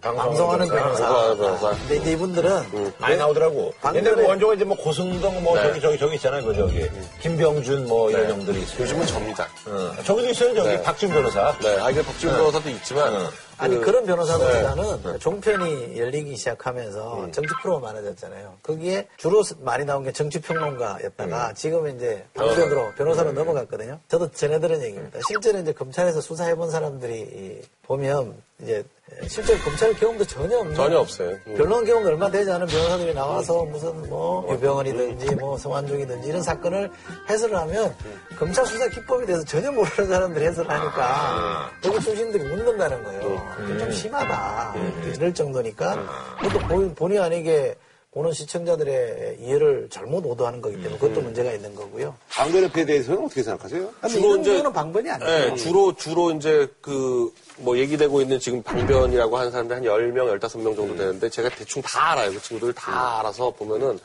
방송하는 0.00 0.68
변호사. 0.68 1.04
방송하는 1.08 1.36
변호사. 1.36 1.70
근데 1.80 1.96
이제 1.96 2.12
이분들은 2.12 2.94
많이 2.98 3.16
나오더라고. 3.16 3.74
방금 3.80 4.02
근데 4.02 4.14
그 4.16 4.22
전에- 4.22 4.28
원조가 4.28 4.54
이제 4.54 4.64
뭐 4.64 4.76
고승동 4.76 5.42
뭐 5.42 5.56
네. 5.56 5.62
저기 5.68 5.80
저기 5.80 5.98
저기 5.98 6.14
있잖아요. 6.16 6.44
그 6.44 6.54
저기 6.54 6.88
김병준 7.20 7.86
뭐 7.88 8.10
이런 8.10 8.30
형들이 8.30 8.62
있어요. 8.62 8.82
요즘은 8.82 9.06
접니다. 9.06 9.48
어. 9.66 9.92
저기도 10.04 10.28
있어요. 10.30 10.54
저기 10.54 10.68
네. 10.68 10.82
박준 10.82 11.10
변호사. 11.10 11.54
네, 11.58 11.78
아 11.80 11.90
이게 11.90 12.02
박지훈 12.02 12.34
변호사도 12.36 12.70
있지만 12.70 13.14
어. 13.16 13.28
아니 13.60 13.76
그- 13.76 13.82
그런 13.82 14.06
변호사보다는 14.06 15.18
종편이 15.18 15.98
열리기 15.98 16.36
시작하면서 16.36 17.28
정치 17.32 17.52
프로가 17.62 17.80
많아졌잖아요. 17.92 18.54
거기에 18.62 19.06
주로 19.16 19.42
많이 19.60 19.84
나온 19.84 20.02
게 20.02 20.12
정치 20.12 20.40
평론가였다가 20.40 21.52
지금 21.54 21.86
이제 21.94 22.24
방변으로 22.34 22.92
변호사로 22.96 23.32
넘어갔거든요. 23.32 23.98
저도 24.08 24.30
전해 24.32 24.58
들은 24.60 24.82
얘기입니다. 24.82 25.18
실제로 25.26 25.58
이제 25.58 25.72
검찰에서 25.72 26.20
수사해본 26.20 26.70
사람들이 26.70 27.62
보면 27.82 28.34
이제 28.62 28.84
실제 29.26 29.56
검찰 29.58 29.92
경험도 29.94 30.24
전혀 30.24 30.58
없는 30.58 30.74
전혀 30.74 30.98
없어요. 30.98 31.36
음. 31.46 31.54
변론 31.56 31.84
경험도 31.84 32.08
얼마 32.08 32.30
되지 32.30 32.50
않은 32.50 32.66
변호사들이 32.66 33.12
나와서 33.14 33.64
무슨 33.64 34.08
뭐 34.08 34.46
유병헌이든지 34.52 35.34
뭐 35.36 35.58
성완종이든지 35.58 36.28
이런 36.28 36.42
사건을 36.42 36.90
해설을 37.28 37.56
하면 37.56 37.94
검찰 38.38 38.64
수사 38.66 38.88
기법에 38.88 39.26
대해서 39.26 39.44
전혀 39.44 39.70
모르는 39.72 40.08
사람들이 40.08 40.46
해설을 40.46 40.70
하니까 40.70 41.70
거기 41.82 42.00
출신들이 42.00 42.44
묻는다는 42.44 43.04
거예요. 43.04 43.78
좀 43.78 43.90
심하다. 43.92 44.74
이럴 45.14 45.34
정도니까 45.34 46.36
그것도 46.40 46.66
본- 46.66 46.94
본의 46.94 47.18
아니게 47.18 47.74
보는 48.12 48.32
시청자들의 48.32 49.36
이해를 49.40 49.88
잘못 49.88 50.26
오도하는 50.26 50.60
거기 50.60 50.74
때문에 50.82 50.98
그것도 50.98 51.20
문제가 51.20 51.52
있는 51.52 51.72
거고요. 51.76 52.16
방변협회에 52.30 52.84
대해서는 52.84 53.24
어떻게 53.24 53.44
생각하세요? 53.44 53.88
주로 54.08 54.36
이제- 54.38 54.62
방법이 54.72 55.08
아니에요. 55.08 55.50
네, 55.50 55.54
주로, 55.56 55.94
주로 55.94 56.32
이제 56.32 56.66
그, 56.80 57.32
뭐 57.58 57.78
얘기되고 57.78 58.20
있는 58.20 58.40
지금 58.40 58.62
방변이라고 58.64 59.36
하는 59.38 59.52
사람들 59.52 59.76
한 59.76 59.84
10명, 59.84 60.40
15명 60.40 60.74
정도 60.74 60.96
되는데 60.96 61.28
제가 61.30 61.50
대충 61.50 61.82
다 61.82 62.10
알아요. 62.12 62.32
그 62.32 62.42
친구들 62.42 62.72
다 62.72 63.20
알아서 63.20 63.52
보면은 63.52 64.00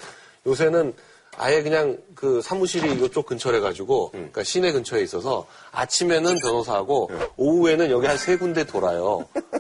요새는 0.45 0.93
아예 1.37 1.63
그냥 1.63 1.97
그 2.13 2.41
사무실이 2.41 3.03
이쪽 3.03 3.25
근처래 3.25 3.59
가지고 3.59 4.11
그러니까 4.11 4.43
시내 4.43 4.71
근처에 4.71 5.01
있어서 5.01 5.47
아침에는 5.71 6.35
변호사하고 6.41 7.09
오후에는 7.37 7.89
여기 7.89 8.05
한 8.07 8.17
세 8.17 8.37
군데 8.37 8.63
돌아요. 8.65 9.27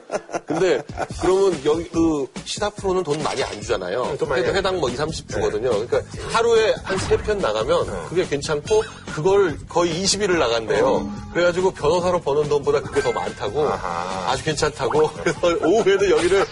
근데 0.45 0.81
그러면 1.21 1.59
여기 1.65 1.89
그 1.89 2.27
시사 2.45 2.69
프로는 2.71 3.03
돈 3.03 3.21
많이 3.23 3.43
안 3.43 3.59
주잖아요. 3.61 4.15
돈 4.19 4.29
많이 4.29 4.43
회- 4.43 4.49
안 4.49 4.55
회당 4.55 4.79
뭐 4.79 4.89
2, 4.89 4.95
30 4.95 5.27
주거든요. 5.29 5.69
그러니까 5.71 6.01
하루에 6.31 6.73
한 6.83 6.97
세 6.99 7.17
편 7.17 7.39
나가면 7.39 8.07
그게 8.09 8.25
괜찮고 8.27 8.83
그걸 9.15 9.57
거의 9.67 9.91
20일을 10.03 10.37
나간대요. 10.37 11.09
그래가지고 11.33 11.71
변호사로 11.71 12.21
버는 12.21 12.49
돈보다 12.49 12.81
그게 12.81 13.01
더 13.01 13.11
많다고 13.11 13.67
아주 13.69 14.43
괜찮다고 14.43 15.09
그래서 15.23 15.39
오후에는 15.65 16.09
여기를 16.11 16.45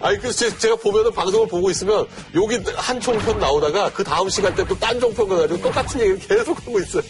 아니 0.00 0.18
그 0.18 0.32
제- 0.32 0.56
제가 0.58 0.76
보면은 0.76 1.12
방송을 1.12 1.48
보고 1.48 1.70
있으면 1.70 2.06
여기 2.34 2.56
한 2.74 3.00
총편 3.00 3.38
나오다가 3.38 3.90
그 3.92 4.04
다음 4.04 4.28
시간대 4.28 4.66
또딴 4.66 5.00
종편 5.00 5.28
가가지고 5.28 5.60
똑같은 5.62 6.00
얘기를 6.00 6.18
계속 6.18 6.58
하고 6.60 6.78
있어요. 6.80 7.02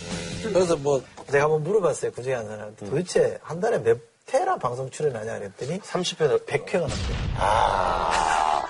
그래서 0.53 0.77
뭐 0.77 1.03
제가 1.31 1.45
한번 1.45 1.63
물어봤어요. 1.65 2.13
그중에 2.13 2.35
한 2.37 2.47
사람한테 2.47 2.87
도대체 2.87 3.39
한 3.43 3.61
달에 3.61 3.79
몇 3.83 3.99
회나 4.33 4.57
방송 4.57 4.91
출연하냐 4.91 5.39
그랬더니 5.39 5.81
30회 5.81 6.47
100회가 6.47 6.81
넘게. 6.81 6.95
아 7.39 8.63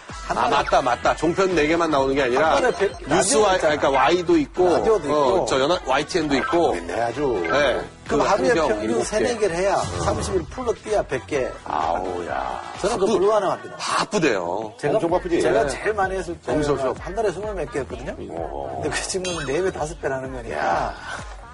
맞다 0.50 0.82
맞다 0.82 1.16
종편 1.16 1.56
4 1.56 1.62
개만 1.62 1.90
나오는 1.90 2.14
게 2.14 2.22
아니라 2.24 2.60
뉴스와 3.08 3.52
라디오가 3.52 3.56
그러니까 3.58 3.90
Y도 3.90 4.36
있고 4.38 4.68
라디오도 4.68 5.08
어, 5.08 5.34
있고. 5.36 5.46
저 5.46 5.58
연합 5.60 5.88
YTN도 5.88 6.36
있고 6.36 6.74
네, 6.86 7.00
아주. 7.00 7.20
네. 7.50 7.80
그럼 8.06 8.20
그 8.20 8.26
하루에 8.26 8.54
평균 8.54 8.82
일곱 8.82 9.04
세네 9.04 9.34
개. 9.34 9.38
개를 9.40 9.56
해야 9.56 9.76
30일 9.76 10.48
풀로 10.50 10.74
뛰야 10.74 11.02
100개. 11.02 11.50
아우야. 11.64 12.62
저는 12.80 12.98
그 12.98 13.06
불가능합니다. 13.06 13.76
바쁘대요. 13.76 14.74
제가, 14.78 14.94
엄청 14.94 15.10
바쁘지. 15.10 15.40
제가 15.42 15.64
네. 15.64 15.68
제일 15.70 15.94
많이 15.94 16.16
했을 16.16 16.34
때 16.40 16.52
정신없어. 16.52 16.94
한 17.00 17.14
달에 17.14 17.32
스물 17.32 17.54
몇개 17.54 17.80
했거든요. 17.80 18.14
어. 18.30 18.80
근데 18.82 18.96
그 18.96 19.02
친구는 19.08 19.46
네배 19.46 19.72
다섯 19.72 19.98
배라는 20.00 20.32
거니까 20.32 20.94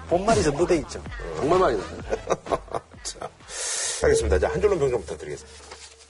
본말이 0.09 0.43
전부 0.43 0.65
돼 0.67 0.77
있죠. 0.77 1.01
정말 1.37 1.59
많이 1.59 1.77
나요. 1.77 1.87
자, 3.03 3.29
알겠습니다. 4.03 4.39
자, 4.39 4.49
한 4.49 4.61
줄로 4.61 4.77
평좀 4.77 5.01
부탁드리겠습니다. 5.01 5.59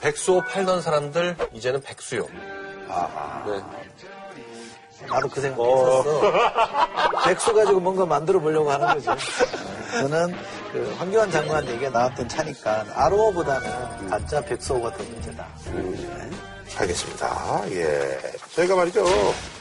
백수호 0.02 0.42
팔던 0.42 0.82
사람들 0.82 1.38
이제는 1.54 1.82
백수요. 1.82 2.28
네. 2.28 3.62
나도 5.08 5.28
그 5.28 5.42
생각 5.42 5.64
했었어. 5.64 6.22
백수 7.26 7.54
가지고 7.54 7.80
뭔가 7.80 8.06
만들어 8.06 8.40
보려고 8.40 8.72
하는 8.72 8.88
거죠. 8.88 9.16
저는 9.92 10.36
그 10.72 10.94
황교안 10.98 11.32
장관 11.32 11.68
얘기가 11.68 11.90
나왔던 11.90 12.28
차니까 12.28 12.86
아로어보다는 12.94 14.10
가짜 14.10 14.42
백수호가 14.42 14.96
더 14.96 15.04
문제다. 15.04 15.48
알겠습니다. 16.78 17.64
예. 17.72 18.20
저희가 18.56 18.76
말이죠. 18.76 19.06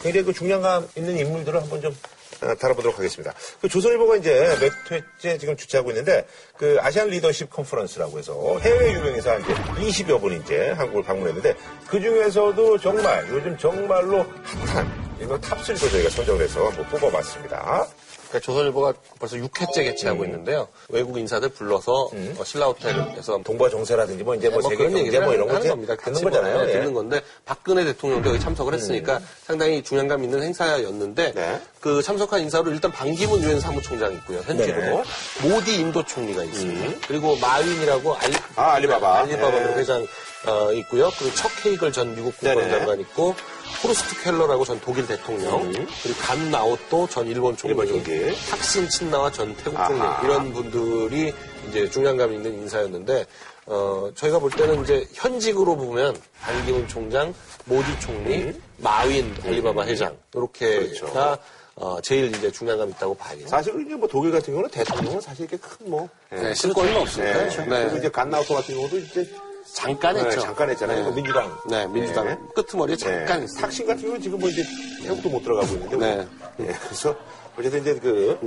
굉장히 0.02 0.24
그 0.26 0.32
중량감 0.32 0.88
있는 0.96 1.16
인물들을 1.18 1.62
한번 1.62 1.80
좀 1.80 1.92
어, 1.92 1.96
다뤄보도록 2.38 2.98
하겠습니다. 2.98 3.32
그 3.60 3.68
조선일보가 3.68 4.16
이제 4.16 4.56
몇 4.60 4.72
회째 4.90 5.38
지금 5.38 5.56
주최하고 5.56 5.90
있는데 5.90 6.26
그 6.56 6.76
아시안 6.80 7.08
리더십 7.08 7.50
컨퍼런스라고 7.50 8.18
해서 8.18 8.58
해외 8.60 8.92
유명 8.92 9.14
인사 9.14 9.36
이제 9.36 9.54
20여 9.54 10.20
분 10.20 10.40
이제 10.40 10.70
한국을 10.70 11.02
방문했는데 11.02 11.54
그 11.88 12.00
중에서도 12.00 12.78
정말 12.78 13.28
요즘 13.30 13.56
정말로 13.58 14.24
핫한 14.66 15.03
이거 15.20 15.38
top3도 15.38 15.90
저희가 15.90 16.10
선정해서 16.10 16.66
한번 16.68 16.86
뽑아봤습니다. 16.88 17.86
그러니까 18.28 18.40
조선일보가 18.40 18.94
벌써 19.20 19.36
6회째 19.36 19.84
개최하고 19.84 20.24
있는데요. 20.24 20.66
외국 20.88 21.18
인사들 21.18 21.50
불러서 21.50 22.10
어, 22.12 22.44
신라 22.44 22.66
호텔에서 22.66 23.40
동북아 23.44 23.70
정세라든지 23.70 24.24
뭐 24.24 24.34
이제 24.34 24.48
뭐, 24.48 24.58
뭐 24.58 24.70
세계 24.70 24.84
그런 24.88 24.98
얘기를 24.98 25.24
뭐 25.24 25.34
이런 25.34 25.46
거 25.46 25.54
하는 25.54 25.68
겁니다. 25.68 25.94
듣는 25.94 26.14
같이 26.14 26.24
거잖아요. 26.24 26.54
뭐, 26.54 26.64
네, 26.64 26.68
예. 26.68 26.72
듣는 26.72 26.94
건데 26.94 27.20
박근혜 27.44 27.84
대통령도 27.84 28.30
여기 28.30 28.40
참석을 28.40 28.74
했으니까 28.74 29.20
상당히 29.44 29.84
중량감 29.84 30.24
있는 30.24 30.42
행사였는데 30.42 31.32
네. 31.32 31.60
그 31.80 32.02
참석한 32.02 32.40
인사로 32.40 32.72
일단 32.72 32.90
반기문 32.90 33.40
유엔 33.42 33.60
사무총장이 33.60 34.16
있고요. 34.16 34.40
현직으로 34.40 34.80
네. 34.80 35.02
모디 35.48 35.78
인도 35.78 36.04
총리가 36.04 36.42
있습니다. 36.42 37.06
그리고 37.06 37.36
마윈이라고 37.36 38.16
알리, 38.16 38.34
아, 38.56 38.72
알리바바. 38.72 39.18
알리바바 39.20 39.50
네. 39.50 39.74
회장 39.76 40.04
어, 40.46 40.72
있고요. 40.72 41.10
그리고 41.18 41.34
척 41.36 41.50
헤이글 41.64 41.92
전 41.92 42.14
미국. 42.14 42.34
국방장관 42.38 43.00
있고 43.00 43.34
호르스트 43.82 44.22
켈러라고 44.22 44.64
전 44.64 44.80
독일 44.80 45.06
대통령 45.06 45.60
그리고 46.02 46.18
간 46.20 46.50
나오토 46.50 47.08
전 47.08 47.26
일본 47.26 47.56
총리, 47.56 47.72
일본 47.72 47.86
총리. 48.04 48.34
탁신 48.50 48.88
친나왓 48.88 49.30
전 49.30 49.54
태국. 49.56 49.76
총리 49.86 50.02
이런 50.24 50.52
분들이 50.52 51.34
이제 51.68 51.88
중량감 51.88 52.32
있는 52.32 52.52
인사였는데 52.62 53.26
어, 53.66 54.10
저희가 54.14 54.38
볼 54.38 54.50
때는 54.50 54.82
이제 54.82 55.06
현직으로 55.14 55.76
보면 55.76 56.16
반기문 56.40 56.86
총장, 56.86 57.34
모디 57.64 57.98
총리, 58.00 58.52
마윈 58.78 59.34
알리바바 59.44 59.86
회장 59.86 60.16
이렇게가 60.34 61.38
어, 61.76 62.00
제일 62.02 62.34
이제 62.34 62.52
중량감 62.52 62.90
있다고 62.90 63.14
봐야겠죠. 63.14 63.48
사실은 63.48 63.84
이제 63.86 63.94
뭐 63.96 64.06
독일 64.06 64.30
같은 64.30 64.52
경우는 64.52 64.70
대통령은 64.70 65.20
사실 65.20 65.46
이렇게 65.48 65.56
큰 65.56 65.90
뭐. 65.90 66.08
네, 66.30 66.54
실권은 66.54 66.96
없습니다. 66.98 67.38
네. 67.46 67.56
네. 67.66 67.82
그리고 67.84 67.96
이제 67.96 68.08
간 68.10 68.27
나오토 68.27 68.54
같은 68.54 68.74
경우도 68.76 68.98
이제 68.98 69.28
잠깐 69.74 70.16
했죠. 70.16 70.28
네, 70.28 70.36
잠깐 70.36 70.70
했잖아요. 70.70 70.98
네. 70.98 71.04
그 71.04 71.14
민주당. 71.14 71.58
네, 71.68 71.86
민주당 71.88 72.26
네. 72.26 72.38
끄트머리에 72.54 72.96
잠깐 72.96 73.38
네. 73.38 73.42
했어요. 73.42 73.60
탁신 73.60 73.86
같은 73.86 74.02
경우는 74.02 74.22
지금 74.22 74.38
뭐 74.38 74.48
이제 74.48 74.62
태국도 75.02 75.28
못 75.28 75.42
들어가고 75.42 75.66
있는데. 75.74 75.96
뭐. 75.96 76.06
네. 76.06 76.26
예, 76.60 76.66
그래서 76.84 77.14
어쨌든 77.58 77.80
이제 77.82 77.94
그, 77.94 78.38
어, 78.40 78.46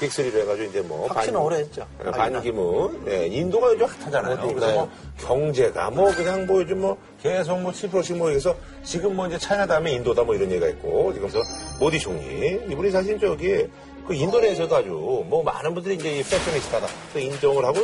빅3로 0.00 0.40
해가지고 0.40 0.68
이제 0.68 0.80
뭐. 0.82 1.08
탁신은 1.08 1.40
오래 1.40 1.56
했죠. 1.56 1.86
어, 2.04 2.10
반기문. 2.10 3.04
네, 3.06 3.26
인도가 3.26 3.72
요즘 3.72 3.86
핫하잖아요. 3.86 4.48
그래서 4.48 4.66
네. 4.66 4.74
뭐 4.74 4.90
경제가 5.18 5.90
뭐 5.90 6.14
그냥 6.14 6.46
뭐 6.46 6.60
요즘 6.60 6.80
뭐 6.82 6.96
계속 7.22 7.58
뭐 7.58 7.72
7%씩 7.72 8.16
뭐 8.18 8.28
해서 8.28 8.54
지금 8.84 9.16
뭐 9.16 9.26
이제 9.26 9.38
차이나 9.38 9.66
다음에 9.66 9.92
인도다 9.92 10.24
뭐 10.24 10.34
이런 10.34 10.50
얘기가 10.50 10.68
있고 10.68 11.12
지금 11.14 11.28
서 11.30 11.38
모디 11.80 11.98
총리. 11.98 12.60
이분이 12.70 12.90
사실 12.90 13.18
저기 13.18 13.66
그 14.06 14.14
인도네시아도 14.14 14.76
아주 14.76 14.88
뭐 15.26 15.42
많은 15.42 15.74
분들이 15.74 15.94
이제 15.94 16.18
이 16.18 16.22
패셔니스타다 16.22 16.86
또 17.14 17.18
인정을 17.18 17.64
하고 17.64 17.80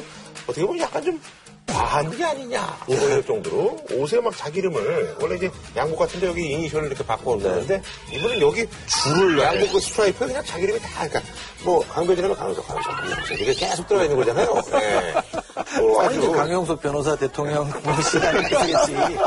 어떻게 0.46 0.64
보면 0.64 0.80
약간 0.80 1.02
좀 1.02 1.20
과한 1.66 2.10
게 2.16 2.24
아니냐 2.24 2.78
뭐 2.86 2.96
이럴 2.96 3.24
정도로 3.24 3.78
옷에 3.94 4.20
막 4.20 4.36
자기 4.36 4.58
이름을 4.58 5.16
원래 5.20 5.36
이제 5.36 5.50
양복 5.76 5.98
같은데 5.98 6.26
여기 6.26 6.50
이니셜을 6.50 6.86
이렇게 6.88 7.04
바꿔놓는데 7.04 7.82
이분은 8.12 8.40
여기 8.40 8.66
줄을 8.86 9.38
양복 9.38 9.72
그 9.72 9.80
스트라이프에 9.80 10.26
그냥 10.28 10.44
자기 10.44 10.64
이름이 10.64 10.80
다 10.80 11.06
그러니까 11.06 11.20
뭐 11.64 11.80
강변이라면 11.80 12.36
강효석 12.36 12.66
강효석 12.66 12.96
강효석 12.96 13.40
이게 13.40 13.54
계속 13.54 13.86
들어가 13.86 14.04
있는 14.04 14.16
거잖아요. 14.18 14.54
네. 14.72 15.80
뭐 15.80 16.02
아니, 16.02 16.18
강영석 16.20 16.82
변호사 16.82 17.16
대통령 17.16 17.70
뭐 17.84 18.00
시간이 18.02 18.40
있겠지. 18.44 19.18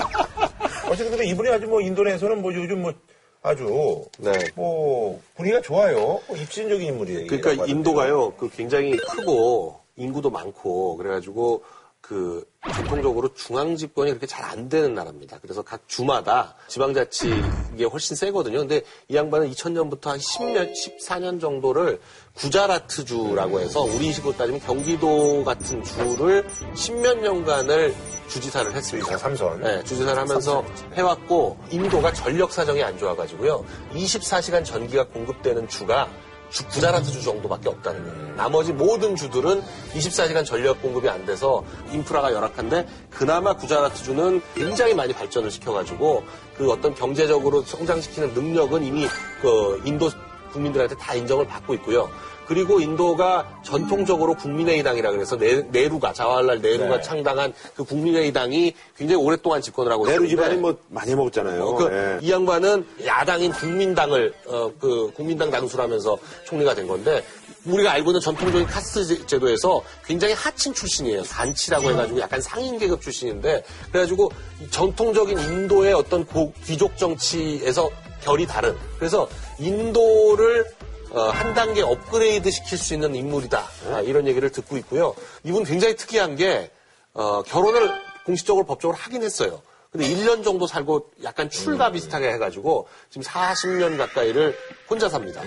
어쨌든 0.87 1.09
근데 1.11 1.27
이분이 1.27 1.49
아주 1.49 1.67
뭐 1.67 1.81
인도네시아는 1.81 2.41
뭐 2.41 2.53
요즘 2.53 2.81
뭐 2.81 2.93
아주 3.41 4.05
네. 4.17 4.31
뭐 4.55 5.21
분위기가 5.35 5.61
좋아요. 5.61 6.19
뭐 6.27 6.35
입신적인 6.35 6.87
인물이에요. 6.87 7.27
그러니까 7.27 7.65
인도가요, 7.65 8.33
그 8.37 8.49
굉장히 8.49 8.97
크고 8.97 9.79
인구도 9.95 10.29
많고 10.29 10.97
그래가지고 10.97 11.63
그 12.07 12.45
전통적으로 12.71 13.33
중앙 13.33 13.75
집권이 13.75 14.11
그렇게 14.11 14.27
잘 14.27 14.45
안 14.45 14.69
되는 14.69 14.93
나라입니다. 14.93 15.39
그래서 15.41 15.63
각 15.63 15.81
주마다 15.87 16.53
지방자치 16.67 17.33
이게 17.73 17.85
훨씬 17.85 18.15
세거든요. 18.15 18.59
근데 18.59 18.83
이 19.07 19.15
양반은 19.15 19.49
2000년부터 19.51 20.09
한 20.09 20.19
10년, 20.19 20.71
14년 20.71 21.41
정도를 21.41 21.99
구자라트주라고 22.35 23.59
해서 23.59 23.81
우리 23.81 24.13
식으로 24.13 24.37
따지면 24.37 24.61
경기도 24.61 25.43
같은 25.43 25.83
주를 25.83 26.47
10몇 26.75 27.21
년간을 27.21 27.95
주지사를 28.29 28.71
했습니다. 28.71 29.17
삼선. 29.17 29.61
네, 29.61 29.83
주지사를 29.83 30.21
하면서 30.21 30.63
해왔고 30.93 31.57
인도가 31.71 32.13
전력 32.13 32.51
사정이 32.51 32.83
안 32.83 32.97
좋아가지고요. 32.99 33.65
24시간 33.93 34.63
전기가 34.63 35.07
공급되는 35.07 35.67
주가 35.67 36.07
주 36.55 36.65
구자라트 36.69 37.11
주 37.11 37.21
정도밖에 37.21 37.67
없다는 37.67 38.01
거예요. 38.05 38.35
나머지 38.37 38.71
모든 38.71 39.17
주들은 39.17 39.61
24시간 39.93 40.45
전력 40.45 40.81
공급이 40.81 41.09
안 41.09 41.25
돼서 41.25 41.65
인프라가 41.91 42.31
열악한데 42.31 42.87
그나마 43.09 43.57
구자라트 43.57 44.01
주는 44.01 44.41
굉장히 44.55 44.93
많이 44.93 45.11
발전을 45.11 45.51
시켜가지고 45.51 46.23
그 46.55 46.71
어떤 46.71 46.95
경제적으로 46.95 47.61
성장시키는 47.61 48.33
능력은 48.33 48.85
이미 48.85 49.05
그 49.41 49.81
인도 49.83 50.09
국민들한테 50.53 50.95
다 50.95 51.13
인정을 51.13 51.45
받고 51.45 51.73
있고요. 51.73 52.09
그리고 52.47 52.79
인도가 52.79 53.59
전통적으로 53.63 54.35
국민의당이라 54.35 55.11
그래서 55.11 55.37
네, 55.37 55.61
네루가 55.71 56.13
자와할랄 56.13 56.61
네루가 56.61 56.97
네. 56.97 57.01
창당한 57.01 57.53
그 57.75 57.83
국민의당이 57.83 58.73
굉장히 58.97 59.21
오랫동안 59.23 59.61
집권을 59.61 59.91
하고 59.91 60.05
네루 60.05 60.23
있습니다. 60.25 60.43
집안이 60.43 60.61
뭐 60.61 60.77
많이 60.89 61.15
먹었잖아요. 61.15 61.63
어, 61.63 61.75
그, 61.75 61.91
예. 61.91 62.19
이 62.25 62.31
양반은 62.31 62.85
야당인 63.05 63.51
국민당을 63.51 64.33
어, 64.47 64.71
그 64.79 65.11
국민당 65.15 65.49
당수라면서 65.51 66.17
총리가 66.45 66.75
된 66.75 66.87
건데 66.87 67.23
우리가 67.65 67.93
알고 67.93 68.11
있는 68.11 68.21
전통적인 68.21 68.67
카스트 68.67 69.03
제- 69.07 69.25
제도에서 69.25 69.81
굉장히 70.05 70.35
하층 70.35 70.71
출신이에요. 70.71 71.23
단치라고 71.23 71.89
해가지고 71.89 72.19
약간 72.19 72.39
상인 72.39 72.77
계급 72.77 73.01
출신인데 73.01 73.63
그래가지고 73.91 74.29
이 74.61 74.69
전통적인 74.69 75.39
인도의 75.39 75.93
어떤 75.93 76.25
고- 76.27 76.53
귀족 76.63 76.95
정치에서 76.95 77.89
결이 78.23 78.45
다른. 78.45 78.75
그래서 78.99 79.27
인도를 79.59 80.61
어, 80.61 80.84
한 81.21 81.53
단계 81.53 81.81
업그레이드 81.81 82.51
시킬 82.51 82.77
수 82.77 82.93
있는 82.93 83.15
인물이다. 83.15 83.63
아, 83.91 84.01
이런 84.01 84.27
얘기를 84.27 84.49
듣고 84.51 84.77
있고요. 84.77 85.15
이분 85.43 85.63
굉장히 85.63 85.95
특이한 85.95 86.35
게 86.35 86.71
어, 87.13 87.41
결혼을 87.43 87.91
공식적으로 88.25 88.65
법적으로 88.65 88.97
하긴 88.97 89.23
했어요. 89.23 89.61
근데 89.91 90.07
1년 90.09 90.43
정도 90.43 90.67
살고 90.67 91.11
약간 91.23 91.49
출가 91.49 91.91
비슷하게 91.91 92.33
해가지고 92.33 92.87
지금 93.09 93.23
40년 93.23 93.97
가까이를 93.97 94.57
혼자 94.89 95.07
삽니다. 95.07 95.41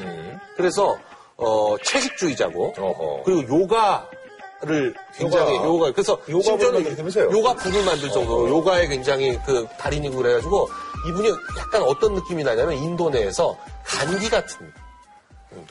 그래서 0.56 0.98
어, 1.36 1.76
채식주의자고 1.84 2.74
어허. 2.78 3.22
그리고 3.24 3.42
요가를 3.58 4.94
굉장히 5.14 5.54
요가. 5.56 5.66
요가, 5.66 5.92
그래서 5.92 6.18
요가부를 6.30 6.96
심지어는? 6.96 7.36
요가 7.36 7.54
부를 7.54 7.84
만들 7.84 8.10
정도로 8.10 8.48
요가에 8.48 8.86
굉장히 8.86 9.38
그 9.44 9.66
달인이고 9.78 10.16
그래가지고 10.16 10.70
이분이 11.08 11.28
약간 11.58 11.82
어떤 11.82 12.14
느낌이 12.14 12.42
나냐면 12.42 12.74
인도 12.74 13.10
내에서 13.10 13.56
간디 13.84 14.30
같은 14.30 14.72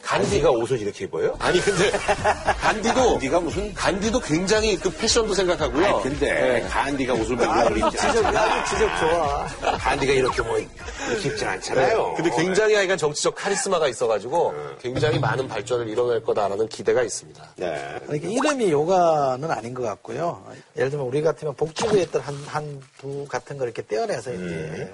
간디가 0.02 0.52
옷을 0.52 0.80
이렇게 0.82 1.06
입어요? 1.06 1.36
아니 1.40 1.60
근데 1.60 1.92
간디도 1.92 3.14
간디가 3.18 3.40
무슨 3.40 3.74
간디도 3.74 4.20
굉장히 4.20 4.78
그 4.78 4.90
패션도 4.90 5.34
생각하고요. 5.34 5.86
아니, 5.86 6.04
근데 6.04 6.66
간디가 6.70 7.14
옷을 7.14 7.36
맨날 7.36 7.78
입지 7.78 7.98
지적, 7.98 8.26
않잖아. 8.26 8.66
지적 8.66 9.00
좋아. 9.00 9.46
간디가 9.78 10.14
이렇게 10.14 10.42
뭐 10.42 10.58
이렇게 10.58 11.30
입진 11.30 11.48
않잖아요. 11.48 12.14
근데 12.16 12.30
굉장히 12.36 12.76
하여간 12.76 12.98
정치적 12.98 13.36
카리스마가 13.36 13.88
있어가지고 13.88 14.54
굉장히 14.82 15.20
많은 15.20 15.48
발전을 15.48 15.88
이뤄낼 15.90 16.24
거다라는 16.24 16.68
기대가 16.68 17.04
있습니다. 17.04 17.44
네. 17.58 18.00
그러니까 18.06 18.28
이름이 18.30 18.72
요가는 18.72 19.50
아닌 19.50 19.74
것 19.74 19.84
같고요. 19.84 20.44
예를 20.76 20.90
들면 20.90 21.08
우리 21.08 21.22
같으면 21.22 21.56
복지부에 21.56 22.04
있던 22.04 22.22
한, 22.22 22.36
한, 22.48 22.82
두 23.00 23.26
같은 23.26 23.58
걸 23.58 23.68
이렇게 23.68 23.86
떼어내서 23.86 24.34
이제 24.34 24.94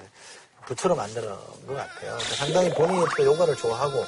부처로 0.66 0.94
만드는 0.94 1.28
것 1.28 1.74
같아요. 1.74 2.18
상당히 2.20 2.70
본인이 2.70 3.04
또 3.16 3.24
요가를 3.24 3.54
좋아하고 3.56 4.04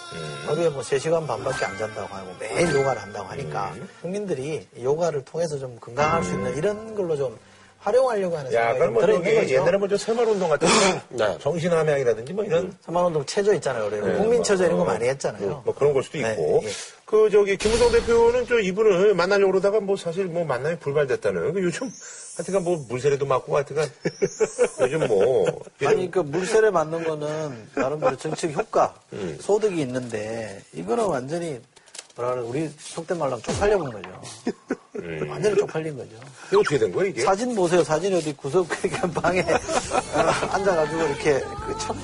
하루에 0.47 0.69
뭐 0.69 0.83
3시간 0.83 1.27
반밖에 1.27 1.65
안 1.65 1.77
잔다고 1.79 2.15
하고 2.15 2.33
매일 2.39 2.75
요가를 2.75 3.03
한다고 3.03 3.29
하니까 3.29 3.75
국민들이 4.01 4.67
요가를 4.81 5.25
통해서 5.25 5.59
좀 5.59 5.79
건강할 5.79 6.25
수 6.25 6.33
있는 6.33 6.57
이런 6.57 6.95
걸로 6.95 7.17
좀 7.17 7.39
활용하려고 7.87 8.37
하는 8.37 8.51
생각이 8.51 8.75
약간 8.75 8.89
좀뭐 8.89 9.01
들어있는 9.03 9.35
거죠. 9.35 9.55
옛날에 9.55 9.79
뭐저 9.79 9.97
새마을운동 9.97 10.49
같은 10.49 10.67
거 10.67 11.01
네. 11.25 11.39
정신함양이라든지 11.39 12.33
뭐 12.33 12.45
이런 12.45 12.75
서만운동 12.81 13.25
체조 13.27 13.55
있잖아요. 13.55 13.87
우리 13.87 14.01
국민체조 14.01 14.65
이런 14.65 14.79
거 14.79 14.85
많이 14.85 15.07
했잖아요. 15.09 15.63
뭐 15.65 15.75
그런 15.75 15.93
걸 15.93 16.03
수도 16.03 16.19
네, 16.19 16.33
있고. 16.33 16.63
예. 16.65 16.69
그 17.05 17.31
저기 17.31 17.57
김우성 17.57 17.93
대표는 17.93 18.47
저 18.47 18.59
이분을 18.59 19.15
만나려고 19.15 19.53
그러다가 19.53 19.79
뭐 19.79 19.97
사실 19.97 20.25
뭐 20.25 20.45
만남이 20.45 20.81
불발됐다는. 20.81 21.53
그 21.53 21.63
요즘 21.63 21.93
하여튼간 22.37 22.65
뭐 22.65 22.85
물세례도 22.89 23.25
맞고 23.25 23.57
하여튼간 23.57 23.91
요즘 24.81 25.07
뭐 25.09 25.47
아니, 25.85 26.11
그 26.11 26.19
물세례 26.21 26.71
맞는 26.71 27.05
거는 27.05 27.69
나름대로 27.75 28.17
정책 28.17 28.53
효과, 28.53 28.95
음. 29.15 29.39
소득이 29.41 29.81
있는데 29.81 30.63
이거는 30.75 31.05
완전히 31.05 31.61
뭐라 32.15 32.35
그래 32.35 32.45
우리 32.47 32.71
속된 32.79 33.19
말로 33.19 33.33
하면 33.33 33.43
쪽팔려 33.43 33.79
본 33.79 33.93
거죠. 33.93 34.23
음. 34.97 35.27
완전히 35.29 35.57
쪽팔린 35.57 35.97
거죠. 35.97 36.11
이게 36.49 36.57
어떻게 36.57 36.79
된 36.79 36.93
거야 36.93 37.07
이게? 37.09 37.23
사진 37.23 37.55
보세요. 37.55 37.83
사진 37.83 38.15
어디 38.15 38.35
구석 38.35 38.69
방에 39.15 39.41
어, 39.41 40.47
앉아가지고 40.53 41.03
이렇게 41.03 41.41
그 41.41 41.79
참. 41.79 41.97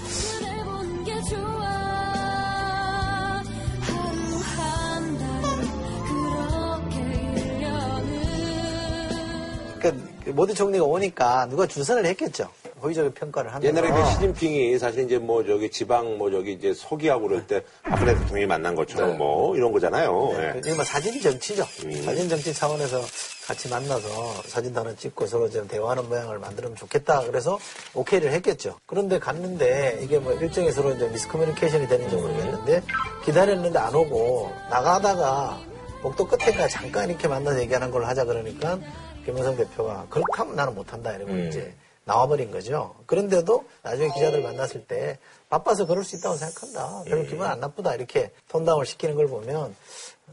그러니까 9.82 10.32
모디 10.32 10.54
총리가 10.54 10.84
오니까 10.84 11.46
누가 11.46 11.66
주선을 11.66 12.06
했겠죠. 12.06 12.48
호의적인 12.82 13.12
평가를 13.14 13.52
하면서. 13.54 13.68
옛날에 13.68 13.92
그 13.92 14.10
시진핑이 14.10 14.78
사실 14.78 15.04
이제 15.04 15.18
뭐 15.18 15.44
저기 15.44 15.70
지방 15.70 16.18
뭐 16.18 16.30
저기 16.30 16.52
이제 16.52 16.74
소기하고 16.74 17.28
그럴 17.28 17.46
때 17.46 17.62
박근혜 17.82 18.14
대통령이 18.14 18.46
만난 18.46 18.74
것처럼 18.74 19.18
뭐 19.18 19.56
이런 19.56 19.72
거잖아요. 19.72 20.32
예. 20.34 20.58
이게 20.58 20.74
뭐 20.74 20.82
사진 20.82 21.20
정치죠. 21.20 21.64
사진 22.04 22.28
정치 22.28 22.52
차원에서 22.52 23.00
같이 23.46 23.68
만나서 23.68 24.08
사진 24.46 24.76
하나 24.76 24.94
찍고 24.94 25.26
서로 25.26 25.48
좀 25.48 25.68
대화하는 25.68 26.08
모양을 26.08 26.38
만들면 26.40 26.74
좋겠다. 26.74 27.22
그래서 27.22 27.58
오케이를 27.94 28.32
했겠죠. 28.32 28.78
그런데 28.86 29.18
갔는데 29.20 30.00
이게 30.02 30.18
뭐 30.18 30.32
일정이 30.34 30.72
서로 30.72 30.90
이제 30.92 31.06
미스커뮤니케이션이 31.08 31.86
되는지 31.86 32.16
모르겠는데 32.16 32.82
기다렸는데 33.24 33.78
안 33.78 33.94
오고 33.94 34.50
나가다가 34.70 35.60
복도 36.02 36.26
끝에까지 36.26 36.74
잠깐 36.74 37.08
이렇게 37.08 37.28
만나서 37.28 37.60
얘기하는 37.60 37.92
걸로 37.92 38.06
하자 38.06 38.24
그러니까 38.24 38.78
김영삼 39.24 39.56
대표가 39.56 40.06
그렇게 40.10 40.32
하면 40.38 40.56
나는 40.56 40.74
못한다 40.74 41.12
이러고 41.14 41.34
이제 41.36 41.74
나와버린 42.04 42.50
거죠. 42.50 42.94
그런데도 43.06 43.64
나중에 43.82 44.10
기자들 44.12 44.42
만났을 44.42 44.86
때 44.86 45.18
바빠서 45.48 45.86
그럴 45.86 46.02
수 46.04 46.16
있다고 46.16 46.36
생각한다. 46.36 47.04
별로 47.06 47.22
기분 47.24 47.46
안 47.46 47.60
나쁘다. 47.60 47.94
이렇게 47.94 48.30
톤다운을 48.48 48.86
시키는 48.86 49.14
걸 49.14 49.26
보면 49.28 49.74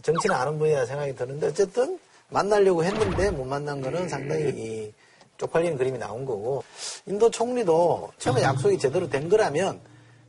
정치는 0.01 0.35
아는 0.35 0.57
분이라 0.57 0.85
생각이 0.85 1.15
드는데 1.15 1.47
어쨌든 1.47 1.99
만나려고 2.29 2.83
했는데 2.83 3.31
못 3.31 3.45
만난 3.45 3.81
거는 3.81 4.09
상당히 4.09 4.49
이 4.49 4.93
쪽팔리는 5.37 5.77
그림이 5.77 5.97
나온 5.97 6.25
거고 6.25 6.63
인도 7.05 7.29
총리도 7.29 8.11
처음에 8.17 8.41
약속이 8.41 8.77
제대로 8.77 9.09
된 9.09 9.29
거라면 9.29 9.79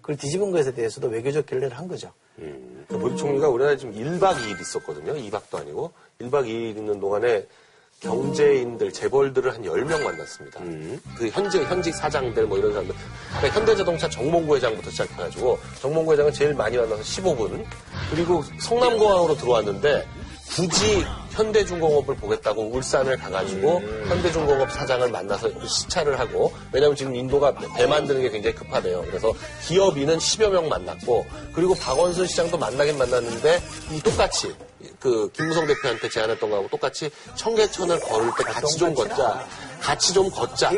그걸 0.01 0.17
뒤집은 0.17 0.51
것에 0.51 0.73
대해서도 0.73 1.09
외교적 1.09 1.47
결례를 1.47 1.77
한 1.77 1.89
거죠. 1.89 2.13
그 2.89 2.95
모디 2.95 3.17
총리가 3.17 3.49
우리나라에 3.49 3.77
지금 3.77 3.95
1박 3.95 4.35
2일 4.37 4.61
있었거든요. 4.61 5.15
2박도 5.15 5.59
아니고. 5.61 5.93
1박 6.21 6.47
2일 6.47 6.77
있는 6.77 6.99
동안에 7.01 7.47
경제인들, 8.01 8.93
재벌들을 8.93 9.53
한 9.53 9.63
10명 9.63 10.03
만났습니다. 10.03 10.61
그 11.17 11.29
현직, 11.29 11.63
현직 11.63 11.95
사장들 11.95 12.47
뭐 12.47 12.59
이런 12.59 12.73
사람들. 12.73 12.95
그러니까 13.37 13.61
현대자동차 13.61 14.09
정몽구 14.09 14.57
회장부터 14.57 14.91
시작해가지고 14.91 15.59
정몽구 15.81 16.13
회장은 16.13 16.33
제일 16.33 16.55
많이 16.55 16.77
만나서 16.77 17.03
15분. 17.03 17.65
그리고 18.11 18.43
성남공항으로 18.59 19.37
들어왔는데 19.37 20.07
굳이 20.57 21.05
현대중공업을 21.31 22.17
보겠다고 22.17 22.63
울산을 22.73 23.17
가가지고 23.19 23.81
현대중공업 24.09 24.73
사장을 24.73 25.09
만나서 25.09 25.49
시차를 25.65 26.19
하고 26.19 26.53
왜냐하면 26.73 26.97
지금 26.97 27.15
인도가 27.15 27.55
배 27.55 27.87
만드는 27.87 28.23
게 28.23 28.31
굉장히 28.31 28.57
급하대요. 28.57 29.03
그래서 29.07 29.33
기업인은 29.67 30.19
10여 30.19 30.51
명 30.51 30.69
만났고 30.69 31.25
그리고 31.55 31.75
박원순 31.75 32.27
시장도 32.27 32.59
만나긴 32.59 32.99
만났는데 32.99 33.63
이 33.93 34.01
똑같이 34.01 34.53
그 34.99 35.31
김무성 35.33 35.67
대표한테 35.67 36.09
제안했던 36.09 36.51
거하고 36.51 36.69
똑같이 36.69 37.11
청계천을 37.37 38.01
걸을 38.01 38.31
때 38.37 38.45
같이 38.45 38.79
좀 38.79 38.95
걷자. 38.95 39.47
같이 39.81 40.13
좀 40.13 40.31
걷자. 40.31 40.71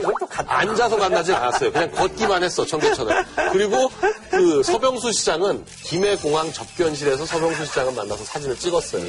앉아서 0.46 0.96
만나지 0.96 1.32
않았어요. 1.32 1.72
그냥 1.72 1.90
걷기만 1.90 2.42
했어, 2.42 2.64
청계천을. 2.64 3.24
그리고 3.52 3.90
그 4.30 4.62
서병수 4.62 5.12
시장은 5.12 5.64
김해공항 5.84 6.52
접견실에서 6.52 7.26
서병수 7.26 7.66
시장을 7.66 7.92
만나서 7.94 8.24
사진을 8.24 8.56
찍었어요. 8.56 9.04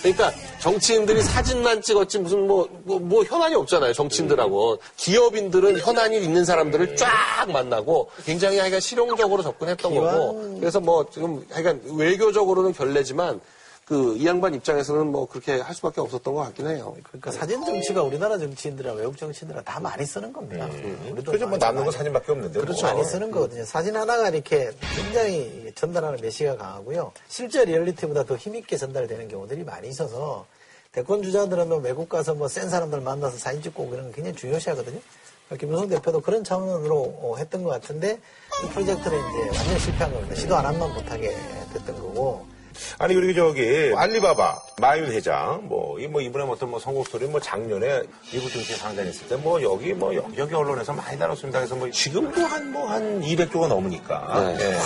그러니까 0.00 0.32
정치인들이 0.60 1.22
사진만 1.22 1.82
찍었지 1.82 2.18
무슨 2.18 2.46
뭐, 2.46 2.66
뭐, 2.84 2.98
뭐 2.98 3.24
현안이 3.24 3.54
없잖아요, 3.54 3.92
정치인들하고. 3.92 4.78
기업인들은 4.96 5.80
현안이 5.80 6.18
있는 6.18 6.44
사람들을 6.44 6.96
쫙 6.96 7.46
만나고 7.48 8.10
굉장히 8.24 8.58
하여간 8.58 8.80
실용적으로 8.80 9.42
접근했던 9.42 9.94
거고. 9.94 10.58
그래서 10.58 10.80
뭐 10.80 11.06
지금 11.12 11.44
하여간 11.52 11.82
외교적으로는 11.94 12.72
결례지만 12.72 13.40
그 13.86 14.16
이 14.18 14.26
양반 14.26 14.52
입장에서는 14.52 15.06
뭐 15.06 15.26
그렇게 15.26 15.60
할 15.60 15.72
수밖에 15.72 16.00
없었던 16.00 16.34
것 16.34 16.40
같긴 16.40 16.66
해요. 16.66 16.96
그러니까 17.04 17.30
사진 17.30 17.64
정치가 17.64 18.02
우리나라 18.02 18.36
정치인들이랑 18.36 18.96
외국 18.96 19.16
정치인들이랑 19.16 19.62
다 19.64 19.78
많이 19.78 20.04
쓰는 20.04 20.32
겁니다. 20.32 20.66
우리도 21.12 21.30
그죠 21.30 21.46
뭐 21.46 21.56
남는 21.56 21.84
건 21.84 21.92
사진밖에 21.92 22.32
없는데. 22.32 22.60
그렇죠. 22.60 22.86
뭐. 22.86 22.94
많이 22.94 23.04
쓰는 23.04 23.30
거거든요. 23.30 23.64
사진 23.64 23.96
하나가 23.96 24.28
이렇게 24.28 24.72
굉장히 24.96 25.70
전달하는 25.76 26.18
메시지가 26.20 26.56
강하고요. 26.56 27.12
실제 27.28 27.64
리얼리티보다 27.64 28.24
더 28.24 28.34
힘있게 28.36 28.76
전달되는 28.76 29.28
경우들이 29.28 29.62
많이 29.62 29.88
있어서 29.88 30.46
대권 30.90 31.22
주자들은 31.22 31.68
뭐 31.68 31.78
외국 31.78 32.08
가서 32.08 32.34
뭐 32.34 32.48
센 32.48 32.68
사람들 32.68 33.00
만나서 33.02 33.38
사진 33.38 33.62
찍고 33.62 33.84
오고 33.84 33.90
그런 33.92 34.06
거 34.06 34.12
굉장히 34.16 34.36
중요시 34.36 34.68
하거든요. 34.70 34.98
그러니까 35.46 35.64
김무성 35.64 35.88
대표도 35.88 36.22
그런 36.22 36.42
차원으로 36.42 37.02
어, 37.22 37.36
했던 37.38 37.62
것 37.62 37.70
같은데 37.70 38.18
이 38.64 38.68
프로젝트는 38.70 39.16
이제 39.16 39.58
완전 39.58 39.78
실패한 39.78 40.12
겁니다. 40.12 40.34
시도 40.34 40.56
안 40.56 40.66
한만 40.66 40.92
못하게 40.92 41.36
됐던 41.72 41.94
거고. 41.94 42.55
아니 42.98 43.14
그리고 43.14 43.34
저기 43.34 43.92
알리바바 43.96 44.62
마윈 44.80 45.10
회장 45.12 45.66
뭐이뭐 45.68 46.20
이분의 46.20 46.46
어떤 46.50 46.70
뭐 46.70 46.78
성공 46.80 47.04
스토리 47.04 47.26
뭐 47.26 47.40
작년에 47.40 48.02
미국 48.32 48.50
정치에 48.52 48.76
상장했을 48.76 49.28
때 49.28 49.36
뭐 49.36 49.62
여기 49.62 49.92
뭐 49.92 50.14
여기 50.14 50.54
언론에서 50.54 50.92
많이 50.92 51.18
다뤘습니다. 51.18 51.58
그래서 51.60 51.74
뭐 51.76 51.90
지금도 51.90 52.40
한 52.46 52.72
뭐 52.72 52.86
한 52.86 53.20
200조가 53.22 53.68
넘으니까 53.68 54.54
네. 54.56 54.64
예. 54.72 54.76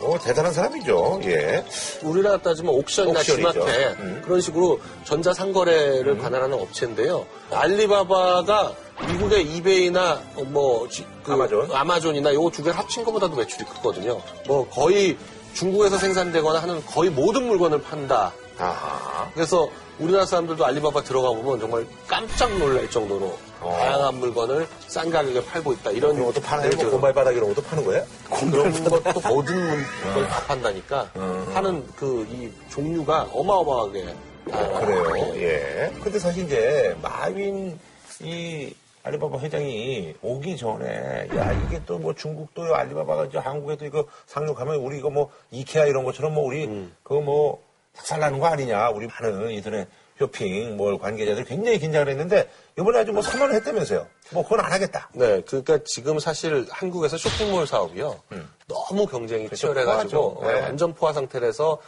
뭐 0.00 0.16
대단한 0.18 0.52
사람이죠. 0.52 1.20
예. 1.24 1.64
우리나라 2.02 2.36
따지면 2.38 2.72
옥션이나. 2.74 3.20
지마켓 3.22 3.98
음. 3.98 4.22
그런 4.24 4.40
식으로 4.40 4.80
전자상거래를 5.04 6.18
관할하는 6.18 6.58
업체인데요. 6.60 7.26
알리바바가 7.50 8.72
미국의 9.08 9.42
이베이나 9.56 10.20
어, 10.36 10.42
뭐 10.44 10.88
지- 10.88 11.06
그 11.24 11.32
아마존. 11.32 11.70
아마존이나 11.72 12.32
요두 12.34 12.62
개를 12.62 12.78
합친 12.78 13.04
것보다도 13.04 13.36
매출이 13.36 13.64
크거든요. 13.64 14.20
뭐 14.46 14.68
거의 14.68 15.16
중국에서 15.62 15.98
생산되거나 15.98 16.60
하는 16.60 16.84
거의 16.86 17.10
모든 17.10 17.48
물건을 17.48 17.82
판다. 17.82 18.32
아하. 18.58 19.28
그래서 19.34 19.68
우리나라 19.98 20.24
사람들도 20.24 20.64
알리바바 20.64 21.02
들어가 21.02 21.30
보면 21.30 21.58
정말 21.58 21.84
깜짝 22.06 22.56
놀랄 22.58 22.88
정도로 22.88 23.36
다양한 23.60 24.14
물건을 24.20 24.68
싼 24.86 25.10
가격에 25.10 25.44
팔고 25.44 25.72
있다. 25.72 25.90
이런 25.90 26.14
이런 26.14 26.26
것도 26.26 26.40
파나요? 26.40 26.62
데이터가 26.70 26.84
뭐 26.84 26.92
곰발바닥 26.92 27.34
이런 27.36 27.52
것도 27.54 27.62
파는 27.66 27.84
거예요? 27.84 28.04
그런 28.30 28.84
것도 28.84 29.20
모든 29.28 29.84
걸 30.14 30.28
다 30.28 30.40
판다니까 30.46 31.10
하는 31.52 31.84
그 31.96 32.24
이 32.30 32.50
종류가 32.70 33.28
어마어마하게 33.32 34.14
다양하고. 34.52 34.86
그래요. 34.86 35.34
예. 35.42 35.92
근데 36.02 36.18
사실 36.20 36.44
이제 36.44 36.96
마윈 37.02 37.78
이 38.20 38.72
알리바바 39.02 39.38
회장이 39.38 40.14
오기 40.22 40.56
전에 40.56 41.28
야 41.36 41.52
이게 41.52 41.80
또 41.84 41.98
뭐 41.98 42.14
중국도 42.14 42.74
알리바바가 42.74 43.26
이제 43.26 43.38
한국에도 43.38 43.84
이거 43.84 44.04
상륙하면 44.26 44.76
우리 44.76 44.98
이거 44.98 45.10
뭐 45.10 45.30
이케아 45.50 45.86
이런 45.86 46.04
것처럼 46.04 46.34
뭐 46.34 46.44
우리 46.44 46.66
그거 47.02 47.20
뭐 47.20 47.62
작살나는 47.94 48.38
거 48.38 48.46
아니냐 48.46 48.90
우리 48.90 49.06
하는 49.06 49.50
인터넷 49.50 49.88
쇼핑 50.18 50.76
뭘 50.76 50.98
관계자들이 50.98 51.44
굉장히 51.44 51.78
긴장을 51.78 52.08
했는데 52.08 52.48
이번에 52.78 52.98
아주 53.00 53.12
뭐 53.12 53.22
선언을 53.22 53.54
했다면서요. 53.56 54.06
뭐 54.32 54.42
그건 54.42 54.60
안 54.60 54.72
하겠다. 54.72 55.08
네, 55.14 55.40
그러니까 55.42 55.78
지금 55.84 56.18
사실 56.18 56.66
한국에서 56.70 57.16
쇼핑몰 57.16 57.66
사업이요. 57.66 58.20
너무 58.66 59.06
경쟁이 59.06 59.48
치열해가지고 59.48 60.34
포화죠. 60.34 60.52
네. 60.52 60.60
어, 60.60 60.62
완전 60.64 60.92
포화 60.94 61.12
상태라서 61.12 61.78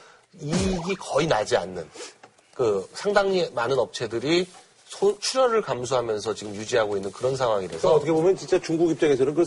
이익이 0.41 0.95
거의 0.97 1.27
나지 1.27 1.57
않는 1.57 1.89
그 2.55 2.89
상당히 2.95 3.51
많은 3.53 3.79
업체들이 3.79 4.47
소- 4.91 5.17
출혈을 5.19 5.63
감수하면서 5.63 6.35
지금 6.35 6.55
유지하고 6.55 6.97
있는 6.97 7.13
그런 7.13 7.37
상황이라서 7.37 7.95
어떻게 7.95 8.11
보면 8.13 8.37
진짜 8.37 8.59
중국 8.61 8.91
입장에서는 8.91 9.35
그 9.35 9.45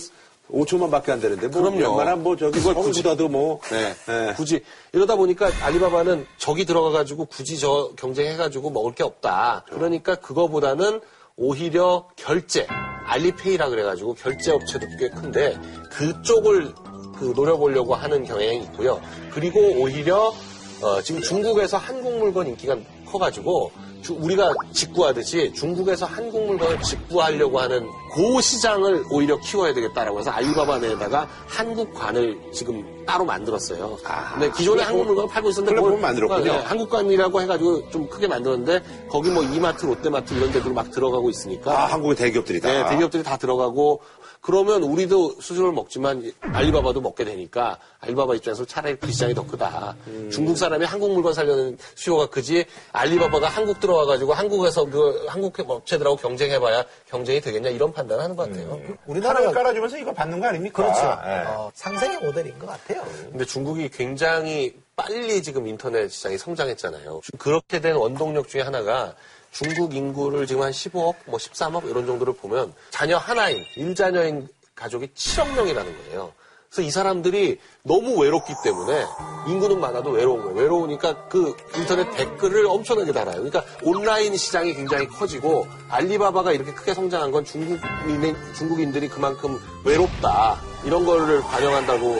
5천만 0.51 0.89
밖에 0.91 1.11
안 1.11 1.19
되는데 1.21 1.47
뭐 1.47 1.61
그럼요. 1.61 1.77
웬만한 1.89 2.23
뭐 2.23 2.35
저기 2.35 2.59
그걸 2.59 2.75
굳이- 2.75 3.01
성보다도 3.01 3.29
뭐 3.29 3.59
네. 3.69 3.93
네. 4.07 4.33
굳이 4.35 4.61
이러다 4.93 5.15
보니까 5.15 5.49
알리바바는 5.61 6.25
저기 6.37 6.65
들어가 6.65 6.91
가지고 6.91 7.25
굳이 7.25 7.57
저 7.59 7.91
경쟁해 7.97 8.35
가지고 8.37 8.69
먹을 8.69 8.93
게 8.93 9.03
없다. 9.03 9.65
그러니까 9.69 10.15
그거보다는 10.15 11.01
오히려 11.35 12.07
결제 12.15 12.67
알리페이라 13.05 13.69
그래 13.69 13.83
가지고 13.83 14.13
결제 14.15 14.51
업체도 14.51 14.85
꽤 14.99 15.09
큰데 15.09 15.57
그쪽을 15.91 16.73
그 17.17 17.33
노려보려고 17.35 17.95
하는 17.95 18.23
경향이 18.25 18.63
있고요. 18.63 19.01
그리고 19.33 19.59
오히려 19.59 20.33
어, 20.81 21.01
지금 21.01 21.21
중국에서 21.21 21.77
한국 21.77 22.17
물건 22.17 22.47
인기가 22.47 22.75
커가지고 23.09 23.71
주- 23.75 23.92
우리가 24.11 24.53
직구하듯이 24.73 25.53
중국에서 25.53 26.05
한국 26.05 26.45
물건을 26.45 26.81
직구하려고 26.81 27.59
하는 27.59 27.87
그 28.13 28.41
시장을 28.41 29.05
오히려 29.09 29.37
키워야 29.39 29.73
되겠다라고 29.73 30.19
해서 30.19 30.31
알리바바 30.31 30.79
내에다가 30.79 31.27
한국관을 31.47 32.37
지금 32.51 32.83
따로 33.05 33.23
만들었어요. 33.25 33.97
근데 34.33 34.51
기존에 34.51 34.83
한국 34.83 35.05
물건을 35.07 35.29
팔고 35.29 35.49
있었는데 35.49 35.75
그걸- 35.81 35.99
만들었군요. 35.99 36.43
네, 36.43 36.49
한국관이라고 36.59 37.41
해가지고 37.41 37.89
좀 37.89 38.07
크게 38.09 38.27
만들었는데 38.27 38.83
거기 39.09 39.29
뭐 39.29 39.41
이마트, 39.43 39.85
롯데마트 39.85 40.33
이런 40.33 40.51
데들 40.51 40.73
막 40.73 40.91
들어가고 40.91 41.29
있으니까 41.29 41.71
아, 41.71 41.85
한국의 41.87 42.15
대기업들이 42.17 42.59
다. 42.59 42.71
네, 42.71 42.89
대기업들이 42.89 43.23
다 43.23 43.37
들어가고 43.37 44.01
그러면 44.43 44.83
우리도 44.83 45.39
수준을 45.39 45.71
먹지만 45.71 46.29
알리바바도 46.41 46.99
먹게 46.99 47.23
되니까 47.23 47.79
알리바바 48.01 48.35
입장에서 48.35 48.65
차라리 48.65 48.97
그 48.97 49.09
시장이 49.09 49.33
더 49.33 49.47
크다. 49.47 49.95
음. 50.07 50.29
중국 50.29 50.57
사람이 50.57 50.83
한국 50.83 51.13
물건 51.13 51.33
살려는 51.33 51.77
수요가 51.95 52.25
크지 52.25 52.65
알리바바가 52.91 53.47
한국 53.47 53.79
들어와가지고 53.79 54.33
한국에서 54.33 54.83
그 54.83 55.25
한국 55.29 55.57
업체들하고 55.57 56.17
경쟁해봐야 56.17 56.83
경쟁이 57.07 57.39
되겠냐 57.39 57.69
이런 57.69 57.93
판단을 57.93 58.21
하는 58.21 58.35
것 58.35 58.49
같아요. 58.49 58.71
하나를 58.71 58.97
우리나라가 59.05 59.51
깔아주면서 59.53 59.97
이거 59.97 60.11
받는 60.11 60.41
거 60.41 60.47
아닙니까? 60.47 60.83
그렇죠. 60.83 61.21
예. 61.25 61.45
어, 61.47 61.71
상생의 61.73 62.19
모델인 62.19 62.59
것 62.59 62.67
같아요. 62.67 63.01
근데 63.31 63.45
중국이 63.45 63.87
굉장히 63.87 64.75
빨리 64.97 65.41
지금 65.41 65.67
인터넷 65.67 66.09
시장이 66.09 66.37
성장했잖아요. 66.37 67.21
그렇게 67.37 67.79
된 67.79 67.95
원동력 67.95 68.49
중에 68.49 68.61
하나가 68.61 69.15
중국 69.53 69.95
인구를 69.95 70.47
지금 70.47 70.63
한 70.63 70.71
15억, 70.71 71.15
뭐 71.25 71.37
13억 71.37 71.89
이런 71.89 72.05
정도를 72.05 72.33
보면 72.33 72.73
자녀 72.89 73.17
하나인, 73.17 73.63
일자녀인 73.77 74.47
가족이 74.75 75.07
7억 75.15 75.53
명이라는 75.55 75.97
거예요. 75.97 76.33
그래서 76.69 76.87
이 76.87 76.89
사람들이 76.89 77.59
너무 77.83 78.19
외롭기 78.19 78.51
때문에 78.63 79.05
인구는 79.47 79.79
많아도 79.79 80.09
외로운 80.09 80.41
거예요. 80.41 80.57
외로우니까 80.57 81.27
그 81.27 81.55
인터넷 81.75 82.09
댓글을 82.15 82.65
엄청나게 82.65 83.11
달아요. 83.11 83.43
그러니까 83.43 83.63
온라인 83.83 84.35
시장이 84.35 84.73
굉장히 84.73 85.05
커지고 85.07 85.67
알리바바가 85.89 86.51
이렇게 86.51 86.73
크게 86.73 86.95
성장한 86.95 87.29
건 87.29 87.45
중국인의, 87.45 88.35
중국인들이 88.57 89.07
그만큼 89.07 89.59
외롭다. 89.85 90.59
이런 90.83 91.05
거를 91.05 91.41
반영한다고 91.41 92.19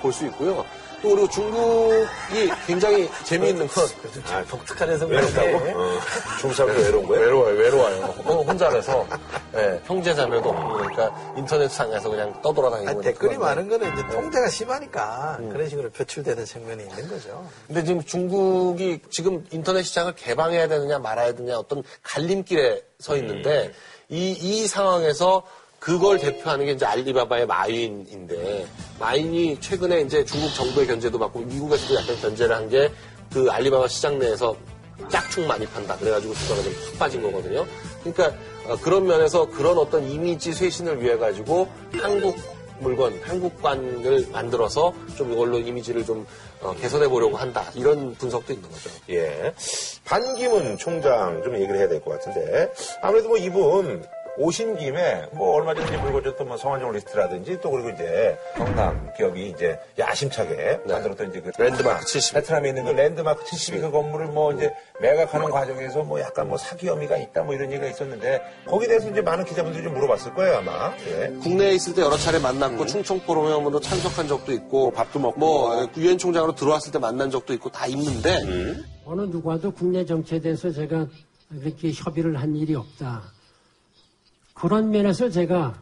볼 0.00 0.12
수 0.12 0.26
있고요. 0.26 0.64
또 1.02 1.10
그리고 1.10 1.28
중국이 1.28 2.50
굉장히 2.66 3.08
재미있는 3.24 3.66
건 3.68 3.86
아, 4.30 4.44
독특한 4.44 4.90
해석 4.90 5.10
외롭다고? 5.10 5.56
어, 5.56 5.98
중국 6.40 6.54
사람들 6.56 6.82
외로운 6.84 7.06
거예요? 7.06 7.22
외로워요, 7.24 7.54
외로워요. 7.58 8.04
어, 8.24 8.42
혼자라서. 8.42 9.06
예, 9.54 9.80
형제 9.84 10.14
자매도 10.14 10.48
없고 10.50 10.72
그러니까 10.74 11.34
인터넷상에서 11.36 12.10
그냥 12.10 12.42
떠돌아다니고 12.42 12.90
아니, 12.90 13.02
댓글이 13.02 13.36
그런데. 13.36 13.38
많은 13.38 13.68
거는 13.68 13.92
이제 13.92 14.06
통제가 14.08 14.48
심하니까 14.48 15.38
그런 15.50 15.68
식으로 15.68 15.90
표출되는 15.90 16.44
측면이 16.44 16.82
있는 16.82 17.08
거죠. 17.08 17.48
근데 17.66 17.84
지금 17.84 18.02
중국이 18.02 19.00
지금 19.10 19.44
인터넷 19.50 19.82
시장을 19.84 20.14
개방해야 20.16 20.68
되느냐 20.68 20.98
말아야 20.98 21.32
되느냐 21.34 21.58
어떤 21.58 21.82
갈림길에 22.02 22.82
서 22.98 23.16
있는데 23.16 23.72
이, 24.08 24.32
이 24.32 24.66
상황에서 24.66 25.44
그걸 25.78 26.18
대표하는 26.18 26.66
게 26.66 26.72
이제 26.72 26.84
알리바바의 26.84 27.46
마윈인데 27.46 28.66
마윈이 28.98 29.60
최근에 29.60 30.00
이제 30.02 30.24
중국 30.24 30.52
정부의 30.54 30.86
견제도 30.86 31.18
받고 31.18 31.40
미국에서도 31.40 31.94
약간 32.00 32.20
견제를 32.20 32.54
한 32.56 32.68
게 32.68 32.90
그 33.32 33.46
알리바바 33.50 33.88
시장 33.88 34.18
내에서 34.18 34.56
짝퉁 35.10 35.46
많이 35.46 35.66
판다 35.66 35.96
그래가지고 35.98 36.32
주가가 36.34 36.62
좀 36.62 36.72
푹 36.72 36.98
빠진 36.98 37.22
거거든요. 37.22 37.66
그러니까 38.02 38.32
어, 38.66 38.76
그런 38.80 39.06
면에서 39.06 39.46
그런 39.50 39.76
어떤 39.78 40.08
이미지 40.08 40.52
쇄신을 40.54 41.02
위해 41.02 41.16
가지고 41.18 41.68
한국 41.92 42.36
물건, 42.80 43.20
한국관을 43.24 44.28
만들어서 44.32 44.94
좀 45.16 45.32
이걸로 45.32 45.58
이미지를 45.58 46.04
좀 46.06 46.26
어, 46.60 46.74
개선해 46.80 47.08
보려고 47.08 47.36
한다. 47.36 47.64
이런 47.74 48.14
분석도 48.14 48.52
있는 48.52 48.70
거죠. 48.70 48.88
예. 49.10 49.52
반기문 50.04 50.78
총장 50.78 51.42
좀 51.42 51.54
얘기를 51.56 51.76
해야 51.76 51.88
될 51.88 52.00
것 52.00 52.12
같은데 52.12 52.72
아무래도 53.02 53.28
뭐 53.28 53.36
이분 53.36 54.04
오신 54.38 54.76
김에 54.76 55.28
뭐 55.32 55.56
얼마 55.56 55.74
전에 55.74 56.00
불거졌던 56.00 56.46
뭐 56.46 56.56
성완종 56.56 56.92
리스트라든지 56.92 57.58
또 57.60 57.70
그리고 57.72 57.90
이제 57.90 58.38
경남 58.56 59.10
기업이 59.16 59.48
이제 59.50 59.78
야심차게 59.98 60.82
만들었던 60.86 61.30
이제 61.30 61.40
그 61.40 61.50
랜드마크 61.60 62.04
70. 62.06 62.34
베트남에 62.34 62.68
있는 62.68 62.84
그 62.84 62.90
랜드마크 62.90 63.44
72 63.44 63.80
그 63.80 63.90
건물을 63.90 64.26
뭐 64.26 64.52
이제 64.52 64.72
매각하는 65.00 65.50
과정에서 65.50 66.04
뭐 66.04 66.20
약간 66.20 66.48
뭐 66.48 66.56
사기 66.56 66.86
혐의가 66.86 67.16
있다 67.16 67.42
뭐 67.42 67.54
이런 67.54 67.70
얘기가 67.72 67.88
있었는데 67.88 68.40
거기에 68.66 68.88
대해서 68.88 69.10
이제 69.10 69.20
많은 69.20 69.44
기자분들이 69.44 69.82
좀 69.82 69.94
물어봤을 69.94 70.34
거예요 70.34 70.58
아마. 70.58 70.92
예. 71.06 71.28
국내에 71.42 71.72
있을 71.72 71.94
때 71.94 72.02
여러 72.02 72.16
차례 72.16 72.38
만났고 72.38 72.86
충청 72.86 73.18
포럼에 73.20 73.48
참석한 73.80 74.28
적도 74.28 74.52
있고 74.52 74.90
밥도 74.92 75.18
먹고. 75.18 75.38
뭐 75.38 75.88
유엔 75.96 76.16
총장으로 76.16 76.54
들어왔을 76.54 76.92
때 76.92 76.98
만난 76.98 77.30
적도 77.30 77.52
있고 77.54 77.70
다 77.70 77.86
있는데 77.86 78.40
어느 79.04 79.22
누구와도 79.22 79.72
국내 79.72 80.04
정치에 80.04 80.38
대해서 80.38 80.70
제가 80.70 81.06
그렇게 81.50 81.90
협의를 81.92 82.36
한 82.36 82.54
일이 82.54 82.74
없다. 82.74 83.37
그런 84.60 84.90
면에서 84.90 85.30
제가 85.30 85.74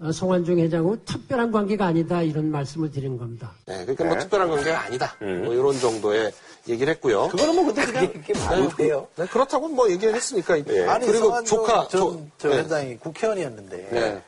어, 0.00 0.10
송환중 0.10 0.58
회장하고 0.58 1.04
특별한 1.04 1.52
관계가 1.52 1.86
아니다 1.86 2.22
이런 2.22 2.50
말씀을 2.50 2.90
드린 2.90 3.18
겁니다. 3.18 3.52
네, 3.66 3.82
그러니까 3.84 4.04
뭐 4.04 4.18
특별한 4.18 4.48
관계가 4.48 4.80
아니다. 4.80 5.14
뭐 5.20 5.54
이런 5.54 5.78
정도의 5.78 6.32
얘기를 6.68 6.92
했고요. 6.94 7.28
그거는 7.28 7.54
뭐 7.54 7.64
근데 7.66 7.84
그냥 7.86 8.12
이게 8.16 8.32
말이 8.32 8.68
돼요. 8.76 9.06
네, 9.16 9.26
그렇다고 9.26 9.68
뭐 9.68 9.90
얘기를 9.90 10.14
했으니까 10.14 10.54
아니, 10.54 11.06
그리고 11.06 11.44
조카 11.44 11.86
전, 11.88 12.30
저 12.38 12.48
네. 12.48 12.58
회장이 12.58 12.96
국회의원이었는데 12.98 13.88
네. 13.92 14.22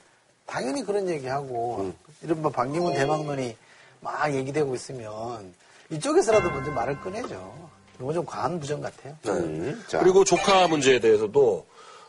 당연히 0.46 0.84
그런 0.84 1.08
얘기하고 1.08 1.92
이른바 2.22 2.50
반기문 2.50 2.94
대망론이 2.94 3.56
막 4.00 4.34
얘기되고 4.34 4.74
있으면 4.74 5.54
이쪽에서라도 5.90 6.50
먼저 6.50 6.70
말을 6.70 7.00
꺼내죠. 7.00 7.68
이건 7.98 8.14
좀 8.14 8.26
과한 8.26 8.60
부정 8.60 8.80
같아요. 8.80 9.16
음, 9.28 9.82
자. 9.88 10.00
그리고 10.00 10.24
조카 10.24 10.68
문제에 10.68 11.00
대해서도 11.00 11.64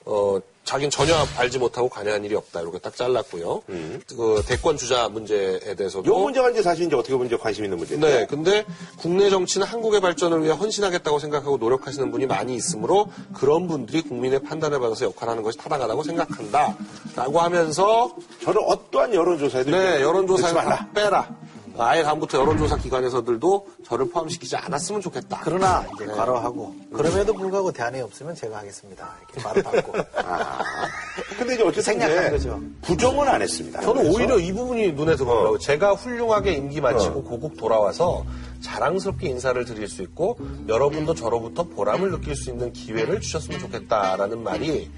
어 0.05 0.39
자기는 0.65 0.89
전혀 0.89 1.13
알지 1.37 1.59
못하고 1.59 1.87
관여한 1.89 2.25
일이 2.25 2.33
없다 2.33 2.61
이렇게 2.61 2.79
딱 2.79 2.95
잘랐고요. 2.95 3.61
그 4.09 4.43
대권 4.47 4.77
주자 4.77 5.07
문제에 5.09 5.75
대해서도 5.75 6.11
요 6.11 6.19
문제가 6.19 6.49
이제 6.49 6.63
사실 6.63 6.87
이제 6.87 6.95
어떻게 6.95 7.13
보면 7.13 7.27
이제 7.27 7.37
관심 7.37 7.63
있는 7.65 7.77
문제인데. 7.77 8.19
네, 8.19 8.25
근데 8.25 8.65
국내 8.97 9.29
정치는 9.29 9.67
한국의 9.67 10.01
발전을 10.01 10.43
위해 10.43 10.53
헌신하겠다고 10.53 11.19
생각하고 11.19 11.57
노력하시는 11.57 12.09
분이 12.11 12.25
많이 12.25 12.55
있으므로 12.55 13.07
그런 13.35 13.67
분들이 13.67 14.01
국민의 14.01 14.41
판단을 14.41 14.79
받아서 14.79 15.05
역할하는 15.05 15.43
것이 15.43 15.57
타당하다고 15.59 16.01
생각한다. 16.01 16.75
라고 17.15 17.39
하면서 17.39 18.15
저는 18.43 18.61
어떠한 18.65 19.13
여론조사에도 19.13 19.69
네, 19.69 20.01
여론조사에 20.01 20.53
빼라. 20.95 21.29
아예 21.77 22.03
다음부터 22.03 22.39
여론조사 22.39 22.77
기관에서들도 22.77 23.67
저를 23.85 24.09
포함시키지 24.09 24.55
않았으면 24.55 25.01
좋겠다. 25.01 25.41
그러나 25.43 25.85
이제 25.95 26.05
과로하고 26.05 26.75
그럼에도 26.93 27.33
불구하고 27.33 27.71
대안이 27.71 28.01
없으면 28.01 28.35
제가 28.35 28.57
하겠습니다. 28.59 29.15
이렇게 29.33 29.41
말을 29.43 29.63
받고 29.63 29.93
근데 31.37 31.53
이제 31.55 31.63
어쨌든 31.63 31.81
생략한 31.83 32.31
거죠. 32.31 32.61
부정은 32.81 33.27
안 33.27 33.41
했습니다. 33.41 33.81
저는 33.81 34.03
그래서 34.03 34.17
오히려 34.17 34.39
이 34.39 34.51
부분이 34.53 34.93
눈에 34.93 35.15
들어오더라고요. 35.15 35.59
제가 35.59 35.93
훌륭하게 35.93 36.53
임기 36.53 36.81
마치고 36.81 37.23
고국 37.23 37.57
돌아와서 37.57 38.25
자랑스럽게 38.61 39.27
인사를 39.29 39.63
드릴 39.65 39.87
수 39.87 40.01
있고 40.01 40.37
여러분도 40.67 41.13
저로부터 41.13 41.63
보람을 41.63 42.11
느낄 42.11 42.35
수 42.35 42.49
있는 42.49 42.73
기회를 42.73 43.21
주셨으면 43.21 43.59
좋겠다라는 43.59 44.41
말이 44.43 44.89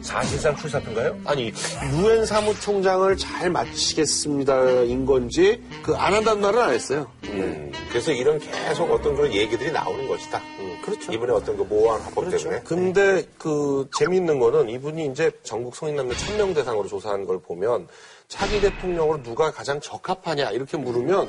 사실상 0.00 0.54
출사표인가요? 0.56 1.18
아니 1.24 1.52
유엔 1.98 2.24
사무총장을 2.24 3.16
잘 3.16 3.50
마치겠습니다인 3.50 5.04
건지 5.06 5.62
그 5.82 5.94
안 5.98 6.14
한다는 6.14 6.40
말은 6.40 6.60
안 6.60 6.70
했어요. 6.70 7.10
음, 7.24 7.72
그래서 7.90 8.12
이런 8.12 8.38
계속 8.38 8.90
어떤 8.92 9.16
그런 9.16 9.32
얘기들이 9.32 9.72
나오는 9.72 10.06
것이다. 10.06 10.40
그렇죠. 10.84 11.12
이번에 11.12 11.32
어떤 11.32 11.56
그 11.56 11.62
모호한 11.64 12.00
합법 12.02 12.30
때문에. 12.30 12.60
근데 12.62 13.24
그 13.36 13.88
재미있는 13.98 14.38
거는 14.38 14.68
이분이 14.70 15.06
이제 15.06 15.30
전국 15.42 15.74
성인남녀 15.74 16.14
1000명 16.14 16.54
대상으로 16.54 16.86
조사한 16.88 17.26
걸 17.26 17.40
보면 17.40 17.88
차기 18.28 18.60
대통령으로 18.60 19.22
누가 19.22 19.50
가장 19.50 19.80
적합하냐 19.80 20.50
이렇게 20.52 20.76
물으면 20.76 21.28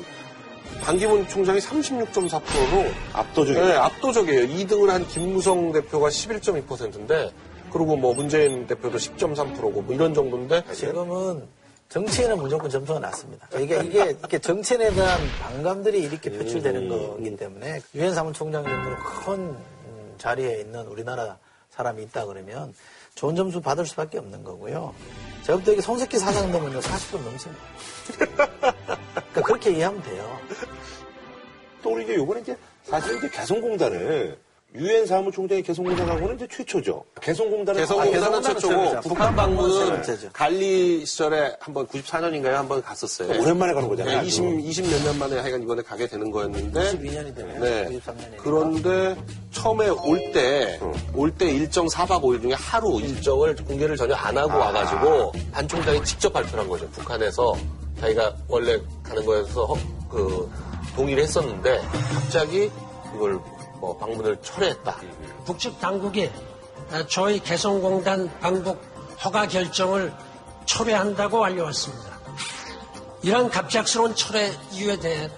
반기문 0.83 1.27
총장이 1.27 1.59
36.4%로 1.59 2.85
압도적이에요. 3.13 3.65
네, 3.65 3.73
압도적이에요. 3.73 4.47
2등을 4.47 4.87
한 4.87 5.07
김무성 5.07 5.71
대표가 5.71 6.09
11.2%인데 6.09 7.31
그리고 7.71 7.95
뭐 7.95 8.13
문재인 8.13 8.65
대표도 8.67 8.97
10.3%고 8.97 9.81
뭐 9.81 9.93
이런 9.93 10.13
정도인데 10.13 10.63
지금은 10.73 11.47
정치에는 11.89 12.37
무조건 12.37 12.69
점수가 12.69 12.99
낮습니다. 12.99 13.47
이게, 13.59 13.79
이게, 13.83 14.03
이렇게 14.11 14.37
정치인에 14.37 14.91
대한 14.93 15.19
반감들이 15.41 16.01
이렇게 16.03 16.29
표출되는 16.29 16.87
거기 16.87 17.35
때문에 17.35 17.81
유엔 17.95 18.13
사무총장 18.13 18.63
정도로 18.63 18.95
큰 18.97 19.33
음, 19.39 20.13
자리에 20.17 20.59
있는 20.61 20.85
우리나라 20.85 21.37
사람이 21.71 22.03
있다 22.03 22.25
그러면 22.27 22.73
좋은 23.15 23.35
점수 23.35 23.59
받을 23.59 23.85
수밖에 23.85 24.19
없는 24.19 24.43
거고요. 24.43 24.93
제가 25.43 25.57
볼 25.59 25.65
때 25.65 25.73
이게 25.73 26.17
사장 26.17 26.51
되면요 26.51 26.79
40점 26.79 27.23
넘습니다. 27.23 27.63
그러니까 28.17 29.41
그렇게 29.43 29.71
이해하면 29.71 30.03
돼요. 30.03 30.39
또 31.81 31.91
우리 31.93 32.03
이제 32.03 32.15
요번에 32.15 32.41
이제 32.41 32.55
사실 32.83 33.17
이제 33.17 33.29
개성공단을 33.29 34.37
유엔 34.75 35.05
사무총장이 35.07 35.63
개성공단 35.63 36.07
하고는 36.07 36.35
이제 36.35 36.47
최초죠. 36.47 37.03
개성공단은 37.19 37.81
개성공단은 37.81 38.37
아, 38.37 38.41
최초고 38.41 38.99
북한 39.01 39.35
방문은. 39.35 40.03
갈리 40.31 41.03
시절에 41.05 41.55
한번 41.59 41.87
94년인가에 41.87 42.51
한번 42.51 42.79
갔었어요. 42.83 43.41
오랜만에 43.41 43.73
가는 43.73 43.89
거잖아요. 43.89 44.21
네, 44.21 44.27
20, 44.27 44.43
20몇 44.43 45.03
년 45.05 45.17
만에 45.17 45.39
하여간 45.39 45.63
이번에 45.63 45.81
가게 45.81 46.05
되는 46.05 46.29
거였는데 46.29 46.79
22년이 46.79 47.35
되네요. 47.35 47.59
네. 47.63 47.99
23년이니까. 47.99 48.37
그런데 48.37 49.15
처음에 49.51 49.89
올 49.89 50.31
때, 50.33 50.79
올 51.15 51.31
때 51.35 51.49
일정 51.49 51.87
4박 51.87 52.21
5일 52.21 52.41
중에 52.43 52.53
하루 52.53 53.01
일정을 53.01 53.55
공개를 53.55 53.97
전혀 53.97 54.13
안 54.13 54.37
하고 54.37 54.55
와가지고 54.59 55.31
반 55.51 55.67
총장이 55.67 56.03
직접 56.03 56.31
발표한 56.31 56.69
거죠. 56.69 56.87
북한에서 56.91 57.55
자기가 57.99 58.35
원래 58.47 58.79
가는 59.01 59.25
거에서 59.25 59.65
허- 59.65 59.77
그 60.11 60.49
동의를 60.95 61.23
했었는데 61.23 61.79
갑자기 62.13 62.69
이걸 63.15 63.39
뭐 63.79 63.97
방문을 63.97 64.37
철회했다. 64.41 64.97
북측 65.45 65.79
당국이 65.79 66.29
어, 66.91 67.05
저희 67.07 67.39
개성공단 67.39 68.39
방북 68.39 68.81
허가 69.23 69.47
결정을 69.47 70.13
철회한다고 70.65 71.43
알려왔습니다. 71.43 72.19
이런 73.21 73.49
갑작스러운 73.49 74.15
철회 74.15 74.51
이유에 74.71 74.97
대해 74.97 75.29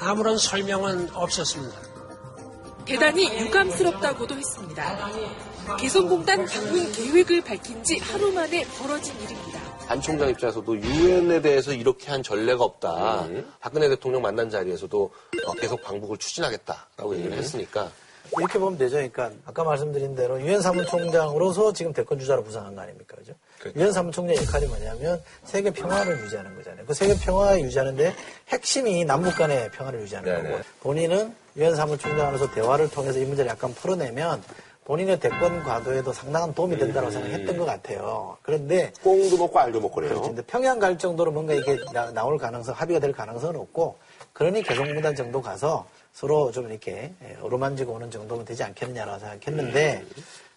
아무런 0.00 0.38
설명은 0.38 1.10
없었습니다. 1.14 1.78
대단히 2.84 3.26
유감스럽다고도 3.38 4.34
했습니다. 4.36 5.10
개성공단 5.78 6.46
방문 6.46 6.90
계획을 6.92 7.42
밝힌 7.42 7.84
지 7.84 7.98
하루 7.98 8.32
만에 8.32 8.64
벌어진 8.78 9.14
일입니다. 9.20 9.67
반 9.88 10.02
총장 10.02 10.28
입장에서도 10.28 10.76
유엔에 10.76 11.40
대해서 11.40 11.72
이렇게 11.72 12.10
한 12.10 12.22
전례가 12.22 12.62
없다. 12.62 13.26
박근혜 13.58 13.88
대통령 13.88 14.20
만난 14.20 14.50
자리에서도 14.50 15.10
어, 15.46 15.52
계속 15.54 15.82
방북을 15.82 16.18
추진하겠다라고 16.18 17.16
얘기를 17.16 17.38
했으니까 17.38 17.90
이렇게 18.36 18.58
보면 18.58 18.76
되죠. 18.76 18.96
그러니까 18.96 19.30
아까 19.46 19.64
말씀드린 19.64 20.14
대로 20.14 20.38
유엔 20.42 20.60
사무총장으로서 20.60 21.72
지금 21.72 21.94
대권 21.94 22.18
주자로 22.18 22.44
부상한 22.44 22.74
거 22.74 22.82
아닙니까? 22.82 23.16
그죠? 23.16 23.32
유엔 23.76 23.90
사무총장 23.90 24.36
역할이 24.36 24.66
뭐냐면 24.66 25.22
세계 25.44 25.70
평화를 25.70 26.20
유지하는 26.22 26.54
거잖아요. 26.54 26.84
그 26.84 26.92
세계 26.92 27.14
평화 27.14 27.58
유지하는데 27.58 28.14
핵심이 28.48 29.06
남북 29.06 29.36
간의 29.36 29.70
평화를 29.70 30.02
유지하는 30.02 30.30
네네. 30.30 30.50
거고 30.50 30.62
본인은 30.80 31.34
유엔 31.56 31.74
사무총장으로서 31.74 32.50
대화를 32.50 32.90
통해서 32.90 33.18
이 33.18 33.24
문제를 33.24 33.50
약간 33.50 33.72
풀어내면 33.72 34.42
본인의 34.88 35.20
대권 35.20 35.62
과도에도 35.64 36.14
상당한 36.14 36.54
도움이 36.54 36.78
된다고 36.78 37.10
생각했던 37.10 37.58
것 37.58 37.66
같아요. 37.66 38.38
그런데 38.40 38.90
꽁도 39.02 39.36
먹고 39.36 39.58
알도 39.58 39.82
먹고 39.82 39.96
그래요. 39.96 40.12
그렇죠. 40.12 40.28
근데 40.28 40.42
평양 40.46 40.78
갈 40.78 40.96
정도로 40.96 41.30
뭔가 41.30 41.52
이게 41.52 41.76
나, 41.92 42.24
올 42.24 42.38
가능성, 42.38 42.74
합의가 42.74 42.98
될 42.98 43.12
가능성은 43.12 43.54
없고, 43.60 43.98
그러니 44.32 44.62
개성공단 44.62 45.14
정도 45.14 45.42
가서 45.42 45.86
서로 46.14 46.50
좀 46.50 46.70
이렇게 46.70 47.12
예, 47.22 47.36
어루만지고 47.42 47.92
오는 47.92 48.10
정도면 48.10 48.46
되지 48.46 48.64
않겠느냐라고 48.64 49.18
생각했는데, 49.18 50.06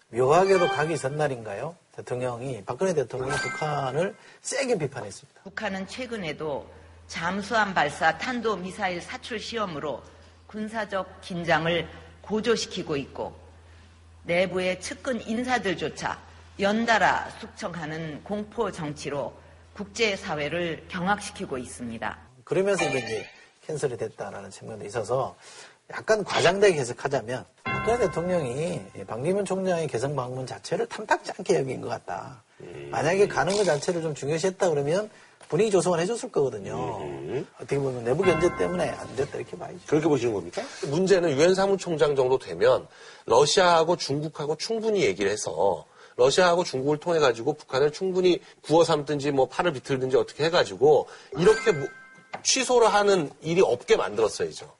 묘하게도 0.08 0.66
가기 0.66 0.96
전날인가요? 0.96 1.76
대통령이, 1.94 2.64
박근혜 2.64 2.94
대통령이 2.94 3.34
북한을 3.36 4.16
세게 4.40 4.78
비판했습니다. 4.78 5.42
북한은 5.42 5.86
최근에도 5.86 6.66
잠수함 7.06 7.74
발사 7.74 8.16
탄도 8.16 8.56
미사일 8.56 9.02
사출 9.02 9.38
시험으로 9.38 10.00
군사적 10.46 11.20
긴장을 11.20 11.86
고조시키고 12.22 12.96
있고 12.96 13.41
내부의 14.24 14.80
측근 14.80 15.20
인사들조차 15.26 16.18
연달아 16.60 17.30
숙청하는 17.40 18.22
공포 18.22 18.70
정치로 18.70 19.32
국제사회를 19.74 20.84
경악시키고 20.88 21.58
있습니다. 21.58 22.18
그러면서 22.44 22.84
이게 22.84 22.98
이제 22.98 23.26
캔슬이 23.66 23.96
됐다라는 23.96 24.50
측면도 24.50 24.84
있어서 24.86 25.34
약간 25.90 26.22
과장되게 26.24 26.78
해석하자면 26.78 27.44
박근혜 27.64 27.98
대통령이 27.98 28.80
반기문 29.06 29.44
총장의 29.44 29.88
개성 29.88 30.14
방문 30.14 30.46
자체를 30.46 30.86
탐탁지 30.86 31.32
않게 31.38 31.56
여긴 31.56 31.80
것 31.80 31.88
같다. 31.88 32.42
만약에 32.90 33.26
가는 33.26 33.56
것 33.56 33.64
자체를 33.64 34.02
좀 34.02 34.14
중요시했다 34.14 34.70
그러면 34.70 35.10
분위기 35.48 35.70
조성을 35.70 35.98
해줬을 35.98 36.30
거거든요. 36.30 36.74
어떻게 37.56 37.78
보면 37.78 38.04
내부 38.04 38.22
견제 38.22 38.54
때문에 38.56 38.90
안 38.90 39.16
됐다 39.16 39.38
이렇게 39.38 39.58
봐야죠. 39.58 39.78
그렇게 39.86 40.06
보시는 40.06 40.32
겁니까? 40.32 40.62
문제는 40.88 41.30
유엔 41.30 41.54
사무총장 41.54 42.14
정도 42.14 42.38
되면 42.38 42.86
러시아하고 43.26 43.96
중국하고 43.96 44.56
충분히 44.56 45.02
얘기를 45.04 45.30
해서 45.30 45.84
러시아하고 46.16 46.64
중국을 46.64 46.98
통해 46.98 47.18
가지고 47.18 47.54
북한을 47.54 47.92
충분히 47.92 48.40
구워 48.62 48.84
삼든지 48.84 49.30
뭐 49.32 49.48
팔을 49.48 49.72
비틀든지 49.72 50.16
어떻게 50.16 50.44
해가지고 50.44 51.08
이렇게 51.38 51.72
뭐 51.72 51.88
취소를 52.42 52.92
하는 52.92 53.30
일이 53.40 53.60
없게 53.60 53.96
만들었어야죠. 53.96 54.70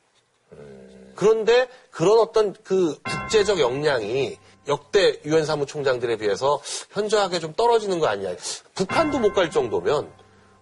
그런데 1.14 1.68
그런 1.90 2.18
어떤 2.18 2.55
그 2.64 2.99
국제적 3.03 3.61
역량이 3.61 4.38
역대 4.68 5.20
유엔 5.24 5.45
사무총장들에 5.45 6.16
비해서 6.16 6.61
현저하게 6.90 7.38
좀 7.40 7.53
떨어지는 7.55 7.99
거 7.99 8.07
아니냐. 8.07 8.34
북한도 8.74 9.18
못 9.18 9.32
갈 9.32 9.51
정도면 9.51 10.11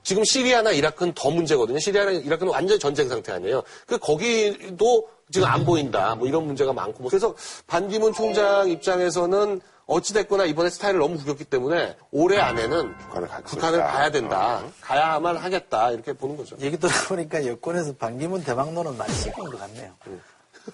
지금 0.03 0.25
시리아나 0.25 0.71
이라크는 0.73 1.13
더 1.15 1.31
문제거든요. 1.31 1.79
시리아나 1.79 2.11
이라크는 2.13 2.53
완전 2.53 2.79
전쟁 2.79 3.09
상태 3.09 3.33
아니에요. 3.33 3.63
그 3.87 3.99
거기도 3.99 5.09
지금 5.31 5.47
안 5.49 5.65
보인다. 5.65 6.15
뭐 6.15 6.27
이런 6.27 6.47
문제가 6.47 6.73
많고. 6.73 7.03
뭐 7.03 7.09
그래서 7.11 7.35
반기문 7.67 8.13
총장 8.13 8.69
입장에서는 8.69 9.61
어찌됐거나 9.87 10.45
이번에 10.45 10.71
스타일을 10.71 11.01
너무 11.01 11.17
구겼기 11.19 11.45
때문에 11.45 11.97
올해 12.13 12.39
안에는 12.39 12.97
북한을 12.99 13.29
갈 13.29 13.43
북한을. 13.43 13.79
가야 13.81 14.11
된다. 14.11 14.63
가야만 14.81 15.37
하겠다. 15.37 15.91
이렇게 15.91 16.13
보는 16.13 16.37
거죠. 16.37 16.57
얘기 16.61 16.77
들어보니까 16.79 17.47
여권에서 17.47 17.95
반기문 17.97 18.45
대망론은 18.45 18.97
많이 18.97 19.13
식은 19.13 19.45
것 19.45 19.59
같네요. 19.59 19.91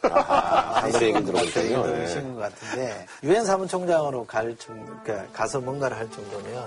아, 0.02 0.80
사람들의 0.80 1.08
얘기 1.14 1.24
들어보니까요. 1.24 1.64
얘기 1.64 1.74
네. 1.76 1.82
들으시는 1.82 2.34
것 2.34 2.40
같은데 2.40 3.06
유엔 3.22 3.44
사무총장으로 3.44 4.26
갈 4.26 4.54
정, 4.58 4.84
그러니까 5.02 5.32
가서 5.32 5.60
뭔가를 5.60 5.96
할 5.96 6.10
정도면 6.10 6.66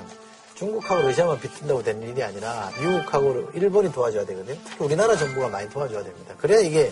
중국하고 0.56 1.04
러시아만 1.04 1.40
비튼다고 1.40 1.84
되는 1.84 2.02
일이 2.08 2.24
아니라 2.24 2.72
미국하고 2.80 3.50
일본이 3.54 3.92
도와줘야 3.92 4.26
되거든요. 4.26 4.58
특히 4.66 4.86
우리나라 4.86 5.16
정부가 5.16 5.50
많이 5.50 5.70
도와줘야 5.70 6.04
됩니다. 6.04 6.34
그래야 6.38 6.60
이게 6.62 6.92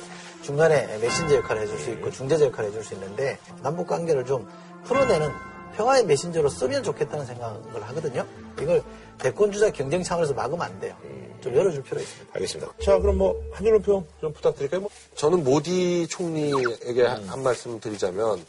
중간에 0.52 0.98
메신저 1.00 1.36
역할을 1.36 1.64
해줄 1.64 1.78
수 1.78 1.90
있고 1.92 2.10
중재자 2.10 2.46
역할을 2.46 2.70
해줄 2.70 2.82
수 2.82 2.94
있는데 2.94 3.38
남북 3.62 3.86
관계를 3.86 4.24
좀 4.24 4.48
풀어내는 4.86 5.30
평화의 5.76 6.06
메신저로 6.06 6.48
쓰면 6.48 6.84
좋겠다는 6.84 7.26
생각을 7.26 7.84
하거든요. 7.90 8.26
이걸 8.62 8.82
대권 9.18 9.52
주자 9.52 9.70
경쟁 9.72 10.02
차원에서 10.04 10.34
막으면 10.34 10.62
안 10.62 10.80
돼요. 10.80 10.96
좀 11.42 11.54
열어줄 11.54 11.84
필요가 11.84 12.02
있습니다. 12.02 12.32
알겠습니다. 12.34 12.72
자, 12.82 12.98
그럼 12.98 13.18
뭐, 13.18 13.44
한줄로 13.52 13.80
평좀 13.82 14.32
부탁드릴까요? 14.34 14.80
뭐, 14.82 14.90
저는 15.16 15.44
모디 15.44 16.08
총리에게 16.08 17.06
한- 17.06 17.28
한 17.28 17.44
말씀 17.44 17.80
드리자면, 17.82 18.44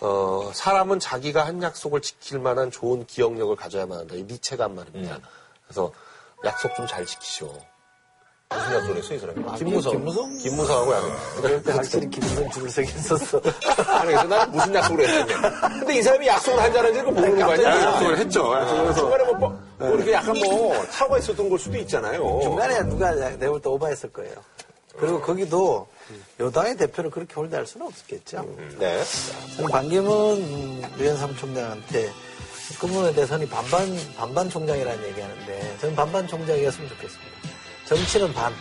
어, 0.00 0.50
사람은 0.54 1.00
자기가 1.00 1.44
한 1.44 1.60
약속을 1.60 2.00
지킬 2.02 2.38
만한 2.38 2.70
좋은 2.70 3.04
기억력을 3.04 3.54
가져야만 3.56 3.98
한다. 3.98 4.14
이 4.14 4.22
니체가 4.22 4.64
한 4.64 4.76
말입니다. 4.76 5.18
그래서 5.66 5.92
약속 6.44 6.74
좀 6.76 6.86
잘 6.86 7.04
지키시오. 7.04 7.52
무슨 8.52 8.74
약속을 8.76 8.96
했어, 8.96 9.14
이 9.14 9.18
사람이? 9.18 9.58
김무성. 9.58 9.92
김무성? 9.92 10.38
김무성하고 10.38 10.92
약속. 10.94 11.42
그때 11.42 11.72
확실히 11.72 12.10
김무성 12.10 12.68
서긴 12.68 12.98
썼어. 13.02 13.40
아니, 13.86 14.06
그래서 14.06 14.24
나는 14.24 14.52
무슨 14.52 14.74
약속을 14.74 15.08
했느냐. 15.08 15.68
근데 15.68 15.98
이 15.98 16.02
사람이 16.02 16.26
약속을 16.26 16.62
한다는 16.62 16.92
걸 16.92 17.04
모르는 17.12 17.36
거 17.46 17.52
아니야? 17.52 17.82
약속을 17.82 18.18
했죠. 18.18 18.54
약속을 18.54 18.88
해서. 18.88 19.00
중간에 19.00 19.24
뭐, 19.24 19.34
뭐, 19.34 19.60
뭐 19.78 19.94
이렇게 19.94 20.12
약간 20.12 20.38
뭐, 20.38 20.86
차가 20.90 21.18
있었던 21.18 21.48
걸 21.48 21.58
수도 21.58 21.76
있잖아요. 21.78 22.40
중간에 22.42 22.82
누가 22.84 23.12
내가 23.14 23.50
볼때 23.50 23.68
오버했을 23.68 24.12
거예요. 24.12 24.34
그리고 24.98 25.20
거기도 25.20 25.88
여당의 26.38 26.76
대표를 26.76 27.10
그렇게 27.10 27.34
홀대할 27.34 27.66
수는 27.66 27.86
없었겠죠. 27.86 28.46
네. 28.78 29.02
저는 29.56 29.70
반기문 29.70 30.38
음, 30.38 30.82
유엔 30.98 31.16
사무총장한테 31.16 32.10
끝문에 32.78 33.12
대선이 33.14 33.48
반반 33.48 33.96
반반 34.16 34.48
총장이라는 34.50 35.04
얘기 35.08 35.20
하는데 35.20 35.76
저는 35.80 35.96
반반 35.96 36.26
총장이었으면 36.26 36.88
좋겠습니다. 36.90 37.41
정치는 37.96 38.32
반, 38.32 38.54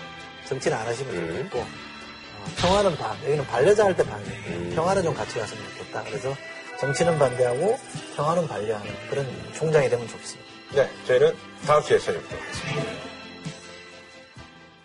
정치는 0.46 0.76
안 0.78 0.86
하시면 0.88 1.16
좋겠고 1.16 1.60
어, 1.60 2.46
평화는 2.58 2.98
반. 2.98 3.16
여기는 3.24 3.46
반려자 3.48 3.86
할 3.86 3.96
때 3.96 4.04
반이에요. 4.04 4.76
평화는 4.76 5.04
좀 5.04 5.14
같이 5.14 5.40
갔으면 5.40 5.64
좋겠다. 5.78 6.04
그래서 6.04 6.36
정치는 6.80 7.18
반대하고 7.18 7.80
평화는 8.18 8.48
반려하는 8.48 8.94
그런 9.10 9.54
총장이 9.54 9.90
되면 9.90 10.06
좋겠습니다. 10.08 10.52
네, 10.74 10.90
저희는 11.08 11.34
다음 11.66 11.82
주에 11.84 11.98
찾아뵙도록 12.00 12.42
하겠습니다. 12.44 13.11